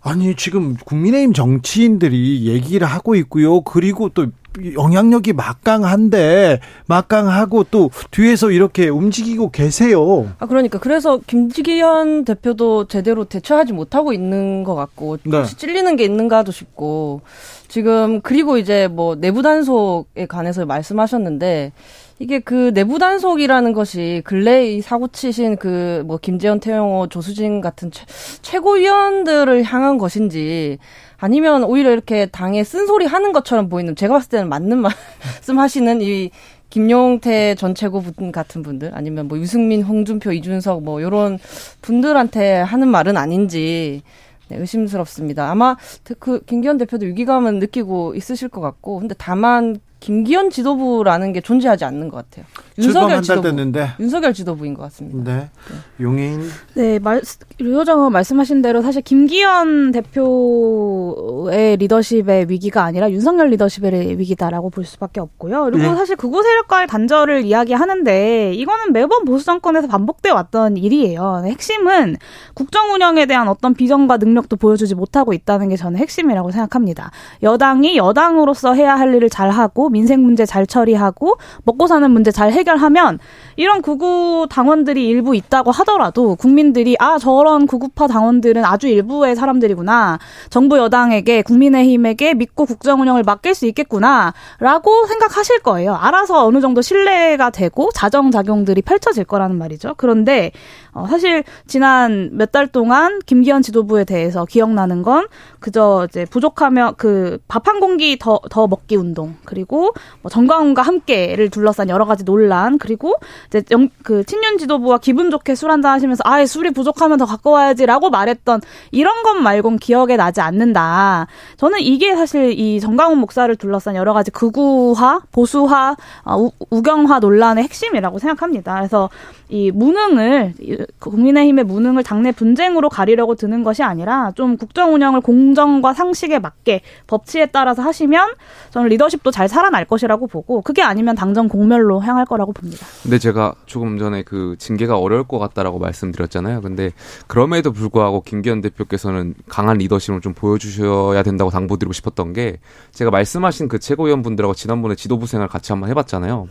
아니 0.00 0.34
지금 0.34 0.74
국민의힘 0.84 1.32
정치인들이 1.32 2.46
얘기를 2.48 2.86
하고 2.86 3.14
있고요. 3.14 3.60
그리고 3.60 4.08
또 4.08 4.26
영향력이 4.74 5.32
막강한데 5.32 6.60
막강하고 6.86 7.64
또 7.70 7.90
뒤에서 8.10 8.50
이렇게 8.50 8.88
움직이고 8.88 9.50
계세요. 9.50 10.32
아 10.38 10.46
그러니까 10.46 10.78
그래서 10.78 11.18
김지기현 11.26 12.24
대표도 12.24 12.88
제대로 12.88 13.24
대처하지 13.24 13.72
못하고 13.72 14.12
있는 14.12 14.64
것 14.64 14.74
같고 14.74 15.18
네. 15.24 15.38
혹시 15.38 15.56
찔리는 15.56 15.96
게 15.96 16.04
있는가도 16.04 16.52
싶고 16.52 17.22
지금 17.68 18.20
그리고 18.20 18.58
이제 18.58 18.88
뭐 18.88 19.14
내부 19.14 19.42
단속에 19.42 20.26
관해서 20.26 20.66
말씀하셨는데 20.66 21.72
이게 22.18 22.38
그 22.38 22.72
내부 22.74 22.98
단속이라는 22.98 23.72
것이 23.72 24.22
근래 24.24 24.66
이 24.66 24.80
사고 24.80 25.08
치신 25.08 25.56
그 25.56 26.02
뭐 26.06 26.18
김재현, 26.18 26.60
태영호, 26.60 27.08
조수진 27.08 27.60
같은 27.60 27.90
최, 27.90 28.04
최고위원들을 28.42 29.62
향한 29.64 29.98
것인지 29.98 30.78
아니면 31.18 31.64
오히려 31.64 31.92
이렇게 31.92 32.26
당에 32.26 32.64
쓴소리 32.64 33.06
하는 33.06 33.32
것처럼 33.32 33.68
보이는 33.68 33.94
제가 33.94 34.14
봤을 34.14 34.28
때는 34.30 34.48
맞는 34.48 34.78
말씀 34.82 35.58
하시는 35.58 36.00
이 36.02 36.30
김용태 36.70 37.54
전 37.56 37.74
최고분 37.74 38.32
같은 38.32 38.62
분들 38.62 38.92
아니면 38.94 39.28
뭐 39.28 39.38
유승민, 39.38 39.82
홍준표, 39.82 40.32
이준석 40.32 40.82
뭐 40.82 41.02
요런 41.02 41.38
분들한테 41.82 42.56
하는 42.60 42.88
말은 42.88 43.16
아닌지 43.16 44.02
네, 44.48 44.56
의심스럽습니다. 44.56 45.50
아마 45.50 45.76
그 46.18 46.40
김기현 46.44 46.78
대표도 46.78 47.06
위기감은 47.06 47.58
느끼고 47.58 48.14
있으실 48.14 48.48
것 48.48 48.60
같고 48.60 48.98
근데 49.00 49.14
다만 49.18 49.80
김기현 50.02 50.50
지도부라는 50.50 51.32
게 51.32 51.40
존재하지 51.40 51.84
않는 51.84 52.08
것 52.08 52.16
같아요. 52.16 52.44
윤석열 52.76 53.22
지도부. 53.22 53.42
됐는데. 53.42 53.90
윤석열 54.00 54.34
지도부인 54.34 54.74
것 54.74 54.82
같습니다. 54.82 55.32
네. 55.32 55.38
네. 55.38 55.76
용인. 56.04 56.42
네, 56.74 56.98
말, 56.98 57.22
류호정 57.58 58.10
말씀하신 58.10 58.62
대로 58.62 58.82
사실 58.82 59.00
김기현 59.02 59.92
대표의 59.92 61.76
리더십의 61.76 62.46
위기가 62.48 62.82
아니라 62.82 63.12
윤석열 63.12 63.50
리더십의 63.50 64.18
위기다라고 64.18 64.70
볼 64.70 64.84
수밖에 64.84 65.20
없고요. 65.20 65.62
그리고 65.64 65.90
네. 65.90 65.94
사실 65.94 66.16
극우 66.16 66.42
세력과의 66.42 66.88
단절을 66.88 67.44
이야기하는데 67.44 68.54
이거는 68.54 68.92
매번 68.92 69.24
보수 69.24 69.44
정권에서 69.44 69.86
반복돼 69.86 70.30
왔던 70.30 70.78
일이에요. 70.78 71.44
핵심은 71.46 72.16
국정 72.54 72.92
운영에 72.92 73.26
대한 73.26 73.46
어떤 73.46 73.74
비전과 73.74 74.16
능력도 74.16 74.56
보여주지 74.56 74.96
못하고 74.96 75.32
있다는 75.32 75.68
게 75.68 75.76
저는 75.76 76.00
핵심이라고 76.00 76.50
생각합니다. 76.50 77.12
여당이 77.44 77.96
여당으로서 77.96 78.74
해야 78.74 78.96
할 78.96 79.14
일을 79.14 79.30
잘 79.30 79.50
하고 79.50 79.91
민생 79.92 80.22
문제 80.22 80.46
잘 80.46 80.66
처리하고 80.66 81.36
먹고 81.64 81.86
사는 81.86 82.10
문제 82.10 82.30
잘 82.30 82.50
해결하면 82.50 83.18
이런 83.56 83.82
구구 83.82 84.46
당원들이 84.50 85.06
일부 85.06 85.36
있다고 85.36 85.70
하더라도 85.70 86.34
국민들이 86.36 86.96
아 86.98 87.18
저런 87.18 87.66
구구파 87.66 88.06
당원들은 88.06 88.64
아주 88.64 88.88
일부의 88.88 89.36
사람들이구나 89.36 90.18
정부 90.50 90.78
여당에게 90.78 91.42
국민의힘에게 91.42 92.34
믿고 92.34 92.66
국정 92.66 93.00
운영을 93.00 93.22
맡길 93.22 93.54
수 93.54 93.66
있겠구나라고 93.66 95.06
생각하실 95.06 95.60
거예요. 95.60 95.94
알아서 95.94 96.46
어느 96.46 96.60
정도 96.60 96.82
신뢰가 96.82 97.50
되고 97.50 97.90
자정 97.94 98.30
작용들이 98.30 98.82
펼쳐질 98.82 99.24
거라는 99.24 99.56
말이죠. 99.58 99.94
그런데 99.96 100.52
어, 100.94 101.06
사실 101.08 101.42
지난 101.66 102.30
몇 102.32 102.52
달 102.52 102.66
동안 102.66 103.18
김기현 103.24 103.62
지도부에 103.62 104.04
대해서 104.04 104.44
기억나는 104.44 105.02
건 105.02 105.26
그저 105.58 106.06
이제 106.10 106.26
부족하면 106.26 106.96
그 106.96 107.38
밥 107.48 107.66
한 107.66 107.80
공기 107.80 108.18
더 108.18 108.40
더 108.50 108.66
먹기 108.66 108.96
운동 108.96 109.36
그리고 109.44 109.94
뭐 110.20 110.28
정광훈과 110.30 110.82
함께를 110.82 111.48
둘러싼 111.48 111.88
여러 111.88 112.04
가지 112.04 112.24
논란 112.24 112.76
그리고 112.78 113.14
이제 113.46 113.62
영, 113.70 113.88
그 114.02 114.24
친윤 114.24 114.58
지도부와 114.58 114.98
기분 114.98 115.30
좋게 115.30 115.54
술 115.54 115.70
한잔 115.70 115.92
하시면서 115.92 116.22
아예 116.26 116.44
술이 116.44 116.72
부족하면 116.72 117.16
더 117.18 117.24
갖고 117.24 117.52
와야지라고 117.52 118.10
말했던 118.10 118.60
이런 118.90 119.22
것 119.22 119.34
말곤 119.34 119.78
기억에 119.78 120.16
나지 120.16 120.40
않는다. 120.42 121.26
저는 121.56 121.80
이게 121.80 122.14
사실 122.16 122.52
이 122.58 122.80
정강훈 122.80 123.16
목사를 123.18 123.54
둘러싼 123.56 123.94
여러 123.96 124.12
가지 124.12 124.30
극우화, 124.30 125.20
보수화, 125.32 125.96
어, 126.24 126.36
우, 126.36 126.50
우경화 126.70 127.20
논란의 127.20 127.64
핵심이라고 127.64 128.18
생각합니다. 128.18 128.74
그래서 128.74 129.08
이 129.48 129.70
무능을 129.70 130.54
국민의힘의 130.98 131.64
무능을 131.64 132.02
당내 132.02 132.32
분쟁으로 132.32 132.88
가리려고 132.88 133.34
드는 133.34 133.62
것이 133.62 133.82
아니라 133.82 134.32
좀 134.34 134.56
국정 134.56 134.94
운영을 134.94 135.20
공정과 135.20 135.94
상식에 135.94 136.38
맞게 136.38 136.82
법치에 137.06 137.46
따라서 137.46 137.82
하시면 137.82 138.34
저는 138.70 138.88
리더십도 138.88 139.30
잘 139.30 139.48
살아날 139.48 139.84
것이라고 139.84 140.26
보고 140.26 140.62
그게 140.62 140.82
아니면 140.82 141.14
당정 141.14 141.48
공멸로 141.48 142.00
향할 142.00 142.24
거라고 142.26 142.52
봅니다. 142.52 142.86
근데 143.02 143.18
제가 143.18 143.54
조금 143.66 143.98
전에 143.98 144.22
그 144.22 144.56
징계가 144.58 144.98
어려울 144.98 145.24
것 145.24 145.38
같다라고 145.38 145.78
말씀드렸잖아요. 145.78 146.60
근데 146.60 146.90
그럼에도 147.26 147.72
불구하고 147.72 148.22
김기현 148.22 148.60
대표께서는 148.60 149.34
강한 149.48 149.78
리더십을 149.78 150.20
좀 150.20 150.34
보여주셔야 150.34 151.22
된다고 151.22 151.50
당부드리고 151.50 151.92
싶었던 151.92 152.32
게 152.32 152.58
제가 152.92 153.10
말씀하신 153.10 153.68
그 153.68 153.78
최고위원분들하고 153.78 154.54
지난번에 154.54 154.94
지도부 154.94 155.26
생활 155.26 155.48
같이 155.48 155.72
한번 155.72 155.90
해봤잖아요. 155.90 156.48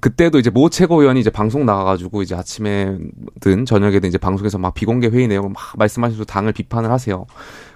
그때도 0.00 0.38
이제 0.38 0.50
모 0.50 0.68
최고위원이 0.68 1.20
이제 1.20 1.30
방송 1.30 1.64
나가가지고 1.64 2.22
이제 2.22 2.34
아침에든 2.34 3.64
저녁에든 3.66 4.08
이제 4.08 4.18
방송에서 4.18 4.58
막 4.58 4.74
비공개 4.74 5.08
회의 5.08 5.28
내용을 5.28 5.50
막 5.50 5.62
말씀하셔서 5.76 6.24
당을 6.24 6.52
비판을 6.52 6.90
하세요. 6.90 7.26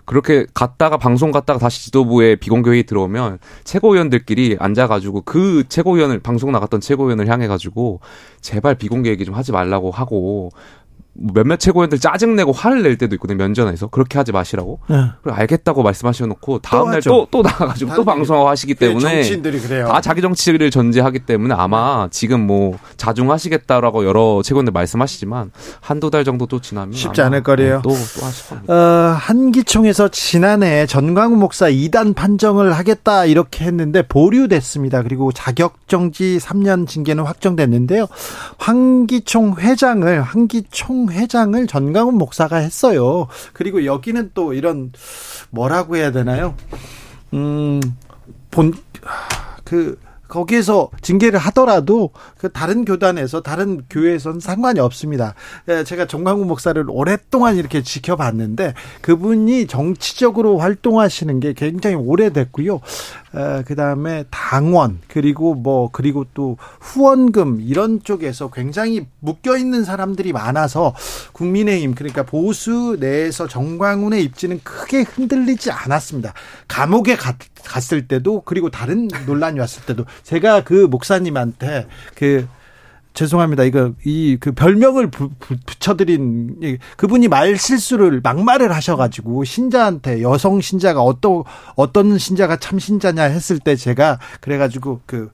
그렇게 0.05 0.47
갔다가 0.53 0.97
방송 0.97 1.31
갔다가 1.31 1.61
다시 1.61 1.85
지도부에 1.85 2.37
비공개 2.37 2.71
회의 2.71 2.83
들어오면 2.83 3.39
최고위원들끼리 3.65 4.57
앉아가지고 4.59 5.23
그 5.23 5.65
최고위원을 5.69 6.19
방송 6.19 6.51
나갔던 6.51 6.81
최고위원을 6.81 7.29
향해가지고 7.29 8.01
제발 8.41 8.75
비공개 8.75 9.11
얘기 9.11 9.25
좀 9.25 9.35
하지 9.35 9.53
말라고 9.53 9.91
하고 9.93 10.51
몇몇 11.15 11.59
최고위원들 11.59 11.99
짜증내고 11.99 12.53
화를 12.53 12.83
낼 12.83 12.97
때도 12.97 13.15
있거든요 13.17 13.37
면전에서 13.37 13.89
그렇게 13.89 14.19
하지 14.19 14.33
마시라고 14.33 14.81
네. 14.89 14.97
그리고 15.23 15.37
알겠다고 15.37 15.83
말씀하셔 15.83 16.27
놓고 16.27 16.61
다음날 16.61 17.03
또또 17.03 17.43
나가가지고 17.43 17.95
또 17.95 18.05
방송하고 18.05 18.49
하시기 18.49 18.75
때문에 18.75 19.01
정치인들이 19.01 19.61
그래요. 19.61 19.89
다 19.89 20.01
자기 20.01 20.23
정치를 20.23 20.71
전제하기 20.71 21.21
때문에 21.21 21.55
아마 21.55 22.09
지금 22.11 22.47
뭐 22.47 22.79
자중하시겠다라고 22.97 24.07
여러 24.07 24.41
최고위원들 24.43 24.73
말씀하시지만 24.73 25.53
한두 25.81 26.11
달 26.11 26.25
정도 26.25 26.47
또 26.47 26.61
지나면 26.61 26.95
쉽지 26.95 27.21
않을 27.21 27.43
거래요. 27.43 27.77
네, 27.77 27.83
또또 27.83 28.27
하실 28.27 28.49
겁니다. 28.49 28.73
어, 28.73 29.17
한기총에서 29.19 30.09
지난해 30.09 30.87
전광훈 30.87 31.39
목사 31.39 31.71
2단 31.71 32.15
판정을 32.15 32.73
하겠다 32.73 33.27
이렇게 33.27 33.67
했는데 33.67 34.03
보류됐습니다. 34.03 35.03
그리고 35.03 35.31
자격정지 35.31 36.39
3년 36.41 36.87
징계는 36.87 37.25
확정됐는데요. 37.25 38.07
황기총 38.59 39.57
회장을 39.59 40.23
황기총 40.23 41.02
회장을 41.11 41.67
전강훈 41.67 42.17
목사가 42.17 42.57
했어요. 42.57 43.29
그리고 43.53 43.85
여기는 43.85 44.31
또 44.35 44.53
이런 44.53 44.93
뭐라고 45.51 45.97
해야 45.97 46.13
되나요? 46.13 46.55
음, 47.35 47.81
본, 48.51 48.75
그, 49.65 49.99
거기에서 50.33 50.89
징계를 51.03 51.39
하더라도 51.39 52.11
그 52.39 52.51
다른 52.51 52.87
교단에서 52.87 53.43
다른 53.43 53.83
교회에서는 53.91 54.41
상관이 54.41 54.81
없습니다. 54.81 55.35
예, 55.69 55.85
제가 55.85 56.07
정광훈 56.07 56.47
목사를 56.47 56.83
오랫동안 56.89 57.57
이렇게 57.57 57.83
지켜봤는데 57.83 58.73
그분이 59.03 59.67
정치적으로 59.67 60.57
활동하시는 60.57 61.39
게 61.39 61.53
굉장히 61.53 61.97
오래됐고요. 61.97 62.81
그 63.65 63.75
다음에 63.77 64.25
당원 64.31 65.01
그리고 65.09 65.55
뭐 65.55 65.89
그리고 65.91 66.27
또 66.35 66.59
후원금 66.81 67.63
이런 67.63 68.03
쪽에서 68.03 68.51
굉장히 68.51 69.07
묶여 69.21 69.57
있는 69.57 69.85
사람들이 69.85 70.33
많아서 70.33 70.95
국민의힘 71.33 71.95
그러니까 71.95 72.25
보수 72.25 72.99
내에서 73.01 73.49
정광훈의 73.49 74.23
입지는 74.23 74.61
크게 74.63 75.03
흔들리지 75.03 75.71
않았습니다. 75.71 76.35
감옥에 76.69 77.17
갔, 77.17 77.37
갔을 77.65 78.09
때도 78.09 78.43
그리고 78.43 78.71
다른 78.71 79.09
논란이 79.27 79.59
왔을 79.59 79.85
때도 79.85 80.05
제가 80.23 80.65
그 80.65 80.87
목사님한테 80.91 81.87
그 82.15 82.47
죄송합니다. 83.15 83.65
이거 83.65 83.93
이 84.05 84.39
그 84.41 84.53
별명을 84.53 85.11
부, 85.11 85.31
부, 85.39 85.57
붙여드린 85.67 86.79
그분이 86.97 87.29
말 87.29 87.59
실수를 87.59 88.21
막말을 88.23 88.73
하셔가지고 88.75 89.45
신자한테 89.45 90.23
여성 90.23 90.61
신자가 90.61 91.03
어떤 91.03 91.45
어떤 91.77 92.17
신자가 92.19 92.57
참 92.57 92.79
신자냐 92.79 93.25
했을 93.25 93.59
때 93.59 93.77
제가 93.77 94.19
그래가지고 94.41 95.01
그 95.07 95.31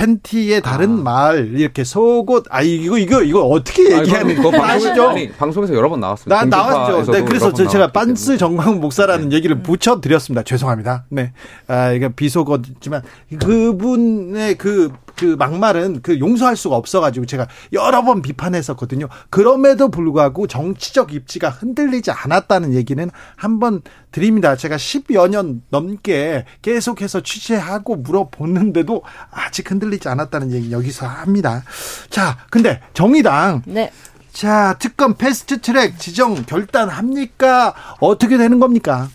팬티의 0.00 0.62
다른 0.62 1.00
아. 1.00 1.02
말 1.02 1.48
이렇게 1.54 1.84
속옷 1.84 2.46
아 2.48 2.62
이거 2.62 2.96
이거 2.96 3.22
이거 3.22 3.42
어떻게 3.42 3.98
얘기하는 3.98 4.42
거 4.42 4.50
아시죠? 4.58 5.10
아니, 5.10 5.30
방송에서 5.30 5.74
여러 5.74 5.90
번 5.90 6.00
나왔습니다. 6.00 6.44
나 6.46 6.56
나왔죠. 6.56 7.12
네, 7.12 7.22
그래서 7.22 7.52
제가 7.52 7.92
빤스 7.92 8.38
정광 8.38 8.80
목사라는 8.80 9.28
네. 9.28 9.36
얘기를 9.36 9.62
붙여 9.62 10.00
드렸습니다. 10.00 10.42
죄송합니다. 10.42 11.04
네. 11.10 11.32
아, 11.66 11.92
이게 11.92 12.08
비속어지만 12.08 13.02
그분의 13.38 14.56
그 14.56 14.90
그 15.20 15.36
막말은 15.38 16.00
그 16.02 16.18
용서할 16.18 16.56
수가 16.56 16.76
없어가지고 16.76 17.26
제가 17.26 17.46
여러 17.74 18.02
번 18.02 18.22
비판했었거든요. 18.22 19.06
그럼에도 19.28 19.90
불구하고 19.90 20.46
정치적 20.46 21.12
입지가 21.12 21.50
흔들리지 21.50 22.10
않았다는 22.10 22.72
얘기는 22.72 23.10
한 23.36 23.60
번 23.60 23.82
드립니다. 24.10 24.56
제가 24.56 24.76
10여 24.76 25.28
년 25.28 25.60
넘게 25.68 26.46
계속해서 26.62 27.20
취재하고 27.20 27.96
물어보는데도 27.96 29.02
아직 29.30 29.70
흔들리지 29.70 30.08
않았다는 30.08 30.52
얘기 30.52 30.72
여기서 30.72 31.06
합니다. 31.06 31.62
자, 32.08 32.38
근데 32.48 32.80
정의당. 32.94 33.60
네. 33.66 33.92
자, 34.32 34.76
특검 34.78 35.14
패스트 35.14 35.60
트랙 35.60 35.98
지정 35.98 36.34
결단합니까? 36.46 37.74
어떻게 38.00 38.38
되는 38.38 38.58
겁니까? 38.58 39.10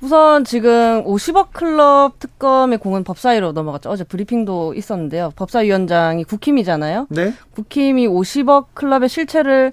우선 0.00 0.44
지금 0.44 1.04
50억 1.04 1.52
클럽 1.52 2.18
특검의 2.18 2.78
공은 2.78 3.04
법사위로 3.04 3.52
넘어갔죠. 3.52 3.90
어제 3.90 4.04
브리핑도 4.04 4.74
있었는데요. 4.74 5.32
법사위원장이 5.36 6.24
국힘이잖아요. 6.24 7.06
네. 7.10 7.32
국힘이 7.54 8.06
50억 8.06 8.66
클럽의 8.74 9.08
실체를 9.08 9.72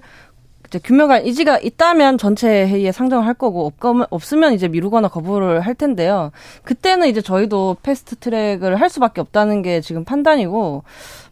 이제 0.72 0.78
규명할 0.82 1.26
의지가 1.26 1.58
있다면 1.58 2.16
전체 2.16 2.66
회의에 2.66 2.92
상정을 2.92 3.26
할 3.26 3.34
거고 3.34 3.70
없으면 4.08 4.54
이제 4.54 4.68
미루거나 4.68 5.08
거부를 5.08 5.60
할 5.60 5.74
텐데요. 5.74 6.32
그때는 6.62 7.08
이제 7.08 7.20
저희도 7.20 7.76
패스트 7.82 8.16
트랙을 8.16 8.80
할 8.80 8.88
수밖에 8.88 9.20
없다는 9.20 9.60
게 9.60 9.82
지금 9.82 10.04
판단이고 10.04 10.82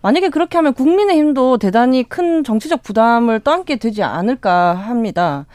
만약에 0.03 0.29
그렇게 0.29 0.59
하면 0.59 0.75
국민의힘도 0.75 1.57
대단히 1.57 2.03
큰 2.03 2.45
정치적 2.45 2.83
부담을 2.83 3.41
떠안게 3.41 3.77
되지 3.77 4.03
않을까 4.03 4.75
합니다. 4.75 5.47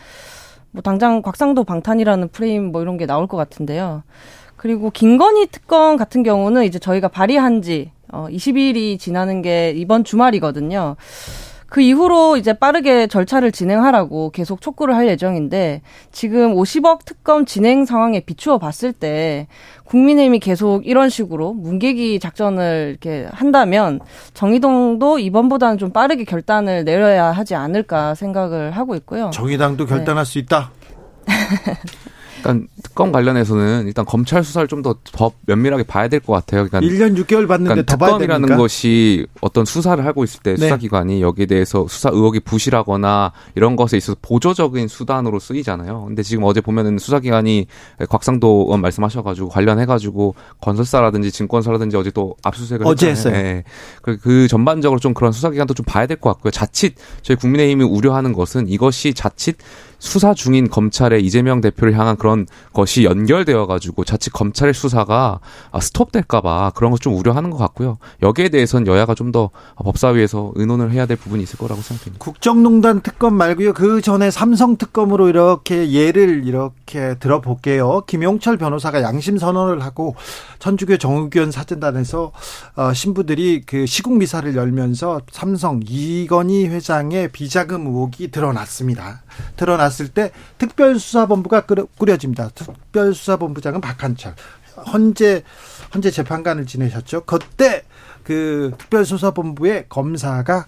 뭐 0.75 0.81
당장 0.81 1.21
곽상도 1.21 1.63
방탄이라는 1.63 2.27
프레임 2.27 2.73
뭐 2.73 2.81
이런 2.81 2.97
게 2.97 3.05
나올 3.05 3.27
것 3.27 3.37
같은데요. 3.37 4.03
그리고 4.57 4.91
김건희 4.91 5.47
특검 5.47 5.95
같은 5.95 6.21
경우는 6.21 6.65
이제 6.65 6.79
저희가 6.79 7.07
발의한 7.07 7.61
지 7.61 7.91
어, 8.11 8.27
20일이 8.29 8.99
지나는 8.99 9.41
게 9.41 9.71
이번 9.71 10.03
주말이거든요. 10.03 10.97
그 11.75 11.81
이후로 11.81 12.37
이제 12.37 12.53
빠르게 12.53 13.05
절차를 13.07 13.51
진행하라고 13.51 14.29
계속 14.29 14.61
촉구를 14.61 14.95
할 14.95 15.09
예정인데 15.09 15.81
지금 16.09 16.55
50억 16.55 17.03
특검 17.03 17.45
진행 17.45 17.83
상황에 17.83 18.21
비추어 18.21 18.59
봤을 18.59 18.93
때 18.93 19.47
국민의힘이 19.83 20.39
계속 20.39 20.87
이런 20.87 21.09
식으로 21.09 21.51
문개기 21.51 22.21
작전을 22.21 22.91
이렇게 22.91 23.27
한다면 23.29 23.99
정의동도 24.33 25.19
이번보다는 25.19 25.77
좀 25.77 25.91
빠르게 25.91 26.23
결단을 26.23 26.85
내려야 26.85 27.25
하지 27.25 27.55
않을까 27.55 28.15
생각을 28.15 28.71
하고 28.71 28.95
있고요. 28.95 29.31
정의당도 29.33 29.85
결단할 29.85 30.23
네. 30.23 30.31
수 30.31 30.39
있다. 30.39 30.71
일단 32.45 32.67
특검 32.83 33.11
관련해서는 33.11 33.87
일단 33.87 34.05
검찰 34.05 34.43
수사를 34.43 34.67
좀더더 34.67 35.31
면밀하게 35.47 35.83
봐야 35.83 36.07
될 36.07 36.19
것 36.19 36.33
같아요. 36.33 36.67
그러니까 36.67 36.79
1년 36.81 37.17
6개월 37.17 37.47
받는데 37.47 37.73
그러니까 37.73 37.85
더 37.91 37.97
봐야. 37.97 38.11
특검이라는 38.11 38.57
것이 38.57 39.25
어떤 39.41 39.65
수사를 39.65 40.03
하고 40.05 40.23
있을 40.23 40.41
때 40.41 40.51
네. 40.51 40.57
수사기관이 40.57 41.21
여기에 41.21 41.47
대해서 41.47 41.87
수사 41.89 42.09
의혹이 42.09 42.41
부실하거나 42.41 43.31
이런 43.55 43.75
것에 43.75 43.97
있어서 43.97 44.15
보조적인 44.21 44.87
수단으로 44.87 45.39
쓰이잖아요. 45.39 46.05
근데 46.05 46.21
지금 46.23 46.43
어제 46.43 46.61
보면은 46.61 46.99
수사기관이 46.99 47.65
곽상도 48.09 48.65
의원 48.67 48.81
말씀하셔가지고 48.81 49.49
관련해가지고 49.49 50.35
건설사라든지 50.61 51.31
증권사라든지 51.31 51.97
어제 51.97 52.11
또 52.11 52.35
압수수색을 52.43 52.85
어제 52.85 53.09
했잖아요. 53.09 53.35
했어요. 53.39 53.53
네. 53.55 53.63
그, 54.01 54.17
그 54.17 54.47
전반적으로 54.47 54.99
좀 54.99 55.13
그런 55.13 55.31
수사기관도 55.31 55.73
좀 55.73 55.83
봐야 55.85 56.05
될 56.05 56.15
것 56.17 56.29
같고요. 56.33 56.51
자칫 56.51 56.95
저희 57.23 57.35
국민의힘이 57.35 57.83
우려하는 57.83 58.31
것은 58.33 58.69
이것이 58.69 59.13
자칫 59.13 59.57
수사 59.99 60.33
중인 60.33 60.69
검찰의 60.69 61.23
이재명 61.23 61.61
대표를 61.61 61.97
향한 61.97 62.17
그런 62.17 62.45
것이 62.73 63.03
연결되어 63.05 63.65
가지고 63.67 64.03
자칫 64.03 64.31
검찰의 64.33 64.73
수사가 64.73 65.39
아, 65.71 65.79
스톱될까봐 65.79 66.71
그런 66.75 66.91
것 66.91 66.95
좀 67.05 67.15
우려하는 67.15 67.51
것 67.51 67.57
같고요. 67.57 67.97
여기에 68.23 68.49
대해서는 68.49 68.87
여야가 68.87 69.13
좀 69.13 69.25
더 69.31 69.49
법사위에서 69.77 70.53
의논을 70.55 70.91
해야 70.91 71.05
될 71.07 71.17
부분이 71.17 71.41
있을 71.43 71.57
거라고 71.57 71.81
생각합니다. 71.81 72.23
국정농단 72.23 73.01
특검 73.01 73.33
말고요. 73.33 73.73
그 73.73 73.99
전에 74.01 74.29
삼성 74.31 74.77
특검으로 74.77 75.27
이렇게 75.29 75.91
예를 75.91 76.45
이렇게 76.45 77.15
들어볼게요. 77.19 78.03
김용철 78.07 78.57
변호사가 78.57 79.01
양심 79.01 79.37
선언을 79.39 79.83
하고 79.83 80.15
천주교 80.59 80.97
정의견 80.97 81.51
사진단에서 81.51 82.31
어, 82.75 82.93
신부들이 82.93 83.63
그 83.65 83.85
시국 83.87 84.17
미사를 84.17 84.55
열면서 84.55 85.21
삼성 85.31 85.81
이건희 85.85 86.67
회장의 86.67 87.31
비자금 87.31 87.87
의혹이 87.87 88.29
드러났습니다. 88.31 89.23
드러났을 89.55 90.07
때 90.09 90.31
특별수사본부가 90.57 91.65
꾸려 91.65 92.17
집니다. 92.17 92.49
특별수사본부장은 92.49 93.81
박한철. 93.81 94.35
헌재 94.91 95.43
헌재 95.93 96.11
재판관을 96.11 96.65
지내셨죠. 96.65 97.23
그때 97.25 97.83
그 98.23 98.73
특별수사본부의 98.77 99.85
검사가 99.87 100.65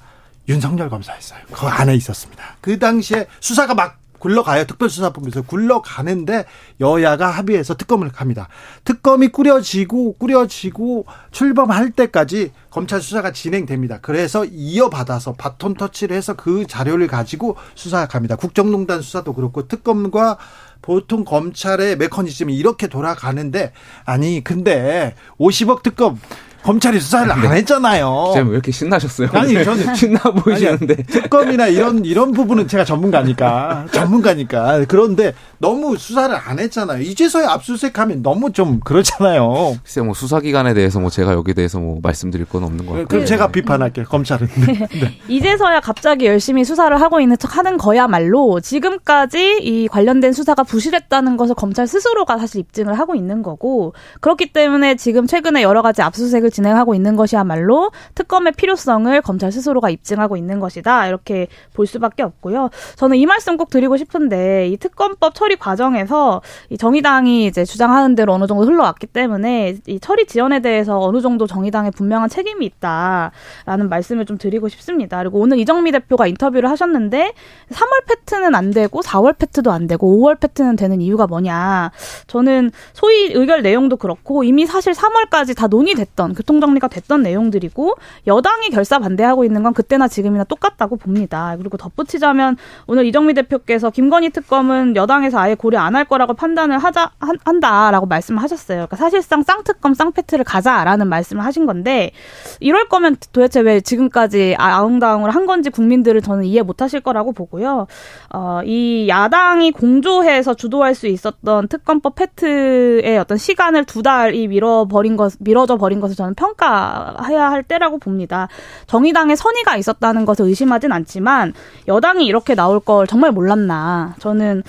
윤석열 0.47 0.89
검사였어요. 0.89 1.39
그 1.51 1.65
안에 1.67 1.95
있었습니다. 1.95 2.55
그 2.61 2.79
당시에 2.79 3.27
수사가 3.41 3.73
막 3.73 3.99
굴러가요. 4.19 4.65
특별수사본부에서 4.65 5.43
굴러가는데 5.43 6.45
여야가 6.79 7.29
합의해서 7.29 7.75
특검을 7.75 8.09
합니다. 8.13 8.47
특검이 8.83 9.29
꾸려지고 9.29 10.13
꾸려지고 10.13 11.05
출범할 11.31 11.91
때까지 11.91 12.51
검찰 12.69 13.01
수사가 13.01 13.31
진행됩니다. 13.31 13.99
그래서 14.01 14.45
이어받아서 14.45 15.33
바톤 15.33 15.73
터치를 15.73 16.15
해서 16.15 16.35
그 16.35 16.67
자료를 16.67 17.07
가지고 17.07 17.57
수사합니다. 17.75 18.35
국정농단 18.35 19.01
수사도 19.01 19.33
그렇고 19.33 19.67
특검과 19.67 20.37
보통 20.81 21.25
검찰의 21.25 21.97
메커니즘이 21.97 22.55
이렇게 22.55 22.87
돌아가는데 22.87 23.73
아니 24.05 24.43
근데 24.43 25.15
50억 25.39 25.83
특검 25.83 26.19
검찰이 26.63 26.99
수사를 26.99 27.31
안 27.31 27.53
했잖아요. 27.53 28.33
왜 28.35 28.41
이렇게 28.41 28.71
신나셨어요? 28.71 29.29
아니 29.33 29.53
저는 29.63 29.93
신나 29.95 30.19
보이시는데. 30.19 30.93
아니, 30.95 31.03
특검이나 31.05 31.67
이런 31.67 32.03
이런 32.03 32.31
부분은 32.31 32.67
제가 32.67 32.83
전문가니까. 32.83 33.85
전문가니까. 33.91 34.85
그런데 34.87 35.33
너무 35.59 35.97
수사를 35.97 36.35
안 36.35 36.59
했잖아요. 36.59 37.01
이제서야 37.01 37.49
압수수색하면 37.51 38.21
너무 38.21 38.51
좀 38.51 38.79
그렇잖아요. 38.79 39.77
글쎄 39.83 40.01
뭐 40.01 40.13
수사기관에 40.13 40.73
대해서 40.73 40.99
뭐 40.99 41.09
제가 41.09 41.33
여기에 41.33 41.53
대해서 41.53 41.79
뭐 41.79 41.99
말씀드릴 42.01 42.45
건 42.45 42.63
없는 42.63 42.85
것 42.85 42.93
같고. 42.93 43.07
그럼 43.07 43.25
제가 43.25 43.47
비판할게요. 43.47 44.05
검찰은. 44.05 44.47
네. 44.67 44.87
네. 44.99 45.19
이제서야 45.27 45.79
갑자기 45.79 46.25
열심히 46.25 46.63
수사를 46.63 46.99
하고 46.99 47.19
있는 47.19 47.37
척 47.37 47.57
하는 47.57 47.77
거야말로 47.77 48.59
지금까지 48.59 49.59
이 49.61 49.87
관련된 49.87 50.33
수사가 50.33 50.63
부실했다는 50.63 51.37
것을 51.37 51.55
검찰 51.55 51.87
스스로가 51.87 52.37
사실 52.37 52.59
입증을 52.59 52.97
하고 52.99 53.15
있는 53.15 53.41
거고 53.41 53.93
그렇기 54.21 54.53
때문에 54.53 54.95
지금 54.95 55.25
최근에 55.25 55.63
여러 55.63 55.81
가지 55.81 56.01
압수수색을 56.01 56.51
진행하고 56.51 56.93
있는 56.93 57.15
것이야말로 57.15 57.91
특검의 58.15 58.53
필요성을 58.53 59.21
검찰 59.21 59.51
스스로가 59.51 59.89
입증하고 59.89 60.37
있는 60.37 60.59
것이다 60.59 61.07
이렇게 61.07 61.47
볼 61.73 61.87
수밖에 61.87 62.23
없고요. 62.23 62.69
저는 62.95 63.17
이 63.17 63.25
말씀 63.25 63.57
꼭 63.57 63.69
드리고 63.69 63.97
싶은데 63.97 64.67
이 64.67 64.77
특검법 64.77 65.33
처리 65.35 65.46
과정에서 65.55 66.41
이 66.69 66.77
정의당이 66.77 67.45
이제 67.45 67.65
주장하는 67.65 68.15
대로 68.15 68.33
어느 68.33 68.45
정도 68.47 68.65
흘러왔기 68.65 69.07
때문에 69.07 69.77
이 69.87 69.99
처리 69.99 70.25
지연에 70.25 70.59
대해서 70.59 70.99
어느 70.99 71.21
정도 71.21 71.47
정의당의 71.47 71.91
분명한 71.91 72.29
책임이 72.29 72.65
있다라는 72.65 73.89
말씀을 73.89 74.25
좀 74.25 74.37
드리고 74.37 74.69
싶습니다. 74.69 75.17
그리고 75.19 75.39
오늘 75.39 75.59
이정미 75.59 75.91
대표가 75.91 76.27
인터뷰를 76.27 76.69
하셨는데 76.69 77.33
3월 77.69 78.07
패트는 78.07 78.55
안 78.55 78.71
되고 78.71 79.01
4월 79.01 79.37
패트도 79.37 79.71
안 79.71 79.87
되고 79.87 80.17
5월 80.17 80.39
패트는 80.39 80.75
되는 80.75 81.01
이유가 81.01 81.27
뭐냐? 81.27 81.91
저는 82.27 82.71
소위 82.93 83.31
의결 83.33 83.61
내용도 83.61 83.97
그렇고 83.97 84.43
이미 84.43 84.65
사실 84.65 84.93
3월까지 84.93 85.55
다 85.55 85.67
논의됐던 85.67 86.33
교통정리가 86.33 86.87
됐던 86.87 87.23
내용들이고 87.23 87.95
여당이 88.27 88.69
결사 88.69 88.99
반대하고 88.99 89.43
있는 89.45 89.63
건 89.63 89.73
그때나 89.73 90.07
지금이나 90.07 90.43
똑같다고 90.43 90.97
봅니다. 90.97 91.55
그리고 91.57 91.77
덧붙이자면 91.77 92.57
오늘 92.87 93.05
이정미 93.05 93.33
대표께서 93.33 93.89
김건희 93.89 94.29
특검은 94.29 94.95
여당에서 94.95 95.36
대해서 95.37 95.39
아예 95.39 95.55
고려 95.55 95.79
안 95.79 95.97
할 95.97 96.05
거라고 96.05 96.35
판단을 96.35 96.77
하자 96.77 97.09
한, 97.19 97.37
한다라고 97.43 98.05
말씀하셨어요. 98.05 98.77
그러니까 98.77 98.97
사실상 98.97 99.41
쌍특검 99.41 99.95
쌍패트를 99.95 100.45
가자라는 100.45 101.07
말씀을 101.07 101.43
하신 101.43 101.65
건데 101.65 102.11
이럴 102.59 102.87
거면 102.87 103.15
도대체 103.31 103.61
왜 103.61 103.81
지금까지 103.81 104.55
아웅다웅을 104.59 105.31
한 105.31 105.47
건지 105.47 105.71
국민들을 105.71 106.21
저는 106.21 106.43
이해 106.43 106.61
못 106.61 106.83
하실 106.83 106.99
거라고 106.99 107.31
보고요. 107.31 107.87
어, 108.31 108.61
이 108.63 109.07
야당이 109.09 109.71
공조해서 109.71 110.53
주도할 110.53 110.93
수 110.93 111.07
있었던 111.07 111.67
특검법 111.67 112.13
패트의 112.15 113.17
어떤 113.17 113.39
시간을 113.39 113.85
두 113.85 114.03
달이 114.03 114.47
밀어버린 114.47 115.17
것, 115.17 115.33
미뤄져 115.39 115.77
버린 115.77 115.99
것을 115.99 116.15
저는 116.15 116.35
평가해야 116.35 117.49
할 117.49 117.63
때라고 117.63 117.97
봅니다. 117.97 118.49
정의당의 118.85 119.35
선의가 119.35 119.77
있었다는 119.77 120.25
것을 120.25 120.45
의심하진 120.45 120.91
않지만 120.91 121.53
여당이 121.87 122.25
이렇게 122.27 122.53
나올 122.53 122.79
걸 122.79 123.07
정말 123.07 123.31
몰랐나. 123.31 124.13
저는 124.19 124.61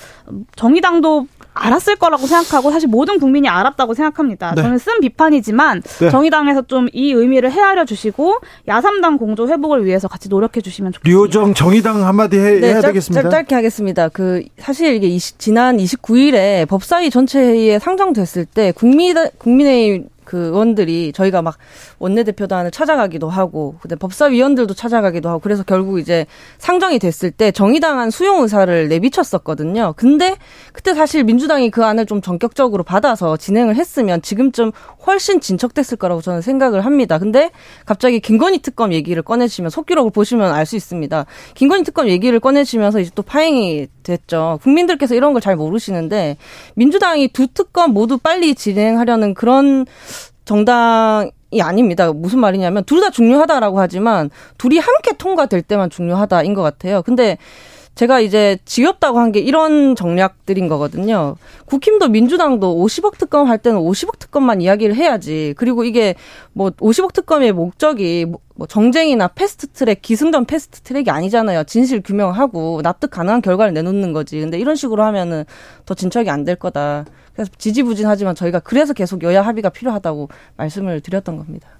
정의당도 0.59 1.25
알았을 1.53 1.95
거라고 1.95 2.27
생각하고 2.27 2.69
사실 2.71 2.89
모든 2.89 3.17
국민이 3.19 3.47
알았다고 3.49 3.93
생각합니다. 3.93 4.53
네. 4.55 4.61
저는 4.61 4.77
쓴 4.77 4.99
비판이지만 4.99 5.81
네. 5.99 6.09
정의당에서 6.09 6.63
좀 6.63 6.89
이 6.93 7.11
의미를 7.11 7.51
헤아려 7.51 7.85
주시고 7.85 8.39
야삼당 8.67 9.17
공조 9.17 9.47
회복을 9.47 9.85
위해서 9.85 10.07
같이 10.07 10.27
노력해 10.27 10.59
주시면 10.61 10.91
좋겠습니다. 10.93 11.21
류정 11.23 11.53
정의당 11.53 12.05
한마디 12.05 12.37
해, 12.37 12.59
네, 12.59 12.71
야 12.71 12.81
되겠습니다. 12.81 13.29
짧게 13.29 13.55
하겠습니다. 13.55 14.09
그 14.09 14.43
사실 14.57 14.95
이게 14.95 15.07
20, 15.07 15.39
지난 15.39 15.77
29일에 15.77 16.67
법사위 16.67 17.09
전체 17.09 17.39
회의에 17.39 17.79
상정됐을 17.79 18.45
때 18.45 18.71
국민 18.71 19.15
국민의 19.37 20.05
그 20.29 20.37
의원들이 20.37 21.11
저희가 21.11 21.41
막 21.41 21.57
원내대표단을 21.97 22.69
찾아가기도 22.69 23.29
하고 23.29 23.77
근데 23.81 23.95
법사위원들도 23.95 24.75
찾아가기도 24.75 25.27
하고 25.27 25.39
그래서 25.39 25.63
결국 25.63 25.97
이제 25.97 26.27
상정이 26.59 26.99
됐을 26.99 27.31
때 27.31 27.51
정의당한 27.51 28.11
수용 28.11 28.43
의사를 28.43 28.87
내비쳤었거든요. 28.89 29.95
근데 29.97 30.37
그때 30.71 30.93
사실 30.93 31.23
민주당이 31.23 31.71
그 31.71 31.83
안을 31.83 32.05
좀 32.05 32.21
전격적으로 32.21 32.83
받아서 32.83 33.37
진행을 33.37 33.75
했으면 33.75 34.21
지금쯤 34.21 34.71
훨씬 35.07 35.41
진척됐을 35.41 35.97
거라고 35.97 36.21
저는 36.21 36.41
생각을 36.41 36.85
합니다. 36.85 37.17
근데 37.17 37.49
갑자기 37.87 38.19
김건희 38.19 38.59
특검 38.59 38.93
얘기를 38.93 39.23
꺼내시면 39.23 39.71
속기록을 39.71 40.11
보시면 40.11 40.53
알 40.53 40.69
수 40.69 40.75
있습니다. 40.75 41.25
김건희 41.55 41.83
특검 41.83 42.07
얘기를 42.07 42.39
꺼내시면서 42.39 42.99
이제 42.99 43.09
또 43.15 43.23
파행이 43.23 43.87
됐죠. 44.03 44.59
국민들께서 44.61 45.15
이런 45.15 45.33
걸 45.33 45.39
잘 45.39 45.55
모르시는데 45.55 46.35
민주당이 46.75 47.29
두 47.29 47.47
특검 47.47 47.93
모두 47.93 48.17
빨리 48.17 48.53
진행하려는 48.53 49.33
그런 49.33 49.85
정당 50.49 51.29
이 51.51 51.61
아닙니다. 51.61 52.11
무슨 52.11 52.39
말이냐면 52.39 52.83
둘 52.85 53.01
다 53.01 53.11
중요하다라고 53.11 53.79
하지만 53.79 54.31
둘이 54.57 54.79
함께 54.79 55.11
통과될 55.15 55.61
때만 55.61 55.91
중요하다인 55.91 56.55
것 56.55 56.63
같아요. 56.63 57.03
근데 57.03 57.37
제가 57.95 58.19
이제 58.19 58.57
지겹다고 58.65 59.19
한 59.19 59.31
게 59.31 59.39
이런 59.41 59.95
정략들인 59.95 60.67
거거든요. 60.67 61.35
국힘도 61.67 62.07
민주당도 62.09 62.83
50억 62.83 63.17
특검 63.19 63.47
할 63.47 63.59
때는 63.59 63.79
50억 63.79 64.17
특검만 64.17 64.61
이야기를 64.61 64.95
해야지. 64.95 65.53
그리고 65.57 65.83
이게 65.83 66.15
뭐 66.53 66.71
50억 66.71 67.13
특검의 67.13 67.51
목적이 67.51 68.25
뭐 68.55 68.65
정쟁이나 68.67 69.27
패스트 69.27 69.67
트랙, 69.67 70.01
기승전 70.01 70.45
패스트 70.45 70.81
트랙이 70.81 71.11
아니잖아요. 71.11 71.63
진실 71.65 72.01
규명하고 72.01 72.81
납득 72.81 73.11
가능한 73.11 73.41
결과를 73.43 73.73
내놓는 73.73 74.13
거지. 74.13 74.39
근데 74.39 74.57
이런 74.57 74.75
식으로 74.75 75.03
하면은 75.03 75.43
더 75.85 75.93
진척이 75.93 76.29
안 76.29 76.43
될 76.45 76.55
거다. 76.55 77.05
그래서 77.39 77.51
지지부진하지만 77.57 78.35
저희가 78.35 78.59
그래서 78.59 78.91
계속 78.91 79.23
여야 79.23 79.41
합의가 79.41 79.69
필요하다고 79.69 80.27
말씀을 80.57 80.99
드렸던 80.99 81.37
겁니다. 81.37 81.78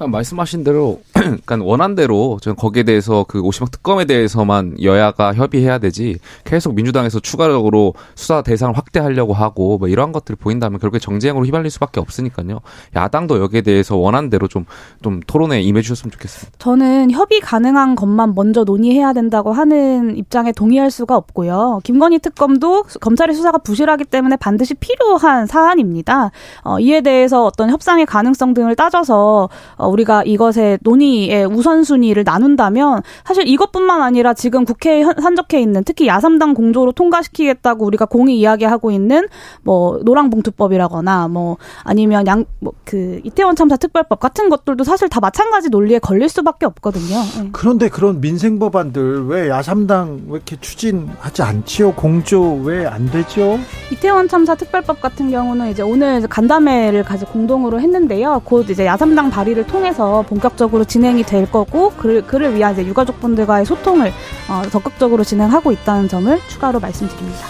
그러니까 0.00 0.16
말씀하신 0.16 0.64
대로 0.64 1.02
그러니까 1.12 1.58
원한 1.60 1.94
대로 1.94 2.38
저는 2.40 2.56
거기에 2.56 2.84
대해서 2.84 3.26
그 3.28 3.40
오시막 3.40 3.70
특검에 3.70 4.06
대해서만 4.06 4.82
여야가 4.82 5.34
협의해야 5.34 5.78
되지 5.78 6.18
계속 6.44 6.74
민주당에서 6.74 7.20
추가적으로 7.20 7.92
수사 8.14 8.40
대상을 8.40 8.74
확대하려고 8.76 9.34
하고 9.34 9.76
뭐 9.76 9.88
이러한 9.88 10.12
것들을 10.12 10.36
보인다면 10.36 10.80
결국에 10.80 10.98
정쟁으로 10.98 11.44
휘말릴 11.44 11.70
수밖에 11.70 12.00
없으니까요. 12.00 12.60
야당도 12.96 13.40
여기에 13.40 13.60
대해서 13.60 13.96
원한 13.96 14.30
대로 14.30 14.48
좀 14.48 14.64
좀 15.02 15.20
토론에 15.26 15.62
임해 15.62 15.82
주셨으면 15.82 16.10
좋겠습니다. 16.12 16.58
저는 16.58 17.10
협의 17.10 17.40
가능한 17.40 17.94
것만 17.96 18.34
먼저 18.34 18.64
논의해야 18.64 19.12
된다고 19.12 19.52
하는 19.52 20.16
입장에 20.16 20.52
동의할 20.52 20.90
수가 20.90 21.16
없고요. 21.16 21.80
김건희 21.84 22.18
특검도 22.18 22.84
검찰의 23.00 23.34
수사가 23.34 23.58
부실하기 23.58 24.04
때문에 24.04 24.36
반드시 24.36 24.74
필요한 24.74 25.46
사안입니다. 25.46 26.30
어, 26.62 26.78
이에 26.78 27.00
대해서 27.00 27.44
어떤 27.44 27.70
협상의 27.70 28.06
가능성 28.06 28.54
등을 28.54 28.76
따져서 28.76 29.48
어, 29.76 29.89
우리가 29.90 30.22
이것의 30.24 30.78
논의의 30.82 31.44
우선순위를 31.46 32.24
나눈다면 32.24 33.02
사실 33.24 33.46
이것뿐만 33.46 34.02
아니라 34.02 34.34
지금 34.34 34.64
국회에 34.64 35.04
산적해 35.04 35.60
있는 35.60 35.84
특히 35.84 36.06
야삼당 36.06 36.54
공조로 36.54 36.92
통과시키겠다고 36.92 37.84
우리가 37.84 38.06
공이 38.06 38.38
이야기하고 38.38 38.90
있는 38.90 39.26
뭐 39.62 40.00
노랑봉투법이라거나 40.04 41.28
뭐 41.28 41.56
아니면 41.84 42.26
양 42.26 42.44
뭐 42.60 42.72
그 42.84 43.20
이태원 43.22 43.54
참사 43.54 43.76
특별법 43.76 44.18
같은 44.18 44.48
것들도 44.48 44.82
사실 44.82 45.08
다 45.08 45.20
마찬가지 45.20 45.68
논리에 45.68 46.00
걸릴 46.00 46.28
수밖에 46.28 46.66
없거든요. 46.66 47.20
네. 47.40 47.48
그런데 47.52 47.88
그런 47.88 48.20
민생 48.20 48.58
법안들 48.58 49.26
왜 49.28 49.48
야삼당 49.48 50.22
왜 50.26 50.34
이렇게 50.34 50.56
추진하지 50.60 51.42
않지요? 51.42 51.92
공조 51.92 52.54
왜 52.64 52.80
안 52.86 53.06
되죠? 53.10 53.58
이태원 53.92 54.26
참사 54.26 54.54
특별법 54.56 55.00
같은 55.00 55.30
경우는 55.30 55.70
이제 55.70 55.82
오늘 55.82 56.26
간담회를 56.26 57.04
가지고 57.04 57.30
공동으로 57.32 57.80
했는데요. 57.80 58.42
곧 58.44 58.68
이제 58.70 58.86
야삼당 58.86 59.30
발의를 59.30 59.66
통 59.66 59.79
해서 59.84 60.24
본격적으로 60.28 60.84
진행이 60.84 61.22
될 61.24 61.50
거고 61.50 61.90
그를, 61.90 62.22
그를 62.26 62.54
위한 62.54 62.72
이제 62.74 62.84
유가족분들과의 62.86 63.64
소통을 63.66 64.12
어, 64.48 64.62
적극적으로 64.70 65.24
진행하고 65.24 65.72
있다는 65.72 66.08
점을 66.08 66.38
추가로 66.48 66.80
말씀드립니다. 66.80 67.46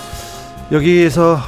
여기에서 0.73 1.39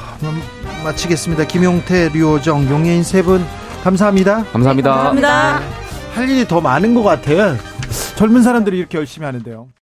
마치겠습니다. 0.83 1.45
김용태, 1.47 2.09
류호정, 2.09 2.69
용예인 2.69 3.03
세 3.03 3.21
분 3.21 3.45
감사합니다. 3.83 4.43
감사합니다. 4.51 4.89
네, 4.89 4.95
감사합니다. 4.95 5.59
네. 5.59 5.65
할 6.15 6.29
일이 6.29 6.47
더 6.47 6.61
많은 6.61 6.93
것 6.93 7.03
같아요. 7.03 7.55
젊은 8.15 8.43
사람들이 8.43 8.77
이렇게 8.77 8.97
열심히 8.97 9.25
하는데요. 9.25 9.67